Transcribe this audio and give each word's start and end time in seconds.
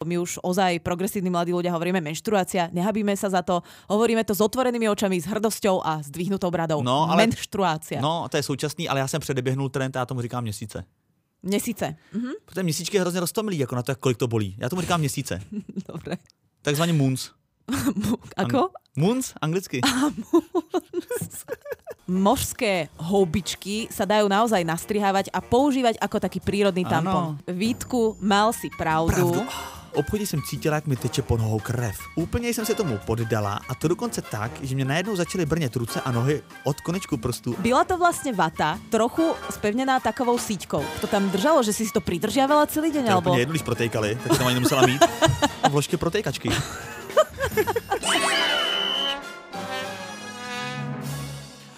My 0.00 0.16
už 0.16 0.40
ozaj 0.40 0.80
progresívni 0.80 1.28
mladí 1.28 1.52
ľudia 1.52 1.76
hovoríme 1.76 2.00
menštruácia, 2.00 2.72
nehabíme 2.72 3.12
sa 3.20 3.28
za 3.28 3.44
to, 3.44 3.60
hovoríme 3.84 4.24
to 4.24 4.32
s 4.32 4.40
otvorenými 4.40 4.88
očami, 4.88 5.20
s 5.20 5.28
hrdosťou 5.28 5.84
a 5.84 6.00
zdvihnutou 6.00 6.48
bradou. 6.48 6.80
No, 6.80 7.04
ale- 7.04 7.28
Menštruácia. 7.28 8.00
No, 8.00 8.24
to 8.32 8.40
je 8.40 8.48
současný, 8.48 8.88
ale 8.88 9.00
já 9.04 9.08
jsem 9.08 9.20
předeběhnul 9.20 9.68
trend 9.68 9.96
a 9.96 9.98
já 10.00 10.06
tomu 10.08 10.24
říkám 10.24 10.40
měsíce. 10.42 10.84
Měsíce. 11.42 11.96
Mhm, 12.16 12.32
Protože 12.44 12.62
měsíčky 12.62 12.96
je 12.96 13.00
hrozně 13.00 13.20
roztomilý, 13.20 13.58
jako 13.58 13.76
na 13.76 13.82
to, 13.82 13.90
jak 13.92 13.98
kolik 13.98 14.16
to 14.16 14.28
bolí. 14.28 14.56
Já 14.58 14.68
tomu 14.68 14.80
říkám 14.82 15.00
měsíce. 15.00 15.40
dobre. 15.92 16.16
Takzvaně 16.62 16.92
moons. 16.92 17.30
Ako? 18.36 18.68
Moons, 18.96 19.32
anglicky. 19.40 19.80
Mořské 22.10 22.88
houbičky 22.98 23.86
sa 23.92 24.02
dajú 24.02 24.26
naozaj 24.26 24.66
nastrihávať 24.66 25.30
a 25.30 25.38
používať 25.38 25.94
ako 26.02 26.18
taký 26.18 26.40
prírodný 26.42 26.82
tampon. 26.82 27.38
Vítku, 27.46 28.18
mal 28.18 28.50
si 28.50 28.66
pravdu. 28.74 29.30
Pravdu. 29.30 29.79
Obchodě 29.94 30.26
jsem 30.26 30.42
cítila, 30.42 30.74
jak 30.74 30.86
mi 30.86 30.96
teče 30.96 31.22
pod 31.22 31.40
nohou 31.40 31.58
krev. 31.58 31.96
Úplně 32.14 32.48
jsem 32.48 32.66
se 32.66 32.74
tomu 32.74 32.98
poddala 33.06 33.60
a 33.68 33.74
to 33.74 33.88
dokonce 33.88 34.22
tak, 34.22 34.50
že 34.62 34.74
mě 34.74 34.84
najednou 34.84 35.16
začaly 35.16 35.46
brnět 35.46 35.76
ruce 35.76 36.00
a 36.00 36.12
nohy 36.12 36.42
od 36.64 36.80
konečku 36.80 37.16
prstů. 37.16 37.56
Byla 37.58 37.84
to 37.84 37.98
vlastne 37.98 38.32
vata, 38.32 38.78
trochu 38.90 39.34
spevnená 39.50 40.00
takovou 40.00 40.38
síťkou. 40.38 40.84
To 41.00 41.06
tam 41.06 41.30
držalo, 41.30 41.62
že 41.62 41.72
si 41.72 41.90
to 41.92 42.00
pridržiavala 42.00 42.66
celý 42.66 42.94
je 42.94 43.02
alebo... 43.02 43.30
úplně 43.30 43.42
jedno, 43.42 43.52
když 43.52 43.62
protejkali, 43.62 44.18
tak 44.22 44.36
jsem 44.36 44.46
ani 44.46 44.54
nemusela 44.54 44.86
mít. 44.86 45.04
Vložky 45.70 45.96
protejkačky. 45.96 46.50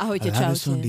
Ahojte, 0.02 0.34
čaute. 0.34 0.82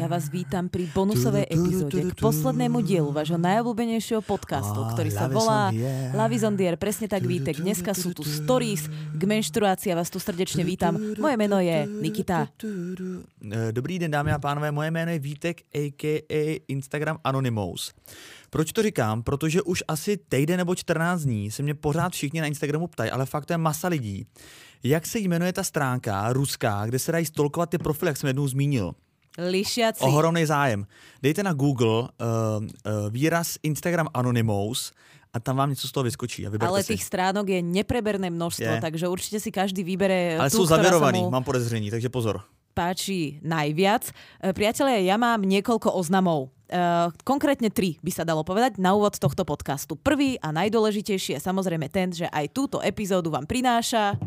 Ja 0.00 0.08
vás 0.08 0.32
vítam 0.32 0.72
pri 0.72 0.88
bonusovej 0.88 1.52
epizóde 1.52 2.00
k 2.00 2.16
poslednému 2.16 2.80
dielu 2.80 3.12
vášho 3.12 3.36
najobľúbenejšieho 3.36 4.24
podcastu, 4.24 4.88
ktorý 4.88 5.12
sa 5.12 5.28
volá 5.28 5.68
on 5.68 5.76
the 5.76 5.84
air. 5.84 6.16
Love 6.16 6.32
is 6.32 6.42
on 6.48 6.54
the 6.56 6.64
air. 6.72 6.80
Presne 6.80 7.04
tak 7.04 7.28
vítek. 7.28 7.60
tu, 7.60 7.62
Dneska 7.62 7.92
sú 7.92 8.16
tu, 8.16 8.24
stories 8.24 8.88
k 8.88 9.20
menštruácii 9.20 9.92
a 9.92 10.00
vás 10.00 10.08
tu 10.08 10.16
srdečne 10.16 10.64
vítam. 10.64 10.96
Moje 10.96 11.36
meno 11.36 11.60
je 11.60 11.84
Nikita. 11.84 12.48
Eh, 12.64 13.68
Dobrý 13.68 14.00
den, 14.00 14.08
dámy 14.08 14.32
a 14.32 14.40
pánové, 14.40 14.72
moje 14.72 14.88
jméno 14.88 15.12
je 15.12 15.18
Vítek, 15.20 15.60
a.k.a. 15.68 16.64
Instagram 16.68 17.20
Anonymous. 17.20 17.92
Proč 18.50 18.72
to 18.72 18.82
říkám? 18.82 19.22
Protože 19.22 19.62
už 19.62 19.84
asi 19.88 20.16
týden 20.16 20.56
nebo 20.56 20.74
14 20.74 21.20
dní 21.20 21.50
se 21.50 21.62
mě 21.62 21.74
pořád 21.74 22.12
všichni 22.12 22.40
na 22.40 22.46
Instagramu 22.46 22.86
ptají, 22.86 23.10
ale 23.10 23.26
fakt 23.26 23.46
to 23.46 23.52
je 23.52 23.58
masa 23.58 23.88
lidí. 23.88 24.26
Jak 24.84 25.06
se 25.06 25.18
jmenuje 25.18 25.52
ta 25.52 25.62
stránka 25.62 26.32
ruská, 26.32 26.86
kde 26.86 26.98
se 26.98 27.12
dají 27.12 27.26
stolkovat 27.26 27.70
ty 27.70 27.78
profily, 27.78 28.08
jak 28.08 28.16
jsem 28.16 28.26
jednou 28.26 28.48
zmínil? 28.48 28.94
Lišiaci. 29.38 30.04
Ohromný 30.04 30.46
zájem. 30.46 30.86
Dejte 31.22 31.42
na 31.42 31.52
Google 31.52 31.88
uh, 31.88 32.06
uh, 32.06 32.68
výraz 33.10 33.58
Instagram 33.62 34.08
Anonymous 34.14 34.92
a 35.32 35.40
tam 35.40 35.56
vám 35.56 35.70
něco 35.70 35.88
z 35.88 35.92
toho 35.92 36.04
vyskočí 36.04 36.46
a 36.46 36.50
Ale 36.60 36.82
si. 36.82 36.94
tých 36.94 37.04
stránok 37.04 37.48
je 37.48 37.62
nepreberné 37.62 38.30
množstvo, 38.30 38.78
Je. 38.78 38.80
takže 38.80 39.08
určite 39.08 39.40
si 39.40 39.50
každý 39.50 39.82
vybere 39.82 40.38
Ale 40.38 40.50
tú, 40.50 40.62
sa 40.62 40.76
zavěrovaný, 40.76 41.26
mu 41.26 41.30
mám 41.30 41.42
podezření, 41.42 41.90
takže 41.90 42.08
pozor. 42.08 42.46
páči 42.74 43.38
najviac. 43.42 44.10
Priatelia, 44.54 45.02
ja 45.02 45.16
mám 45.18 45.42
niekoľko 45.42 45.94
oznamov. 45.94 46.54
E, 46.66 47.10
konkrétne 47.22 47.70
tri 47.70 47.98
by 48.02 48.10
sa 48.10 48.22
dalo 48.26 48.42
povedať 48.42 48.78
na 48.78 48.94
úvod 48.94 49.18
tohto 49.18 49.42
podcastu. 49.46 49.98
Prvý 49.98 50.38
a 50.38 50.54
najdôležitejší 50.54 51.38
je 51.38 51.40
samozrejme 51.42 51.86
ten, 51.90 52.10
že 52.14 52.26
aj 52.30 52.50
túto 52.54 52.78
epizódu 52.82 53.30
vám 53.30 53.46
prináša 53.46 54.18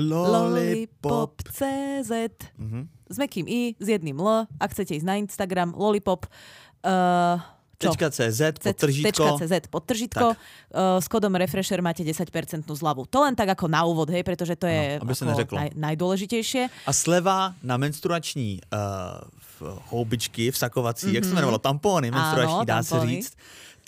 Lollipop.cz 0.00 2.12
Mhm. 2.58 2.80
s 3.10 3.16
mekým 3.18 3.46
i, 3.48 3.74
s 3.76 3.88
jedným 3.88 4.16
L. 4.16 4.46
Ak 4.56 4.70
chcete 4.70 4.94
ísť 4.94 5.06
na 5.06 5.16
Instagram, 5.16 5.74
Lollipop. 5.74 6.26
Uh, 6.80 7.36
čo? 7.80 7.96
.cz, 7.96 8.60
podtržítko. 8.60 9.40
.cz, 9.40 9.54
podtržítko. 9.72 10.36
Uh, 10.68 11.00
s 11.00 11.08
kodom 11.08 11.32
Refresher 11.32 11.80
máte 11.80 12.04
10% 12.04 12.28
zľavu. 12.68 13.08
To 13.08 13.24
len 13.24 13.32
tak 13.32 13.48
ako 13.50 13.66
na 13.66 13.88
úvod, 13.88 14.12
hej, 14.12 14.20
pretože 14.20 14.52
to 14.54 14.68
je 14.68 15.00
No, 15.00 15.08
aby 15.08 15.14
sa 15.16 15.24
ako 15.32 15.56
naj, 15.56 15.72
najdôležitejšie. 15.80 16.68
A 16.84 16.92
sleva 16.92 17.56
na 17.64 17.80
menstruační 17.80 18.60
uh, 18.68 19.24
v- 19.60 19.80
houbičky, 19.88 20.52
vsakovací, 20.52 21.06
mm-hmm. 21.08 21.14
jak 21.14 21.24
se 21.24 21.30
to 21.30 21.36
jmenovalo, 21.36 21.58
tampony 21.58 22.10
menstruační, 22.12 22.54
Áno, 22.54 22.64
dá 22.68 22.82
se 22.84 22.90
tampony. 22.90 23.10
říct, 23.16 23.32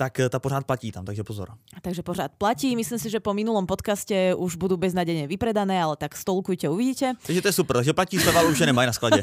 tak 0.02 0.18
eh, 0.18 0.28
ta 0.28 0.38
pořád 0.38 0.66
platí 0.66 0.92
tam, 0.92 1.04
takže 1.04 1.22
pozor. 1.22 1.54
Takže 1.82 2.02
pořád 2.02 2.32
platí. 2.38 2.74
Myslím 2.76 2.98
si, 2.98 3.06
že 3.10 3.22
po 3.22 3.30
minulom 3.34 3.66
podcaste 3.66 4.34
už 4.34 4.58
budú 4.58 4.74
beznadene 4.74 5.30
vypredané, 5.30 5.78
ale 5.78 5.94
tak 5.94 6.18
stolkujte, 6.18 6.66
uvidíte. 6.66 7.14
Takže 7.22 7.42
to 7.42 7.48
je 7.48 7.54
super, 7.54 7.74
takže 7.78 7.94
platí 7.94 8.18
ale 8.18 8.50
už 8.50 8.58
je 8.58 8.66
nemají 8.66 8.86
na 8.86 8.92
skladě. 8.92 9.22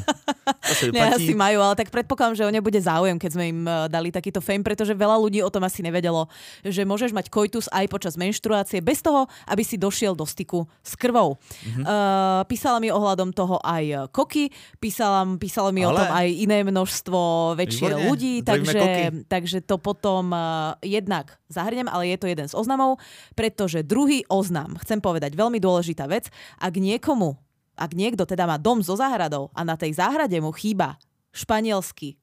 To 0.80 0.86
Ne, 0.96 1.12
asi 1.12 1.34
majú, 1.36 1.60
ale 1.60 1.76
tak 1.76 1.92
predpokladám, 1.92 2.34
že 2.34 2.46
o 2.46 2.50
ne 2.50 2.64
bude 2.64 2.80
záujem, 2.80 3.20
keď 3.20 3.30
sme 3.36 3.44
im 3.52 3.60
eh, 3.68 3.92
dali 3.92 4.08
takýto 4.08 4.40
fame, 4.40 4.64
pretože 4.64 4.96
veľa 4.96 5.20
ľudí 5.20 5.44
o 5.44 5.52
tom 5.52 5.60
asi 5.68 5.84
nevedelo, 5.84 6.32
že 6.64 6.88
môžeš 6.88 7.12
mať 7.12 7.28
koitus 7.28 7.68
aj 7.68 7.84
počas 7.92 8.16
menštruácie 8.16 8.80
bez 8.80 9.04
toho, 9.04 9.28
aby 9.52 9.60
si 9.60 9.76
došiel 9.76 10.16
do 10.16 10.24
styku 10.24 10.64
s 10.80 10.96
krvou. 10.96 11.36
Mhm. 11.66 11.82
Uh, 11.84 12.42
písala 12.48 12.80
mi 12.80 12.88
ohľadom 12.88 13.36
toho 13.36 13.60
aj 13.60 14.08
Koky, 14.14 14.48
písala, 14.80 15.26
písalo 15.36 15.74
mi 15.74 15.84
o 15.84 15.92
Ale- 15.92 15.98
tom 16.00 16.08
aj 16.08 16.28
iné 16.30 16.58
množstvo 16.64 17.18
väčšie 17.58 17.86
Výborne, 17.92 18.08
ľudí, 18.08 18.32
zdravíme 18.40 18.64
takže, 18.64 18.78
Koky. 18.80 19.04
takže 19.28 19.58
to 19.66 19.76
potom 19.76 20.30
uh, 20.32 20.69
jednak 20.78 21.38
zahrnem, 21.50 21.90
ale 21.90 22.14
je 22.14 22.16
to 22.20 22.26
jeden 22.30 22.46
z 22.46 22.54
oznamov, 22.54 23.02
pretože 23.34 23.82
druhý 23.82 24.22
oznam, 24.30 24.78
chcem 24.82 25.02
povedať, 25.02 25.34
veľmi 25.34 25.58
dôležitá 25.58 26.06
vec, 26.06 26.30
ak 26.62 26.74
niekomu, 26.78 27.34
ak 27.74 27.96
niekto 27.96 28.28
teda 28.28 28.44
má 28.46 28.60
dom 28.60 28.84
so 28.84 28.94
záhradou 28.94 29.48
a 29.56 29.64
na 29.64 29.74
tej 29.74 29.96
záhrade 29.96 30.36
mu 30.38 30.52
chýba 30.52 31.00
španielský 31.32 32.20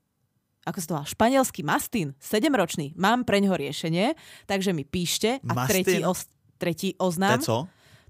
ako 0.68 0.78
sa 0.84 0.88
to 0.88 0.94
volá, 1.00 1.06
španielský 1.08 1.62
mastín, 1.64 2.12
7-ročný, 2.20 2.92
mám 3.00 3.24
pre 3.24 3.40
ňoho 3.40 3.56
riešenie, 3.56 4.20
takže 4.52 4.76
mi 4.76 4.84
píšte. 4.84 5.40
A 5.48 5.64
Mastín? 5.64 5.88
tretí, 5.88 5.96
os, 6.04 6.28
tretí 6.60 6.90
To 6.92 7.00
je 7.00 7.08
oznám, 7.08 7.40
co? 7.40 7.58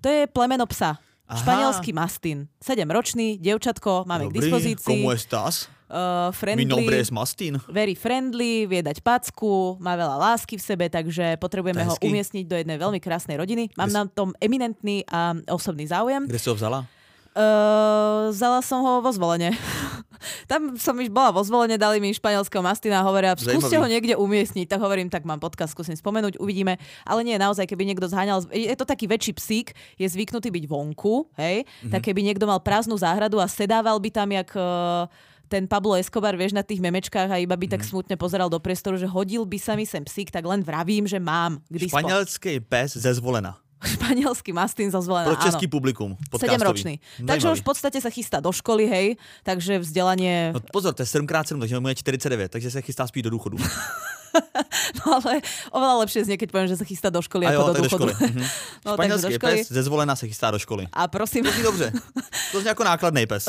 to 0.02 0.08
je 0.10 0.26
plemeno 0.26 0.66
psa. 0.66 0.98
Aha. 1.30 1.38
Španielský 1.38 1.94
mastín, 1.94 2.50
7-ročný, 2.58 3.38
dievčatko, 3.38 4.10
máme 4.10 4.26
k 4.26 4.34
Dobrý, 4.34 4.40
dispozícii. 4.42 5.06
komu 5.06 5.14
estás? 5.14 5.70
Uh, 5.88 6.28
Mi 6.52 6.68
nombre 6.68 6.92
friendly, 6.92 7.00
es 7.00 7.10
Mastín. 7.10 7.54
very 7.66 7.96
friendly, 7.96 8.68
vie 8.68 8.84
dať 8.84 9.00
packu, 9.00 9.80
má 9.80 9.96
veľa 9.96 10.20
lásky 10.20 10.56
v 10.56 10.64
sebe, 10.66 10.86
takže 10.88 11.40
potrebujeme 11.40 11.80
ho 11.82 11.96
Hezky. 11.96 12.06
umiestniť 12.06 12.44
do 12.44 12.56
jednej 12.56 12.76
veľmi 12.76 13.00
krásnej 13.00 13.40
rodiny. 13.40 13.72
Mám 13.74 13.88
Kde 13.88 13.96
na 13.96 14.04
tom 14.06 14.36
eminentný 14.38 15.08
a 15.08 15.32
osobný 15.48 15.88
záujem. 15.88 16.28
Kde 16.28 16.36
si 16.38 16.48
ho 16.48 16.56
vzala? 16.56 16.84
Uh, 17.32 18.28
vzala 18.28 18.60
som 18.60 18.82
ho 18.82 19.00
vo 19.00 19.12
zvolenie. 19.12 19.54
Tam 20.50 20.74
som 20.76 20.98
už 20.98 21.08
bola 21.08 21.30
vo 21.30 21.40
zvolenie, 21.40 21.78
dali 21.78 22.02
mi 22.02 22.10
španielského 22.10 22.60
mastina 22.60 23.00
a 23.00 23.06
hovoria, 23.06 23.38
skúste 23.38 23.78
ho 23.78 23.86
niekde 23.86 24.18
umiestniť. 24.18 24.66
Tak 24.66 24.82
hovorím, 24.82 25.08
tak 25.08 25.22
mám 25.22 25.38
podcast, 25.38 25.72
skúsim 25.72 25.94
spomenúť, 25.94 26.36
uvidíme. 26.36 26.76
Ale 27.04 27.22
nie, 27.22 27.38
naozaj, 27.38 27.64
keby 27.64 27.86
niekto 27.86 28.10
zháňal, 28.10 28.42
je 28.50 28.74
to 28.74 28.84
taký 28.84 29.06
väčší 29.06 29.32
psík, 29.32 29.68
je 29.94 30.04
zvyknutý 30.04 30.50
byť 30.50 30.66
vonku, 30.66 31.30
hej, 31.38 31.62
Mhm. 31.62 31.70
mm-hmm. 31.70 31.92
tak 31.94 32.02
keby 32.04 32.22
niekto 32.26 32.44
mal 32.44 32.58
prázdnu 32.58 32.98
záhradu 32.98 33.38
a 33.38 33.46
sedával 33.46 34.02
by 34.02 34.10
tam, 34.10 34.34
jak 34.34 34.50
uh, 34.52 35.06
ten 35.48 35.66
Pablo 35.66 35.96
Escobar, 35.96 36.36
vieš, 36.36 36.54
na 36.54 36.62
tých 36.62 36.80
memečkách 36.80 37.32
a 37.32 37.40
iba 37.40 37.56
by 37.56 37.68
tak 37.68 37.82
Mhm. 37.82 37.90
smutne 37.90 38.16
pozeral 38.16 38.48
do 38.48 38.60
priestoru, 38.60 39.00
že 39.00 39.08
hodil 39.08 39.48
by 39.48 39.58
sa 39.58 39.74
mi 39.74 39.88
sem 39.88 40.04
psík, 40.04 40.30
tak 40.30 40.44
len 40.44 40.62
vravím, 40.62 41.08
že 41.08 41.18
mám 41.18 41.64
k 41.72 41.80
dispo. 41.82 42.00
Španělský 42.00 42.60
pes 42.60 42.94
ze 43.00 43.14
zvolena. 43.14 43.58
Španielský 43.78 44.52
mastín 44.52 44.90
zazvolená, 44.90 45.30
Pro 45.30 45.38
áno. 45.38 45.46
český 45.46 45.68
publikum. 45.68 46.18
podcastový. 46.30 46.50
Sedemročný. 46.50 46.94
Takže 47.22 47.26
Zajímavý. 47.46 47.54
už 47.54 47.62
v 47.62 47.68
podstate 47.70 47.98
sa 48.02 48.10
chystá 48.10 48.38
do 48.42 48.50
školy, 48.50 48.90
hej, 48.90 49.08
takže 49.46 49.78
vzdelanie, 49.80 50.50
No 50.54 50.60
pozor, 50.74 50.98
to 50.98 51.06
je 51.06 51.10
7x7, 51.10 51.62
takže 51.62 51.78
mu 51.78 51.88
je 51.94 51.96
49, 52.02 52.50
takže 52.50 52.72
se 52.74 52.82
chystá 52.82 53.06
spíš 53.08 53.24
do 53.24 53.30
důchodu. 53.30 53.58
no 54.98 55.22
ale 55.22 55.42
oveľa 55.72 55.96
lepšie 56.04 56.26
znie, 56.26 56.38
keď 56.38 56.50
poviem, 56.52 56.70
že 56.70 56.78
sa 56.78 56.86
chystá 56.86 57.10
do 57.14 57.22
školy 57.22 57.46
A 57.46 57.50
ako 57.50 57.56
jo, 57.56 57.62
do 57.62 57.68
tak 57.68 57.78
do 57.78 57.86
dôchodu. 57.86 58.06
školy. 58.14 58.30
Mhm. 58.34 58.44
no, 58.86 58.92
takže 58.98 59.18
do 59.22 59.30
školy. 59.38 59.54
pes 59.62 59.68
ze 59.70 59.82
zvolena 59.84 60.14
se 60.18 60.26
chystá 60.28 60.48
do 60.52 60.60
školy. 60.60 60.84
A 60.90 61.08
prosím, 61.08 61.44
To 61.46 61.62
dobře. 61.64 61.92
To 62.52 62.60
zní 62.60 62.68
jako 62.68 62.84
nákladný 62.84 63.26
pes. 63.26 63.46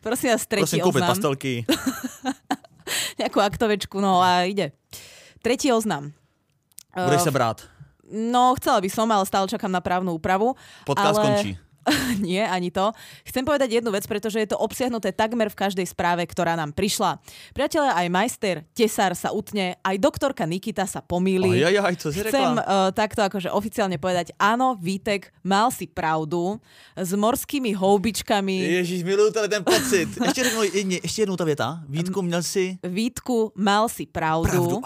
prosím 0.00 0.30
vás, 0.32 0.46
tretí 0.46 0.64
Prosím 0.64 0.82
oznam. 0.84 1.08
pastelky. 1.12 1.64
Nejakú 3.18 3.40
aktovečku, 3.42 3.98
no 3.98 4.22
a 4.22 4.46
ide. 4.46 4.70
Tretí 5.42 5.72
oznam. 5.72 6.12
Budeš 6.94 7.20
Uh, 7.20 7.24
se 7.24 7.30
brát. 7.30 7.58
No, 8.10 8.54
chcela 8.58 8.80
by 8.80 8.88
som, 8.90 9.08
ale 9.10 9.26
stále 9.26 9.46
čakám 9.50 9.70
na 9.70 9.80
právnu 9.80 10.14
úpravu. 10.14 10.54
Podcast 10.86 11.18
ale... 11.18 11.24
končí. 11.24 11.52
Nie, 12.26 12.46
ani 12.50 12.74
to. 12.74 12.90
Chcem 13.22 13.46
povedať 13.46 13.78
jednu 13.78 13.94
vec, 13.94 14.04
pretože 14.06 14.42
je 14.42 14.48
to 14.50 14.58
obsiahnuté 14.58 15.14
takmer 15.14 15.46
v 15.50 15.58
každej 15.58 15.86
správe, 15.86 16.26
ktorá 16.26 16.58
nám 16.58 16.74
prišla. 16.74 17.22
Priatelia, 17.54 17.94
aj 17.94 18.08
majster, 18.10 18.56
tesár 18.74 19.14
sa 19.14 19.30
utne, 19.30 19.78
aj 19.86 19.96
doktorka 19.98 20.42
Nikita 20.46 20.86
sa 20.86 21.00
pomýli. 21.02 21.62
Ajajaj, 21.62 21.94
co 22.02 22.06
si 22.10 22.18
Chcem 22.26 22.58
uh, 22.58 22.90
takto 22.90 23.22
akože 23.22 23.50
oficiálne 23.54 23.96
povedať, 24.02 24.34
áno, 24.36 24.74
Vítek, 24.78 25.30
mal 25.46 25.70
si 25.70 25.86
pravdu 25.86 26.58
s 26.98 27.14
morskými 27.14 27.72
houbičkami. 27.74 28.82
Ježíš, 28.82 29.02
miluju 29.06 29.30
tady 29.30 29.48
ten 29.48 29.64
pocit. 29.64 30.08
Ještě, 30.24 30.44
řeknu, 30.44 30.62
jedně, 30.62 30.98
ještě 31.02 31.22
jednou 31.22 31.36
ta 31.36 31.44
věta. 31.44 31.80
Vítku, 31.88 32.22
měl 32.22 32.42
si... 32.42 32.78
Vítku, 32.82 33.52
mal 33.54 33.88
si 33.88 34.06
pravdu. 34.06 34.50
Pravdu. 34.50 34.80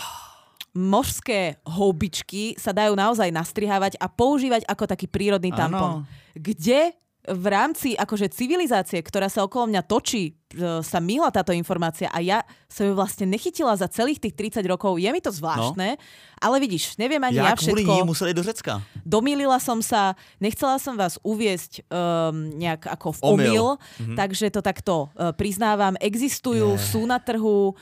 Mořské 0.70 1.58
houbičky 1.66 2.54
sa 2.54 2.70
dajú 2.70 2.94
naozaj 2.94 3.34
nastrihávať 3.34 3.98
a 3.98 4.06
používať 4.06 4.62
ako 4.70 4.84
taký 4.86 5.10
prírodný 5.10 5.50
tampon. 5.50 6.06
Kde 6.38 6.94
v 7.28 7.46
rámci 7.52 7.92
akože 7.92 8.32
civilizácie, 8.32 8.96
ktorá 9.04 9.28
sa 9.28 9.44
okolo 9.44 9.68
mňa 9.68 9.82
točí 9.84 10.32
e, 10.32 10.32
sa 10.80 10.98
myhla 11.04 11.28
táto 11.28 11.52
informácia 11.52 12.08
a 12.08 12.18
ja 12.24 12.40
som 12.64 12.88
ju 12.88 12.96
vlastne 12.96 13.28
nechytila 13.28 13.76
za 13.76 13.92
celých 13.92 14.24
tých 14.24 14.56
30 14.56 14.64
rokov. 14.64 14.96
Je 14.96 15.10
mi 15.12 15.20
to 15.20 15.28
zvláštne, 15.28 15.88
no. 15.94 16.02
ale 16.40 16.56
vidíš, 16.64 16.96
neviem 16.96 17.20
ani 17.20 17.44
ja, 17.44 17.52
ja 17.52 17.60
všetko. 17.60 17.84
kvôli 17.84 18.08
museli 18.08 18.32
do 18.32 18.40
Řecka. 18.40 18.80
Domýlila 19.04 19.60
som 19.60 19.84
sa, 19.84 20.16
nechcela 20.40 20.80
som 20.80 20.96
vás 20.96 21.20
uviesť 21.20 21.84
um, 21.92 22.56
nejak 22.56 22.88
ako 22.88 23.08
v 23.12 23.20
omyl, 23.20 23.36
omyl 23.36 23.66
mhm. 24.00 24.14
takže 24.16 24.48
to 24.48 24.64
takto 24.64 25.12
uh, 25.12 25.36
priznávam. 25.36 26.00
Existujú, 26.00 26.80
yeah. 26.80 26.82
sú 26.82 27.04
na 27.04 27.20
trhu, 27.20 27.76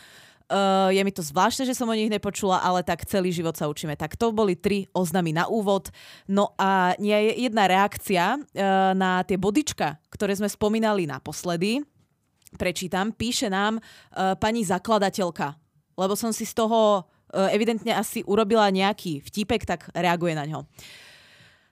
Uh, 0.49 0.89
je 0.89 1.05
mi 1.05 1.13
to 1.13 1.21
zvláštne, 1.21 1.69
že 1.69 1.77
som 1.77 1.85
o 1.85 1.93
nich 1.93 2.09
nepočula, 2.09 2.65
ale 2.65 2.81
tak 2.81 3.05
celý 3.05 3.29
život 3.29 3.53
sa 3.53 3.69
učíme. 3.69 3.93
Tak 4.01 4.17
to 4.17 4.33
boli 4.33 4.57
tri 4.57 4.89
oznamy 4.97 5.37
na 5.37 5.45
úvod. 5.45 5.93
No 6.25 6.57
a 6.57 6.97
nie 6.97 7.13
je 7.13 7.45
jedna 7.45 7.69
reakcia 7.69 8.41
uh, 8.41 8.43
na 8.97 9.21
tie 9.29 9.37
bodička, 9.37 10.01
ktoré 10.09 10.33
sme 10.33 10.49
spomínali 10.49 11.05
naposledy. 11.05 11.85
Prečítam, 12.57 13.13
píše 13.13 13.53
nám 13.53 13.77
uh, 13.77 14.33
pani 14.41 14.65
zakladateľka, 14.65 15.53
lebo 16.01 16.17
som 16.17 16.33
si 16.33 16.49
z 16.49 16.57
toho 16.57 17.05
evidentne 17.29 17.93
asi 17.93 18.25
urobila 18.25 18.73
nejaký 18.73 19.21
vtipek, 19.21 19.69
tak 19.69 19.93
reaguje 19.93 20.33
na 20.33 20.49
ňo. 20.49 20.65
Uh, 20.65 21.08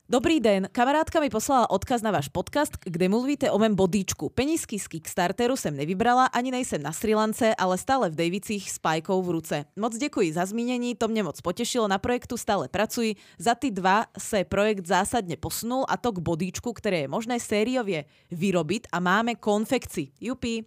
Dobrý 0.09 0.41
den, 0.41 0.69
kamarádka 0.73 1.21
mi 1.21 1.27
poslala 1.31 1.67
odkaz 1.71 1.99
na 1.99 2.15
váš 2.15 2.31
podcast, 2.31 2.79
kde 2.85 3.09
mluvíte 3.09 3.51
o 3.51 3.59
mém 3.59 3.75
bodíčku. 3.75 4.29
Penízky 4.29 4.79
z 4.79 4.87
Kickstarteru 4.87 5.57
jsem 5.57 5.77
nevybrala, 5.77 6.27
ani 6.27 6.51
nejsem 6.51 6.83
na 6.83 6.93
Sri 6.93 7.15
Lance, 7.15 7.55
ale 7.55 7.79
stále 7.79 8.11
v 8.11 8.15
Davicích 8.15 8.71
s 8.71 8.79
pajkou 8.79 9.23
v 9.23 9.31
ruce. 9.31 9.65
Moc 9.77 9.99
děkuji 9.99 10.33
za 10.33 10.47
zmínění, 10.47 10.95
to 10.95 11.09
mě 11.09 11.23
moc 11.23 11.41
potešilo, 11.41 11.89
na 11.89 11.99
projektu 11.99 12.37
stále 12.37 12.69
pracuji. 12.69 13.17
Za 13.39 13.55
ty 13.55 13.71
dva 13.71 14.07
se 14.19 14.45
projekt 14.45 14.87
zásadně 14.87 15.37
posunul 15.37 15.85
a 15.89 15.97
to 15.97 16.13
k 16.13 16.19
bodíčku, 16.19 16.73
které 16.73 16.99
je 16.99 17.09
možné 17.09 17.41
sériově 17.41 18.05
vyrobit 18.31 18.87
a 18.93 19.01
máme 19.01 19.35
konfekci. 19.35 20.09
Jupi 20.21 20.65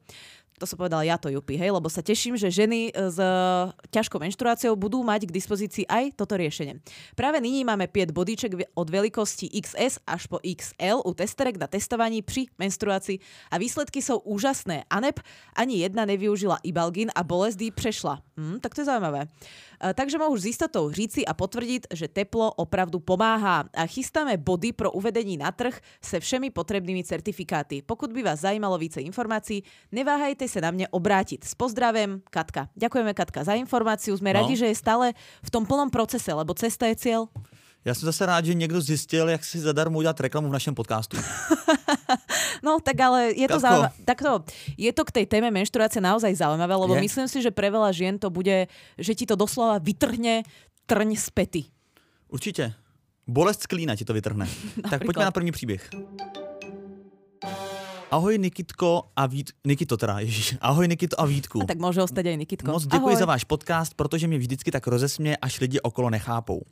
to 0.60 0.68
som 0.68 0.76
povedala 0.76 1.08
ja 1.08 1.16
to 1.16 1.32
Jupi, 1.32 1.56
hej, 1.56 1.72
lebo 1.72 1.88
sa 1.88 2.04
teším, 2.04 2.36
že 2.36 2.52
ženy 2.52 2.92
e, 2.92 3.08
s 3.08 3.16
e, 3.16 3.32
ťažkou 3.96 4.20
menštruáciou 4.20 4.76
budú 4.76 5.00
mať 5.00 5.32
k 5.32 5.32
dispozícii 5.32 5.88
aj 5.88 6.20
toto 6.20 6.36
riešenie. 6.36 6.84
Práve 7.16 7.40
nyní 7.40 7.64
máme 7.64 7.88
5 7.88 8.12
bodíček 8.12 8.52
od 8.76 8.88
veľkosti 8.92 9.56
XS 9.56 10.04
až 10.04 10.28
po 10.28 10.44
XL 10.44 11.00
u 11.08 11.16
testerek 11.16 11.56
na 11.56 11.72
testovaní 11.72 12.20
pri 12.20 12.52
menštruácii 12.60 13.24
a 13.48 13.56
výsledky 13.56 14.04
sú 14.04 14.20
úžasné. 14.28 14.84
ANEP 14.92 15.24
ani 15.56 15.88
jedna 15.88 16.04
nevyužila 16.04 16.60
Ibalgin 16.68 17.08
a 17.16 17.24
bolesť 17.24 17.72
prešla. 17.72 18.20
Hm, 18.36 18.60
tak 18.60 18.76
to 18.76 18.84
je 18.84 18.92
zaujímavé. 18.92 19.32
E, 19.80 19.96
takže 19.96 20.20
môžu 20.20 20.44
s 20.44 20.52
istotou 20.52 20.92
říci 20.92 21.24
a 21.24 21.32
potvrdiť, 21.32 21.96
že 21.96 22.12
teplo 22.12 22.52
opravdu 22.60 23.00
pomáha. 23.00 23.64
A 23.72 23.88
chystáme 23.88 24.36
body 24.36 24.76
pro 24.76 24.92
uvedení 24.92 25.40
na 25.40 25.56
trh 25.56 25.80
se 26.04 26.20
všemi 26.20 26.52
potrebnými 26.52 27.04
certifikáty. 27.08 27.80
Pokud 27.80 28.12
by 28.12 28.24
vás 28.24 28.44
zajímalo 28.44 28.76
více 28.76 29.00
informácií, 29.00 29.64
neváhajte 29.92 30.49
sa 30.50 30.66
na 30.66 30.74
mne 30.74 30.90
obrátiť. 30.90 31.46
S 31.46 31.54
pozdravem, 31.54 32.26
Katka. 32.34 32.68
Ďakujeme, 32.74 33.14
Katka, 33.14 33.46
za 33.46 33.54
informáciu. 33.54 34.18
Sme 34.18 34.34
no. 34.34 34.42
radi, 34.42 34.58
že 34.58 34.68
je 34.68 34.76
stále 34.76 35.14
v 35.46 35.50
tom 35.54 35.64
plnom 35.70 35.94
procese, 35.94 36.34
lebo 36.34 36.58
cesta 36.58 36.90
je 36.90 36.98
cieľ. 36.98 37.30
Já 37.86 37.96
jsem 37.96 38.06
zase 38.06 38.26
rád, 38.26 38.46
že 38.46 38.54
někdo 38.54 38.82
zjistil, 38.82 39.30
jak 39.30 39.46
si 39.46 39.60
zadarmo 39.60 39.98
udělat 39.98 40.20
reklamu 40.20 40.50
v 40.50 40.52
našem 40.52 40.76
podcastu. 40.76 41.18
no 42.64 42.80
tak 42.84 43.00
ale 43.00 43.32
je 43.32 43.48
to, 43.48 43.60
zaujímavé. 43.60 43.92
Takto, 44.06 44.44
je 44.78 44.92
to 44.94 45.06
k 45.08 45.12
tej 45.12 45.26
téme 45.26 45.48
menštruácie 45.52 46.04
naozaj 46.04 46.36
zaujímavé, 46.36 46.76
lebo 46.76 46.96
je. 46.96 47.02
myslím 47.08 47.28
si, 47.32 47.40
že 47.40 47.56
pre 47.56 47.72
veľa 47.72 47.96
žien 47.96 48.20
to 48.20 48.28
bude, 48.28 48.68
že 49.00 49.16
ti 49.16 49.24
to 49.24 49.40
doslova 49.40 49.80
vytrhne 49.80 50.44
trň 50.86 51.16
z 51.16 51.30
pety. 51.30 51.64
Určitě. 52.28 52.74
Bolest 53.28 53.64
z 53.64 53.66
klína 53.66 53.96
ti 53.96 54.06
to 54.06 54.14
vytrhne. 54.14 54.48
tak 54.90 55.06
pojďme 55.06 55.26
na 55.26 55.32
první 55.32 55.52
příběh. 55.52 55.90
Ahoj 58.12 58.38
Nikitko 58.38 59.04
a 59.16 59.26
Vít... 59.26 59.52
Nikito 59.66 59.98
teda, 59.98 60.20
ježiš. 60.20 60.58
Ahoj 60.62 60.88
Nikito 60.88 61.22
a 61.22 61.26
Vítku. 61.26 61.62
A 61.62 61.66
tak 61.66 61.78
může 61.78 62.02
ostať 62.02 62.26
aj 62.26 62.38
Nikitko. 62.38 62.72
Moc 62.72 62.84
děkuji 62.84 63.14
Ahoj. 63.14 63.16
za 63.16 63.26
váš 63.26 63.44
podcast, 63.44 63.94
protože 63.94 64.28
mě 64.28 64.38
vždycky 64.38 64.72
tak 64.72 64.88
rozesmě, 64.88 65.38
až 65.38 65.60
lidi 65.60 65.80
okolo 65.80 66.10
nechápou. 66.10 66.66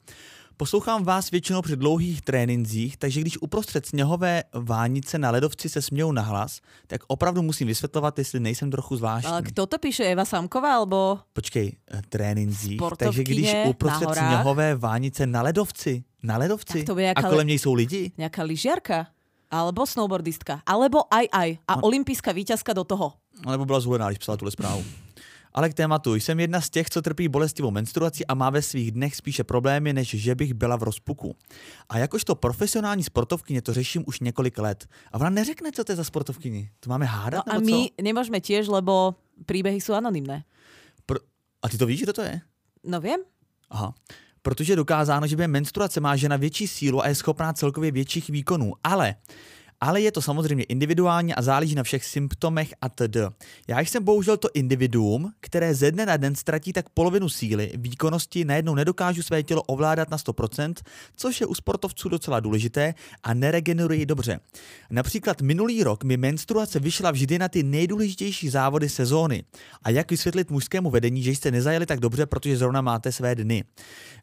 Poslouchám 0.57 1.03
vás 1.03 1.31
většinou 1.31 1.61
při 1.61 1.75
dlouhých 1.75 2.21
trénincích, 2.21 2.97
takže 2.97 3.21
když 3.21 3.37
uprostřed 3.41 3.85
sněhové 3.85 4.43
vánice 4.53 5.17
na 5.17 5.31
ledovci 5.31 5.69
se 5.69 5.81
smějou 5.81 6.11
nahlas, 6.11 6.61
tak 6.87 7.01
opravdu 7.07 7.41
musím 7.41 7.67
vysvětlovat, 7.67 8.17
jestli 8.19 8.39
nejsem 8.39 8.71
trochu 8.71 8.95
zvláštní. 8.95 9.31
Ale 9.31 9.41
kdo 9.41 9.65
to 9.65 9.77
píše, 9.77 10.03
Eva 10.03 10.25
Samková, 10.25 10.75
alebo... 10.75 11.19
Počkej, 11.33 11.77
eh, 11.91 12.01
trénincích. 12.09 12.81
Takže 12.97 13.23
když 13.23 13.53
uprostřed 13.67 14.09
sněhové 14.13 14.75
vánice 14.75 15.27
na 15.27 15.41
ledovci, 15.41 16.03
na 16.23 16.37
ledovci, 16.37 16.83
to 16.83 16.95
a 17.15 17.23
kolem 17.23 17.47
něj 17.47 17.59
jsou 17.59 17.73
lidi. 17.73 18.11
Nějaká 18.17 18.43
lyžiarka? 18.43 19.07
Alebo 19.51 19.85
snowboardistka. 19.85 20.61
Alebo 20.65 21.07
aj 21.11 21.25
aj. 21.31 21.49
A 21.67 21.73
no. 21.75 21.81
olympijská 21.87 22.31
víťazka 22.31 22.73
do 22.73 22.83
toho. 22.83 23.13
Alebo 23.45 23.65
byla 23.65 23.79
zvolená, 23.79 24.07
když 24.07 24.17
psala 24.17 24.37
tuhle 24.37 24.51
zprávu. 24.51 24.83
Ale 25.53 25.69
k 25.69 25.73
tématu. 25.73 26.15
Jsem 26.15 26.39
jedna 26.39 26.61
z 26.61 26.69
těch, 26.69 26.89
co 26.89 27.01
trpí 27.01 27.27
bolestivou 27.27 27.71
menstruací 27.71 28.25
a 28.25 28.33
má 28.33 28.49
ve 28.49 28.61
svých 28.61 28.91
dnech 28.91 29.15
spíše 29.15 29.43
problémy, 29.43 29.93
než 29.93 30.09
že 30.09 30.35
bych 30.35 30.53
byla 30.53 30.75
v 30.75 30.83
rozpuku. 30.83 31.35
A 31.89 31.97
jakožto 31.97 32.35
profesionální 32.35 33.03
sportovkyně 33.03 33.61
to 33.61 33.73
řeším 33.73 34.03
už 34.07 34.19
několik 34.19 34.57
let. 34.57 34.87
A 35.11 35.15
ona 35.19 35.29
neřekne, 35.29 35.71
co 35.71 35.83
to 35.83 35.91
je 35.91 35.95
za 35.95 36.03
sportovkyni. 36.03 36.69
To 36.79 36.89
máme 36.89 37.05
hádat? 37.05 37.47
No 37.47 37.53
a 37.53 37.59
my 37.59 37.71
co? 37.71 38.03
nemůžeme 38.03 38.41
tiež, 38.41 38.67
lebo 38.67 39.15
příběhy 39.45 39.81
jsou 39.81 39.93
anonymné. 39.93 40.43
Pro... 41.05 41.19
A 41.61 41.69
ty 41.69 41.77
to 41.77 41.85
víš, 41.85 41.99
že 41.99 42.13
to 42.13 42.21
je? 42.21 42.41
No 42.83 43.01
vím. 43.01 43.19
Aha. 43.69 43.93
Protože 44.47 44.75
dokázáno, 44.75 45.27
že 45.27 45.35
během 45.35 45.51
menstruace 45.51 45.99
má 45.99 46.15
žena 46.15 46.37
větší 46.37 46.67
sílu 46.67 47.03
a 47.03 47.07
je 47.07 47.15
schopná 47.15 47.53
celkově 47.53 47.91
větších 47.91 48.29
výkonů. 48.29 48.73
Ale 48.83 49.15
ale 49.81 50.01
je 50.01 50.11
to 50.11 50.21
samozřejmě 50.21 50.63
individuální 50.63 51.35
a 51.35 51.41
záleží 51.41 51.75
na 51.75 51.83
všech 51.83 52.05
symptomech 52.05 52.73
a 52.81 52.89
td. 52.89 53.17
Já 53.67 53.79
jsem 53.79 54.03
bohužel 54.03 54.37
to 54.37 54.49
individuum, 54.53 55.31
které 55.39 55.75
ze 55.75 55.91
dne 55.91 56.05
na 56.05 56.17
den 56.17 56.35
ztratí 56.35 56.73
tak 56.73 56.89
polovinu 56.89 57.29
síly, 57.29 57.71
výkonnosti, 57.75 58.45
najednou 58.45 58.75
nedokážu 58.75 59.23
své 59.23 59.43
tělo 59.43 59.63
ovládat 59.63 60.09
na 60.09 60.17
100%, 60.17 60.73
což 61.15 61.41
je 61.41 61.47
u 61.47 61.55
sportovců 61.55 62.09
docela 62.09 62.39
důležité 62.39 62.93
a 63.23 63.33
neregenerují 63.33 64.05
dobře. 64.05 64.39
Například 64.89 65.41
minulý 65.41 65.83
rok 65.83 66.03
mi 66.03 66.17
menstruace 66.17 66.79
vyšla 66.79 67.11
vždy 67.11 67.39
na 67.39 67.47
ty 67.47 67.63
nejdůležitější 67.63 68.49
závody 68.49 68.89
sezóny. 68.89 69.43
A 69.83 69.89
jak 69.89 70.11
vysvětlit 70.11 70.51
mužskému 70.51 70.89
vedení, 70.89 71.23
že 71.23 71.31
jste 71.31 71.51
nezajeli 71.51 71.85
tak 71.85 71.99
dobře, 71.99 72.25
protože 72.25 72.57
zrovna 72.57 72.81
máte 72.81 73.11
své 73.11 73.35
dny. 73.35 73.63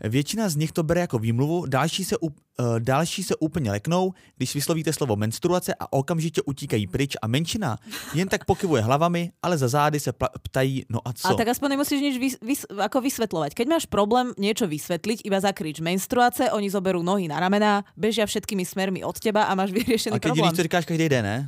Většina 0.01 0.49
z 0.49 0.57
nich 0.57 0.73
to 0.73 0.83
bere 0.83 1.01
jako 1.01 1.19
výmluvu, 1.19 1.67
další 1.67 2.05
se, 2.05 2.19
uh, 2.19 2.31
další 2.79 3.23
se 3.23 3.37
úplně 3.37 3.71
leknou, 3.71 4.13
když 4.37 4.55
vyslovíte 4.55 4.93
slovo 4.93 5.17
menstruace 5.17 5.44
menstruace 5.45 5.75
a 5.81 5.93
okamžitě 5.93 6.43
utíkají 6.43 6.87
pryč 6.87 7.17
a 7.23 7.27
menšina 7.27 7.77
jen 8.15 8.29
tak 8.29 8.45
pokyvuje 8.45 8.83
hlavami, 8.83 9.31
ale 9.43 9.59
za 9.59 9.69
zády 9.69 10.01
se 10.01 10.13
ptají, 10.43 10.85
no 10.89 11.01
a 11.05 11.13
co? 11.13 11.29
A 11.29 11.35
tak 11.35 11.49
aspoň 11.49 11.69
nemusíš 11.77 12.01
nič 12.01 12.17
vys, 12.19 12.35
vys, 12.41 12.65
ako 12.65 13.01
vysvetľovať. 13.05 13.53
Keď 13.53 13.67
máš 13.69 13.85
problém 13.85 14.33
niečo 14.41 14.65
vysvetliť, 14.65 15.21
iba 15.25 15.37
zakrič 15.41 15.85
menstruace, 15.85 16.49
oni 16.49 16.73
zoberú 16.73 17.05
nohy 17.05 17.29
na 17.29 17.41
ramená, 17.41 17.85
bežia 17.97 18.25
všetkými 18.25 18.65
smermi 18.65 19.05
od 19.05 19.21
teba 19.21 19.45
a 19.45 19.53
máš 19.53 19.71
vyriešený 19.77 20.17
a 20.17 20.21
keď 20.21 20.33
problém. 20.33 20.49
A 20.49 20.51
keď 20.51 20.57
to 20.57 20.67
říkáš 20.67 20.85
každý 20.89 21.09
den, 21.09 21.25
ne? 21.25 21.39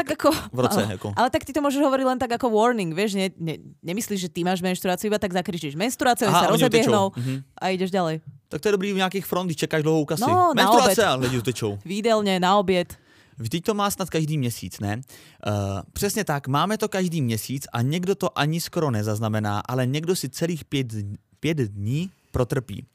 tak 0.00 0.16
ako... 0.16 0.32
V 0.32 0.60
roce, 0.64 0.80
ale, 0.80 0.96
ako. 0.96 1.08
ale 1.12 1.28
tak 1.28 1.44
ty 1.44 1.52
to 1.52 1.60
môžeš 1.60 1.84
hovoriť 1.84 2.06
len 2.08 2.18
tak 2.18 2.32
ako 2.32 2.48
warning, 2.48 2.96
vieš, 2.96 3.20
ne, 3.20 3.28
ne, 3.36 3.60
nemyslíš, 3.84 4.26
že 4.26 4.30
ty 4.32 4.40
máš 4.46 4.64
menštruáciu, 4.64 5.12
iba 5.12 5.20
tak 5.20 5.36
zakričíš 5.36 5.76
menštruáciu, 5.76 6.32
sa 6.32 6.48
rozebiehnú 6.48 7.12
uh-huh. 7.12 7.38
a 7.60 7.64
ideš 7.74 7.92
ďalej. 7.92 8.24
Tak 8.48 8.58
to 8.64 8.66
je 8.66 8.74
dobrý 8.74 8.90
v 8.96 8.98
nejakých 9.04 9.26
front, 9.28 9.46
čekáš 9.52 9.84
dlouhou 9.84 10.08
kasy. 10.08 10.26
No, 10.26 10.56
menstruácia, 10.56 11.14
a 11.14 11.20
lidi 11.20 11.38
utečou. 11.38 11.78
Výdelne, 11.86 12.40
na 12.40 12.58
oběd. 12.58 12.96
Vždyť 13.40 13.64
to 13.64 13.74
má 13.74 13.90
snad 13.90 14.10
každý 14.10 14.38
měsíc, 14.38 14.80
ne? 14.80 15.00
Uh, 15.00 15.52
přesně 15.92 16.24
tak, 16.24 16.48
máme 16.48 16.78
to 16.78 16.88
každý 16.88 17.22
měsíc 17.22 17.66
a 17.72 17.82
někdo 17.82 18.14
to 18.14 18.38
ani 18.38 18.60
skoro 18.60 18.90
nezaznamená, 18.90 19.60
ale 19.60 19.86
někdo 19.86 20.16
si 20.16 20.28
celých 20.28 20.64
pět, 20.64 20.86
pět 21.40 21.58
dní 21.58 22.10
protrpí. 22.32 22.86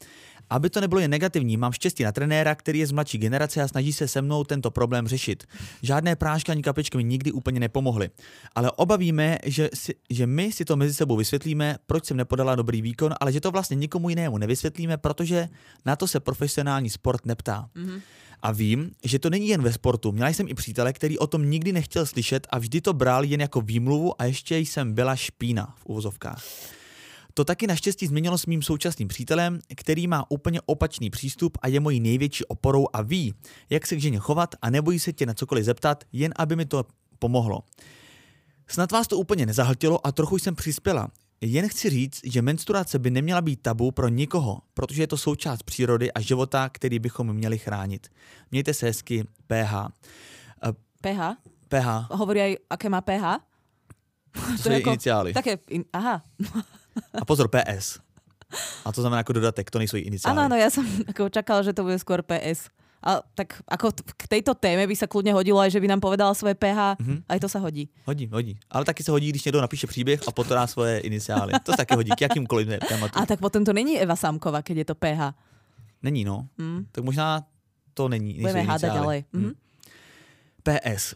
Aby 0.49 0.69
to 0.69 0.81
nebylo 0.81 1.01
jen 1.01 1.11
negativní, 1.11 1.57
mám 1.57 1.71
štěstí 1.71 2.03
na 2.03 2.11
trenéra, 2.11 2.55
který 2.55 2.79
je 2.79 2.87
z 2.87 2.91
mladší 2.91 3.17
generace 3.17 3.61
a 3.61 3.67
snaží 3.67 3.93
se 3.93 4.07
se 4.07 4.21
mnou 4.21 4.43
tento 4.43 4.71
problém 4.71 5.07
řešit. 5.07 5.43
Žádné 5.81 6.15
prášky 6.15 6.51
ani 6.51 6.61
kapičky 6.61 6.97
mi 6.97 7.03
nikdy 7.03 7.31
úplně 7.31 7.59
nepomohly. 7.59 8.09
Ale 8.55 8.71
obavíme, 8.71 9.37
že, 9.45 9.69
si, 9.73 9.95
že 10.09 10.27
my 10.27 10.51
si 10.51 10.65
to 10.65 10.75
mezi 10.75 10.93
sebou 10.93 11.15
vysvětlíme, 11.15 11.77
proč 11.85 12.05
jsem 12.05 12.17
nepodala 12.17 12.55
dobrý 12.55 12.81
výkon, 12.81 13.13
ale 13.19 13.31
že 13.31 13.41
to 13.41 13.51
vlastně 13.51 13.75
nikomu 13.75 14.09
jinému 14.09 14.37
nevysvětlíme, 14.37 14.97
protože 14.97 15.49
na 15.85 15.95
to 15.95 16.07
se 16.07 16.19
profesionální 16.19 16.89
sport 16.89 17.25
neptá. 17.25 17.69
Mm-hmm. 17.75 18.01
A 18.41 18.51
vím, 18.51 18.91
že 19.03 19.19
to 19.19 19.29
není 19.29 19.47
jen 19.47 19.61
ve 19.61 19.73
sportu. 19.73 20.11
Měla 20.11 20.29
jsem 20.29 20.47
i 20.47 20.53
přítele, 20.53 20.93
který 20.93 21.19
o 21.19 21.27
tom 21.27 21.49
nikdy 21.49 21.73
nechtěl 21.73 22.05
slyšet 22.05 22.47
a 22.49 22.59
vždy 22.59 22.81
to 22.81 22.93
bral 22.93 23.23
jen 23.23 23.41
jako 23.41 23.61
výmluvu 23.61 24.21
a 24.21 24.25
ještě 24.25 24.57
jsem 24.57 24.93
byla 24.93 25.15
špína 25.15 25.75
v 25.77 25.85
uvozovkách. 25.85 26.43
To 27.33 27.45
taky 27.45 27.67
naštěstí 27.67 28.07
změnilo 28.07 28.37
s 28.37 28.45
mým 28.45 28.61
současným 28.61 29.07
přítelem, 29.07 29.59
který 29.75 30.07
má 30.07 30.31
úplně 30.31 30.61
opačný 30.65 31.09
přístup 31.09 31.57
a 31.61 31.67
je 31.67 31.79
mojí 31.79 31.99
největší 31.99 32.45
oporou 32.45 32.87
a 32.93 33.01
ví, 33.01 33.33
jak 33.69 33.87
se 33.87 33.95
k 33.95 34.01
ženě 34.01 34.19
chovat 34.19 34.55
a 34.61 34.69
nebojí 34.69 34.99
se 34.99 35.13
tě 35.13 35.25
na 35.25 35.33
cokoliv 35.33 35.65
zeptat, 35.65 36.03
jen 36.11 36.33
aby 36.35 36.55
mi 36.55 36.65
to 36.65 36.85
pomohlo. 37.19 37.59
Snad 38.67 38.91
vás 38.91 39.07
to 39.07 39.17
úplně 39.17 39.45
nezahltilo 39.45 40.07
a 40.07 40.11
trochu 40.11 40.37
jsem 40.37 40.55
přispěla. 40.55 41.09
Jen 41.45 41.69
chci 41.69 41.89
říct, 41.89 42.21
že 42.23 42.41
menstruace 42.41 42.99
by 42.99 43.11
neměla 43.11 43.41
být 43.41 43.61
tabu 43.61 43.91
pro 43.91 44.07
nikoho, 44.07 44.61
protože 44.73 45.03
je 45.03 45.07
to 45.07 45.17
součást 45.17 45.63
přírody 45.63 46.13
a 46.13 46.19
života, 46.21 46.69
který 46.69 46.99
bychom 46.99 47.33
měli 47.33 47.57
chránit. 47.57 48.07
Mějte 48.51 48.73
se 48.73 48.85
hezky, 48.85 49.23
PH. 49.47 49.73
PH? 51.01 51.37
PH. 51.69 52.09
Hovorí 52.09 52.41
aj, 52.41 52.53
aké 52.69 52.89
má 52.89 53.01
PH? 53.01 53.45
To, 54.33 54.57
jsou 54.57 54.71
její 54.71 54.83
iniciály. 54.83 55.33
Také, 55.33 55.57
in, 55.69 55.85
aha. 55.93 56.23
A 57.21 57.25
pozor, 57.25 57.47
PS. 57.47 57.99
A 58.85 58.91
to 58.91 59.01
znamená 59.01 59.17
jako 59.17 59.33
dodatek, 59.33 59.71
to 59.71 59.77
nejsou 59.77 59.97
iniciály. 59.97 60.37
Áno, 60.37 60.47
áno, 60.49 60.55
ja 60.55 60.69
som 60.69 60.85
ako 61.11 61.29
čakala, 61.29 61.61
že 61.61 61.73
to 61.73 61.83
bude 61.83 61.97
skôr 61.99 62.21
PS. 62.21 62.69
A 63.05 63.21
tak 63.38 63.62
ako 63.69 63.91
t- 63.93 64.01
k 64.17 64.24
tejto 64.27 64.57
téme 64.57 64.81
by 64.89 64.95
sa 64.97 65.05
kľudne 65.05 65.29
hodilo 65.38 65.62
aj, 65.62 65.69
že 65.69 65.77
by 65.77 65.88
nám 65.88 66.01
povedala 66.01 66.33
svoje 66.33 66.57
PH, 66.57 66.97
Mhm. 67.00 67.29
aj 67.29 67.38
to 67.39 67.50
sa 67.50 67.59
hodí. 67.62 67.85
Hodí, 68.09 68.25
hodí. 68.33 68.57
Ale 68.65 68.81
taky 68.85 69.03
se 69.05 69.12
hodí, 69.13 69.29
když 69.29 69.45
někdo 69.45 69.62
napíše 69.62 69.88
příběh 69.88 70.19
a 70.27 70.31
potom 70.31 70.57
dá 70.57 70.67
svoje 70.67 71.00
iniciály. 71.05 71.53
To 71.63 71.71
se 71.71 71.77
taky 71.77 71.95
hodí 71.95 72.12
k 72.17 72.21
jakýmkoliv 72.21 72.67
tématu. 72.89 73.19
A 73.19 73.25
tak 73.25 73.39
potom 73.39 73.62
to 73.65 73.74
není 73.74 74.00
Eva 74.01 74.15
Sámková, 74.15 74.62
keď 74.62 74.77
je 74.77 74.85
to 74.85 74.95
PH. 74.95 75.33
Není, 76.03 76.25
no. 76.25 76.47
Hm? 76.57 76.85
Tak 76.91 77.03
možná 77.03 77.45
to 77.93 78.09
není. 78.09 78.33
Budeme 78.41 78.65
ďalej. 78.77 79.25
Hm. 79.33 79.39
Mhm. 79.41 79.51
PS. 80.65 81.13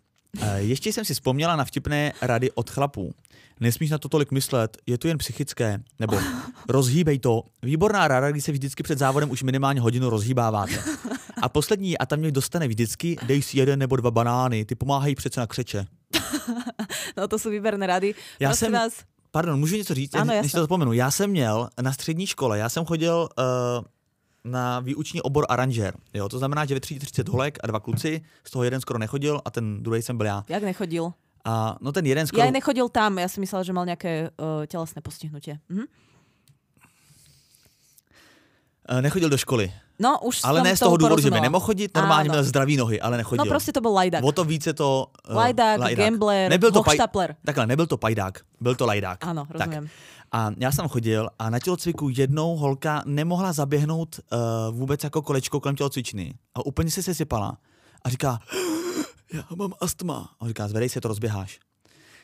Ještě 0.58 0.94
jsem 0.94 1.06
si 1.06 1.14
vzpomněla 1.14 1.56
na 1.56 1.66
vtipné 1.66 2.14
rady 2.22 2.52
od 2.52 2.70
chlapů. 2.70 3.14
Nesmíš 3.60 3.90
na 3.92 3.98
to 3.98 4.10
tolik 4.10 4.32
myslet, 4.32 4.78
je 4.86 4.98
to 4.98 5.08
jen 5.08 5.18
psychické. 5.18 5.82
Nebo 6.00 6.18
rozhýbej 6.70 7.20
to. 7.20 7.44
Výborná 7.64 8.08
rada, 8.08 8.32
když 8.32 8.44
se 8.44 8.52
vždycky 8.52 8.84
před 8.84 9.00
závodem 9.00 9.32
už 9.32 9.44
minimálně 9.44 9.82
hodinu 9.82 10.10
rozhýbáváte. 10.10 10.74
A 11.42 11.50
poslední, 11.50 11.98
a 11.98 12.06
tam 12.06 12.20
mě 12.20 12.32
dostane 12.32 12.68
vždycky, 12.68 13.18
dej 13.26 13.42
si 13.42 13.58
jeden 13.58 13.80
nebo 13.80 13.96
dva 13.96 14.12
banány, 14.12 14.66
ty 14.66 14.76
pomáhají 14.76 15.16
přece 15.16 15.40
na 15.40 15.48
křeče. 15.48 15.86
No 17.18 17.28
to 17.28 17.38
sú 17.40 17.50
výberné 17.50 17.88
rady. 17.88 18.16
Já 18.40 18.50
Prosím 18.50 18.66
jsem- 18.66 18.74
vás, 18.74 18.94
Pardon, 19.32 19.60
můžu 19.60 19.76
něco 19.76 19.94
říct, 19.94 20.16
Ano, 20.16 20.34
než 20.42 20.52
to 20.52 20.62
zapomenu. 20.62 20.94
Já 20.94 21.12
jsem 21.12 21.30
měl 21.30 21.70
na 21.82 21.94
střední 21.94 22.28
škole, 22.28 22.58
já 22.58 22.70
jsem 22.70 22.86
chodil 22.86 23.30
uh, 23.38 23.86
na 24.52 24.80
výuční 24.80 25.22
obor 25.22 25.46
aranžér. 25.50 25.94
Jo, 26.14 26.30
to 26.30 26.38
znamená, 26.40 26.66
že 26.66 26.74
ve 26.74 26.80
třídě 26.80 27.00
30 27.00 27.30
holek 27.30 27.58
a 27.64 27.68
dva 27.68 27.80
kluci, 27.80 28.22
z 28.44 28.52
toho 28.52 28.64
jeden 28.64 28.82
skoro 28.82 29.00
nechodil 29.00 29.42
a 29.46 29.50
ten 29.52 29.84
druhý 29.84 30.02
jsem 30.02 30.18
byl 30.18 30.26
já. 30.26 30.44
jak 30.50 30.64
nechodil? 30.64 31.14
A 31.46 31.78
no 31.82 31.92
ten 31.92 32.06
jeden 32.06 32.28
skoro... 32.28 32.44
Ja 32.44 32.52
nechodil 32.52 32.90
tam, 32.90 33.16
ja 33.20 33.28
si 33.32 33.40
myslela, 33.40 33.64
že 33.64 33.72
mal 33.74 33.86
nejaké 33.88 34.28
uh, 34.36 34.68
telesné 34.68 35.00
postihnutie. 35.02 35.60
Mhm. 35.70 35.86
eh, 38.90 39.02
nechodil 39.02 39.30
do 39.30 39.38
školy. 39.38 39.72
No, 40.00 40.20
už 40.24 40.40
Ale 40.44 40.64
ne 40.64 40.78
z 40.78 40.80
toho 40.80 40.98
důvodu, 40.98 41.22
že 41.22 41.32
by 41.32 41.42
nemohl 41.42 41.66
chodit, 41.66 41.92
normálně 41.96 42.30
měl 42.30 42.44
zdraví 42.44 42.78
nohy, 42.78 43.02
ale 43.02 43.18
nechodil. 43.18 43.46
No 43.46 43.50
proste 43.50 43.72
to 43.72 43.82
bol 43.82 43.94
lajdak. 43.94 44.24
O 44.24 44.32
to 44.32 44.44
více 44.44 44.74
to... 44.74 45.08
Uh, 45.30 45.36
Lajdák, 45.36 45.96
gambler, 45.96 46.50
Nebyl 46.50 46.72
to 46.72 46.84
paj... 46.84 46.98
Takhle, 47.46 47.68
nebyl 47.68 47.88
to 47.88 47.98
pajdák, 47.98 48.40
byl 48.62 48.76
to 48.76 48.86
lajdák. 48.86 49.20
Áno, 49.28 49.46
Tak. 49.46 49.68
rozumiem. 49.68 49.90
A 50.32 50.52
já 50.58 50.72
jsem 50.72 50.88
chodil 50.88 51.30
a 51.40 51.50
na 51.50 51.60
tělocviku 51.60 52.10
jednou 52.10 52.56
holka 52.56 53.04
nemohla 53.06 53.54
zaběhnout 53.54 54.20
uh, 54.20 54.76
vůbec 54.78 55.04
jako 55.04 55.22
kolečko 55.22 55.60
kolem 55.60 55.76
tělocvičny. 55.76 56.34
A 56.56 56.66
úplně 56.66 56.92
se 56.92 57.04
sesypala. 57.04 57.58
A 58.04 58.10
říká, 58.10 58.40
já 59.34 59.44
mám 59.56 59.74
astma. 59.82 60.30
A 60.40 60.42
on 60.42 60.48
říká, 60.48 60.68
zvedej 60.68 60.90
se, 60.90 61.02
to 61.02 61.08
rozběháš. 61.08 61.60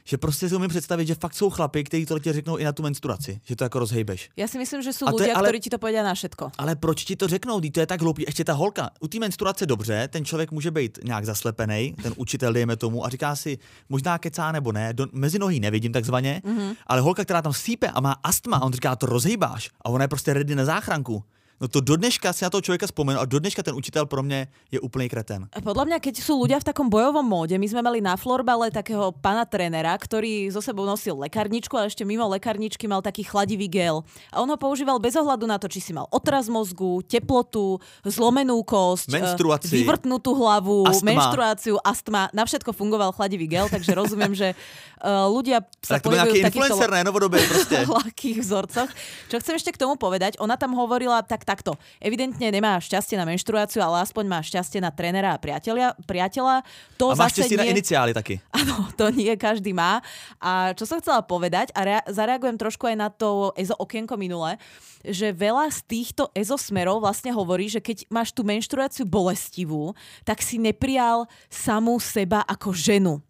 Že 0.05 0.17
prostě 0.17 0.49
si 0.49 0.55
umím 0.55 0.69
představit, 0.69 1.05
že 1.07 1.15
fakt 1.15 1.33
jsou 1.33 1.49
chlapy, 1.49 1.83
kteří 1.83 2.05
to 2.05 2.19
ti 2.19 2.33
řeknou 2.33 2.57
i 2.57 2.63
na 2.63 2.71
tu 2.71 2.83
menstruaci, 2.83 3.41
že 3.43 3.55
to 3.55 3.63
jako 3.63 3.79
rozhejbeš. 3.79 4.29
Ja 4.37 4.45
si 4.45 4.61
myslím, 4.61 4.85
že 4.85 4.93
ľudia, 4.93 5.33
ale- 5.33 5.49
ktorí 5.49 5.59
ti 5.59 5.73
to 5.73 5.81
povedia 5.81 6.05
na 6.05 6.13
všetko. 6.13 6.51
Ale 6.61 6.77
proč 6.77 7.09
ti 7.09 7.15
to 7.17 7.25
řeknou? 7.27 7.57
To 7.57 7.79
je 7.79 7.87
tak 7.89 8.01
hloupý. 8.01 8.23
Ještě 8.27 8.43
ta 8.43 8.53
holka. 8.53 8.89
U 9.01 9.07
té 9.07 9.19
menstruace 9.19 9.65
dobře, 9.65 10.07
ten 10.07 10.25
člověk 10.25 10.51
může 10.51 10.71
být 10.71 10.99
nějak 11.03 11.25
zaslepený, 11.25 11.95
ten 12.03 12.13
učitel, 12.17 12.53
dejme 12.53 12.75
tomu, 12.77 13.05
a 13.05 13.09
říká 13.09 13.35
si, 13.35 13.57
možná 13.89 14.17
kecá 14.17 14.51
nebo 14.51 14.71
ne, 14.71 14.93
do, 14.93 15.07
mezi 15.11 15.39
nohy 15.39 15.59
nevidím 15.59 15.93
takzvaně, 15.93 16.41
mm-hmm. 16.45 16.75
ale 16.87 17.01
holka, 17.01 17.23
která 17.23 17.41
tam 17.41 17.53
sípe 17.53 17.87
a 17.89 17.99
má 18.01 18.15
astma, 18.23 18.57
a 18.57 18.61
on 18.61 18.73
říká, 18.73 18.95
to 18.95 19.05
rozhýbáš, 19.05 19.69
a 19.81 19.89
ona 19.89 20.03
je 20.03 20.07
prostě 20.07 20.33
ready 20.33 20.55
na 20.55 20.65
záchranku. 20.65 21.23
No 21.55 21.71
to 21.71 21.79
do 21.79 21.95
dneška 21.95 22.35
si 22.35 22.43
na 22.43 22.51
toho 22.51 22.59
člověka 22.59 22.91
vzpomenu 22.91 23.15
a 23.19 23.25
do 23.25 23.39
dneška 23.39 23.63
ten 23.63 23.75
učitel 23.75 24.05
pro 24.05 24.23
mě 24.23 24.47
je 24.71 24.79
úplný 24.79 25.07
kreten. 25.07 25.47
A 25.55 25.63
Podľa 25.63 25.87
mňa, 25.87 25.97
keď 26.03 26.19
sú 26.19 26.35
ľudia 26.35 26.59
v 26.59 26.67
takom 26.67 26.91
bojovom 26.91 27.23
móde, 27.23 27.55
my 27.55 27.63
sme 27.63 27.79
mali 27.79 28.03
na 28.03 28.19
florbale 28.19 28.67
takého 28.75 29.15
pana 29.23 29.47
trénera, 29.47 29.95
ktorý 29.95 30.51
zo 30.51 30.59
sebou 30.59 30.83
nosil 30.83 31.15
lekárničku 31.15 31.79
a 31.79 31.87
ešte 31.87 32.03
mimo 32.03 32.27
lekárničky 32.27 32.91
mal 32.91 32.99
taký 32.99 33.23
chladivý 33.23 33.71
gel. 33.71 34.03
A 34.35 34.43
on 34.43 34.51
ho 34.51 34.59
používal 34.59 34.99
bez 34.99 35.15
ohľadu 35.15 35.47
na 35.47 35.55
to, 35.55 35.71
či 35.71 35.79
si 35.79 35.95
mal 35.95 36.11
otraz 36.11 36.51
mozgu, 36.51 36.99
teplotu, 37.07 37.79
zlomenú 38.03 38.59
kosť, 38.67 39.15
eh, 39.15 39.79
vyvrtnutú 39.79 40.35
hlavu, 40.35 40.91
Astma. 40.91 41.07
menštruáciu, 41.07 41.79
astma. 41.79 42.27
Na 42.35 42.43
všetko 42.43 42.75
fungoval 42.75 43.15
chladivý 43.15 43.47
gel, 43.47 43.71
takže 43.71 43.95
rozumiem, 43.95 44.35
že 44.35 44.51
uh, 44.99 45.31
ľudia 45.31 45.63
sa 45.79 45.97
Tak 45.97 46.03
to 46.03 46.09
pohybujú 46.11 46.33
v 46.35 46.45
takýchto 46.51 46.67
influencer, 46.67 46.89
ne? 46.91 47.01
Novodobě 47.03 47.39
prostě. 47.47 47.77
ľahkých 47.87 48.37
vzorcoch. 48.41 48.89
Čo 49.29 49.35
chcem 49.39 49.55
ešte 49.55 49.71
k 49.71 49.77
tomu 49.77 49.95
povedať, 49.95 50.35
ona 50.41 50.57
tam 50.57 50.73
hovorila 50.73 51.21
tak 51.21 51.44
takto. 51.45 51.77
Evidentne 52.01 52.49
nemá 52.49 52.81
šťastie 52.81 53.15
na 53.15 53.23
menštruáciu, 53.23 53.79
ale 53.85 54.01
aspoň 54.01 54.25
má 54.25 54.41
šťastie 54.41 54.81
na 54.81 54.89
trénera 54.89 55.37
a 55.37 55.39
priateľa. 55.39 55.93
priateľa. 56.09 56.65
To 56.97 57.13
A 57.13 57.15
máš 57.15 57.37
zase 57.37 57.45
štěstí 57.45 57.55
na 57.55 57.65
nie... 57.69 57.73
iniciály 57.77 58.11
taky. 58.17 58.41
Áno, 58.59 58.89
to 58.97 59.13
nie 59.13 59.31
každý 59.37 59.71
má. 59.71 60.01
A 60.41 60.73
čo 60.73 60.89
som 60.89 60.97
chcela 60.97 61.21
povedať, 61.21 61.69
a 61.77 61.85
rea- 61.85 62.07
zareagujem 62.09 62.57
trošku 62.57 62.89
aj 62.89 62.95
na 62.97 63.07
to 63.13 63.53
EZO 63.53 63.77
okienko 63.77 64.17
minule, 64.17 64.57
že 65.05 65.29
veľa 65.29 65.69
z 65.69 65.79
týchto 65.85 66.33
EZO 66.33 66.57
smerov 66.57 67.05
vlastne 67.05 67.29
hovorí, 67.29 67.69
že 67.69 67.77
keď 67.77 68.09
máš 68.09 68.33
tú 68.33 68.41
menštruáciu 68.41 69.05
bolestivú, 69.05 69.93
tak 70.25 70.41
si 70.41 70.57
neprijal 70.57 71.29
samú 71.45 72.01
seba 72.01 72.41
ako 72.49 72.73
ženu. 72.73 73.21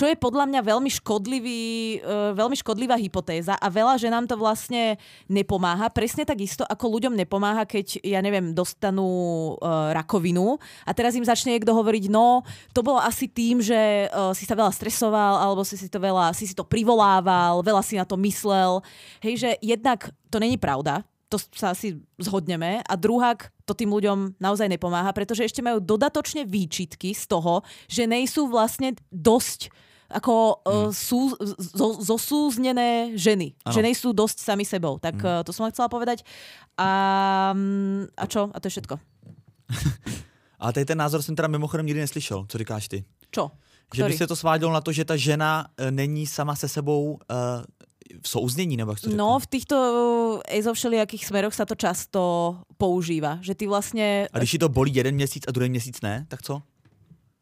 Čo 0.00 0.08
je 0.08 0.16
podľa 0.16 0.48
mňa 0.48 0.64
veľmi, 0.64 0.88
škodlivý, 0.96 1.60
e, 2.00 2.32
veľmi 2.32 2.56
škodlivá 2.56 2.96
hypotéza 2.96 3.52
a 3.60 3.68
veľa 3.68 4.00
ženám 4.00 4.24
to 4.24 4.40
vlastne 4.40 4.96
nepomáha. 5.28 5.92
Presne 5.92 6.24
tak 6.24 6.40
isto, 6.40 6.64
ako 6.64 6.96
ľuďom 6.96 7.12
nepomáha, 7.12 7.68
keď, 7.68 8.00
ja 8.00 8.24
neviem, 8.24 8.56
dostanú 8.56 9.04
e, 9.60 9.68
rakovinu 9.92 10.56
a 10.88 10.96
teraz 10.96 11.12
im 11.20 11.28
začne 11.28 11.52
niekto 11.52 11.76
hovoriť, 11.76 12.08
no, 12.08 12.40
to 12.72 12.80
bolo 12.80 12.96
asi 12.96 13.28
tým, 13.28 13.60
že 13.60 14.08
e, 14.08 14.32
si 14.32 14.48
sa 14.48 14.56
veľa 14.56 14.72
stresoval, 14.72 15.36
alebo 15.36 15.68
si 15.68 15.76
si 15.76 15.92
to 15.92 16.00
veľa, 16.00 16.32
si 16.32 16.48
si 16.48 16.56
to 16.56 16.64
privolával, 16.64 17.60
veľa 17.60 17.84
si 17.84 18.00
na 18.00 18.08
to 18.08 18.16
myslel. 18.24 18.80
Hej, 19.20 19.36
že 19.36 19.50
jednak 19.60 20.08
to 20.32 20.40
není 20.40 20.56
pravda, 20.56 21.04
to 21.28 21.36
sa 21.52 21.76
asi 21.76 22.00
zhodneme. 22.16 22.80
A 22.88 22.92
druhák, 22.96 23.52
to 23.68 23.76
tým 23.76 23.92
ľuďom 23.92 24.40
naozaj 24.40 24.64
nepomáha, 24.64 25.12
pretože 25.12 25.44
ešte 25.44 25.60
majú 25.60 25.76
dodatočne 25.76 26.48
výčitky 26.48 27.12
z 27.12 27.28
toho, 27.28 27.60
že 27.84 28.08
nejsú 28.08 28.48
vlastne 28.48 28.96
dosť 29.12 29.89
ako 30.10 30.60
hmm. 30.66 30.90
sú, 30.90 31.38
zo, 31.56 32.02
zosúznené 32.02 33.14
ženy. 33.14 33.54
Ano. 33.62 33.74
Že 33.74 33.80
nejsú 33.86 34.08
dosť 34.10 34.42
sami 34.42 34.66
sebou. 34.66 34.98
Tak 34.98 35.16
hmm. 35.16 35.42
to 35.46 35.54
som 35.54 35.70
chcela 35.70 35.86
povedať. 35.86 36.26
A, 36.74 36.90
mm, 37.54 38.10
a 38.18 38.24
čo? 38.26 38.50
A 38.50 38.56
to 38.58 38.66
je 38.66 38.74
všetko. 38.74 38.94
Ale 40.60 40.72
tady 40.72 40.84
ten 40.86 40.98
názor 40.98 41.22
jsem 41.22 41.36
teda 41.36 41.48
mimochodem 41.48 41.86
nikdy 41.86 42.00
neslyšel. 42.00 42.46
Co 42.48 42.58
říkáš 42.58 42.88
ty? 42.88 43.04
Čo? 43.30 43.50
Že 43.94 44.04
by 44.04 44.16
se 44.16 44.26
to 44.26 44.36
svádělo 44.36 44.72
na 44.72 44.80
to, 44.80 44.92
že 44.92 45.04
ta 45.04 45.16
žena 45.16 45.66
eh, 45.76 45.90
není 45.90 46.26
sama 46.26 46.54
se 46.54 46.68
sebou 46.68 47.10
uh, 47.10 47.18
v 48.22 48.28
souznění, 48.28 48.76
nebo 48.76 48.92
jak 48.92 49.00
to 49.00 49.10
No, 49.10 49.38
v 49.38 49.46
týchto 49.46 49.76
EZO 50.48 50.74
všelijakých 50.74 51.26
smeroch 51.26 51.54
sa 51.54 51.64
to 51.64 51.74
často 51.74 52.20
používa. 52.78 53.38
Že 53.42 53.54
ty 53.54 53.64
vlastne... 53.66 54.26
A 54.32 54.38
když 54.38 54.52
ji 54.52 54.58
to 54.58 54.68
bolí 54.68 54.94
jeden 54.94 55.14
měsíc 55.14 55.44
a 55.48 55.50
druhý 55.50 55.70
měsíc 55.70 56.00
ne, 56.00 56.26
tak 56.28 56.42
co? 56.42 56.62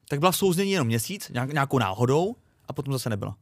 Tak 0.08 0.18
byla 0.18 0.32
v 0.32 0.36
souznění 0.36 0.72
jenom 0.72 0.86
měsíc, 0.86 1.28
nějak, 1.28 1.52
nějakou 1.52 1.78
náhodou, 1.78 2.36
a 2.68 2.70
potom 2.76 2.92
zase 2.92 3.08
nebyla. 3.08 3.32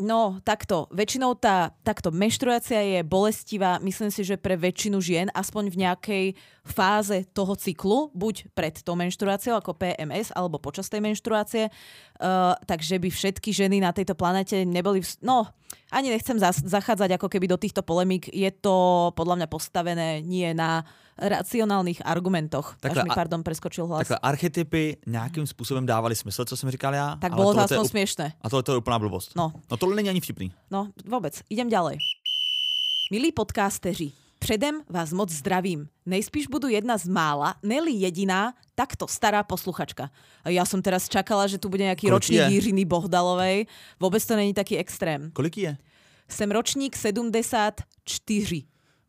No, 0.00 0.40
takto. 0.40 0.88
Väčšinou 0.88 1.36
tá 1.36 1.76
takto 1.84 2.08
menštruácia 2.08 2.80
je 2.80 3.00
bolestivá, 3.04 3.76
myslím 3.84 4.08
si, 4.08 4.24
že 4.24 4.40
pre 4.40 4.56
väčšinu 4.56 4.96
žien, 4.96 5.28
aspoň 5.36 5.68
v 5.68 5.80
nejakej 5.84 6.24
fáze 6.64 7.28
toho 7.36 7.52
cyklu, 7.52 8.08
buď 8.16 8.48
pred 8.56 8.80
tou 8.80 8.96
menštruáciou 8.96 9.60
ako 9.60 9.76
PMS, 9.76 10.32
alebo 10.32 10.56
počas 10.56 10.88
tej 10.88 11.04
menštruácie, 11.04 11.68
uh, 11.68 12.56
takže 12.64 12.96
by 12.96 13.08
všetky 13.12 13.52
ženy 13.52 13.84
na 13.84 13.92
tejto 13.92 14.16
planete 14.16 14.64
neboli... 14.64 15.04
V... 15.04 15.08
No, 15.20 15.52
ani 15.92 16.08
nechcem 16.08 16.40
zas- 16.40 16.64
zachádzať 16.64 17.20
ako 17.20 17.28
keby 17.28 17.50
do 17.50 17.60
týchto 17.60 17.84
polemík. 17.84 18.32
Je 18.32 18.48
to 18.48 19.10
podľa 19.12 19.44
mňa 19.44 19.48
postavené 19.52 20.08
nie 20.24 20.48
na 20.56 20.86
racionálnych 21.20 22.02
argumentoch. 22.04 22.76
Takhle, 22.80 23.02
Až 23.02 23.08
mi, 23.08 23.14
pardon, 23.14 23.42
preskočil 23.42 23.86
hlas. 23.86 23.98
Takhle 23.98 24.18
archetypy 24.18 24.96
nějakým 25.06 25.46
způsobem 25.46 25.86
dávaly 25.86 26.16
smysl, 26.16 26.44
co 26.44 26.56
jsem 26.56 26.70
říkal 26.70 26.94
já. 26.94 27.16
tak 27.16 27.34
bolo 27.34 27.54
to 27.54 27.60
aspoň 27.60 27.86
up-. 27.86 28.32
A 28.40 28.50
tohle 28.50 28.62
to 28.62 28.72
je 28.72 28.78
úplná 28.78 28.98
blbost. 28.98 29.32
No, 29.36 29.52
no 29.70 29.76
tohle 29.76 29.96
není 29.96 30.08
ani 30.08 30.20
vtipný. 30.20 30.52
No, 30.70 30.88
vôbec. 31.04 31.40
Idem 31.50 31.68
ďalej. 31.68 31.98
Milí 33.12 33.32
podcasteři, 33.32 34.12
předem 34.38 34.82
vás 34.88 35.12
moc 35.12 35.30
zdravím. 35.30 35.88
Nejspíš 36.06 36.46
budu 36.46 36.68
jedna 36.68 36.98
z 36.98 37.08
mála, 37.08 37.54
neli 37.62 37.92
jediná, 37.92 38.54
takto 38.74 39.06
stará 39.10 39.42
posluchačka. 39.42 40.08
Ja 40.46 40.64
som 40.64 40.80
teraz 40.80 41.04
čakala, 41.10 41.44
že 41.44 41.60
tu 41.60 41.68
bude 41.68 41.84
nejaký 41.84 42.08
Koľko 42.08 42.16
ročník 42.16 42.40
je? 42.40 42.50
Jiřiny 42.56 42.84
Bohdalovej. 42.88 43.68
Vôbec 44.00 44.24
to 44.24 44.34
není 44.38 44.54
taký 44.54 44.78
extrém. 44.80 45.30
Kolik 45.36 45.58
je? 45.58 45.76
Jsem 46.30 46.50
ročník 46.50 46.96
74. 46.96 47.84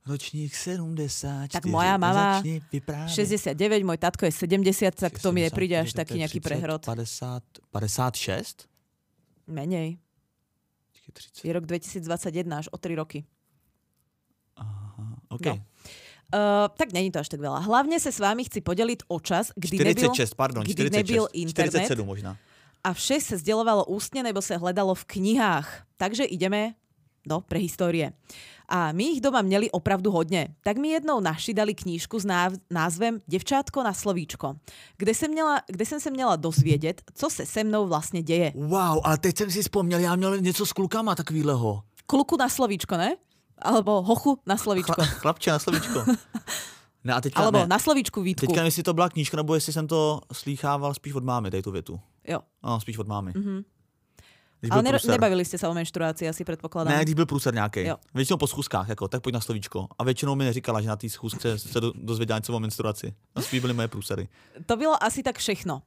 Ročník 0.01 0.55
70. 0.55 1.53
Tak 1.53 1.65
moja 1.65 1.97
mama 1.97 2.41
Začni 2.41 2.61
vyprávět. 2.71 3.13
69, 3.13 3.85
môj 3.85 3.97
tatko 4.01 4.25
je 4.25 4.33
70, 4.33 4.97
tak 4.97 5.13
to 5.21 5.29
mi 5.29 5.45
70, 5.45 5.53
nepríde 5.53 5.75
až 5.77 5.93
taký 5.93 6.17
nejaký 6.17 6.41
30, 6.41 6.41
prehrod. 6.41 6.81
50, 6.81 7.43
56? 7.69 8.65
Menej. 9.45 10.01
Počkej, 10.89 11.11
30. 11.37 11.45
Je 11.45 11.51
rok 11.53 11.65
2021, 11.69 12.57
až 12.57 12.67
o 12.73 12.77
3 12.81 12.97
roky. 12.97 13.29
OK. 15.29 15.45
No. 15.45 15.55
Uh, 16.31 16.67
tak 16.77 16.93
není 16.93 17.11
to 17.11 17.19
až 17.19 17.27
tak 17.29 17.43
veľa. 17.43 17.59
Hlavne 17.59 17.99
sa 17.99 18.07
s 18.07 18.17
vámi 18.23 18.47
chci 18.47 18.63
podeliť 18.63 19.05
o 19.11 19.19
čas, 19.19 19.51
kdy 19.53 19.83
nebyl, 19.83 20.15
46, 20.15 20.33
pardon, 20.39 20.63
kdy 20.63 20.73
46. 20.73 20.97
nebyl 20.97 21.23
internet. 21.35 21.91
47 21.91 22.07
možná. 22.07 22.39
a 22.83 22.93
vše 22.93 23.21
se 23.21 23.37
sdělovalo 23.37 23.85
ústně 23.85 24.23
nebo 24.23 24.41
se 24.41 24.57
hledalo 24.57 24.95
v 24.95 25.05
knihách. 25.05 25.83
Takže 25.97 26.23
ideme 26.23 26.73
do 27.27 27.39
prehistórie. 27.39 28.13
A 28.69 28.91
my 28.91 29.03
ich 29.03 29.21
doma 29.21 29.41
měli 29.41 29.71
opravdu 29.71 30.11
hodně. 30.11 30.47
Tak 30.63 30.77
mi 30.77 30.87
jednou 30.87 31.19
naši 31.19 31.53
dali 31.53 31.73
knížku 31.75 32.19
s 32.19 32.25
názvem 32.71 33.21
Devčátko 33.27 33.83
na 33.83 33.93
slovíčko, 33.93 34.55
kde 34.97 35.13
jsem, 35.13 35.31
měla, 35.31 35.61
kde 35.67 35.85
jsem 35.85 35.99
se 35.99 36.11
měla 36.11 36.35
dozvědět, 36.35 37.01
co 37.15 37.29
se 37.29 37.45
se 37.45 37.63
mnou 37.63 37.87
vlastně 37.87 38.21
děje. 38.23 38.53
Wow, 38.55 38.99
ale 39.03 39.17
teď 39.17 39.37
jsem 39.37 39.51
si 39.51 39.61
vzpomněl, 39.61 39.99
já 39.99 40.15
měl 40.15 40.37
něco 40.37 40.65
s 40.65 40.73
klukama 40.73 41.15
takovýhleho. 41.15 41.83
Kluku 42.05 42.37
na 42.37 42.49
slovíčko, 42.49 42.97
ne? 42.97 43.15
Alebo 43.57 44.01
hochu 44.01 44.39
na 44.45 44.57
slovíčko. 44.57 44.93
Chla, 44.93 45.05
chlapče 45.05 45.51
na 45.51 45.59
slovíčko. 45.59 46.03
Ne, 47.03 47.13
a 47.13 47.21
teďka, 47.21 47.39
Alebo 47.41 47.57
ne. 47.57 47.67
na 47.67 47.79
slovíčku 47.79 48.21
Vítku. 48.21 48.45
Teďka 48.47 48.63
jestli 48.63 48.83
to 48.83 48.93
byla 48.93 49.09
knížka, 49.09 49.37
nebo 49.37 49.55
jestli 49.55 49.73
jsem 49.73 49.87
to 49.87 50.21
slýchával 50.33 50.93
spíš 50.93 51.13
od 51.13 51.23
mámy, 51.23 51.51
tady 51.51 51.63
tu 51.63 51.71
větu. 51.71 51.99
Jo. 52.27 52.39
No, 52.63 52.79
spíš 52.79 52.97
od 52.97 53.07
mámy. 53.07 53.31
Mm-hmm. 53.31 53.63
Když 54.61 54.71
Ale 54.71 54.81
ne- 54.85 54.93
nebavili 55.17 55.41
ste 55.41 55.57
sa 55.57 55.69
o 55.69 55.73
menštruácii, 55.73 56.29
asi 56.29 56.45
predpokladám. 56.45 56.93
Ne, 56.93 57.01
když 57.01 57.17
byl 57.17 57.25
průser 57.25 57.53
nějaký. 57.53 57.89
Většinou 58.13 58.37
po 58.37 58.47
schůzkách, 58.47 58.89
jako, 58.89 59.07
tak 59.07 59.21
pojď 59.21 59.33
na 59.33 59.41
slovíčko. 59.41 59.87
A 59.99 60.03
většinou 60.03 60.35
mi 60.35 60.45
neříkala, 60.45 60.81
že 60.81 60.87
na 60.87 60.95
té 60.95 61.09
schůzce 61.09 61.59
se 61.59 61.81
do, 61.81 61.91
dozvěděla 61.95 62.39
něco 62.39 62.53
o 62.53 62.59
menstruaci. 62.59 63.13
A 63.35 63.41
spíš 63.41 63.59
byly 63.59 63.73
moje 63.73 63.87
průsery. 63.87 64.27
To 64.65 64.77
bylo 64.77 65.03
asi 65.03 65.23
tak 65.23 65.37
všechno. 65.37 65.81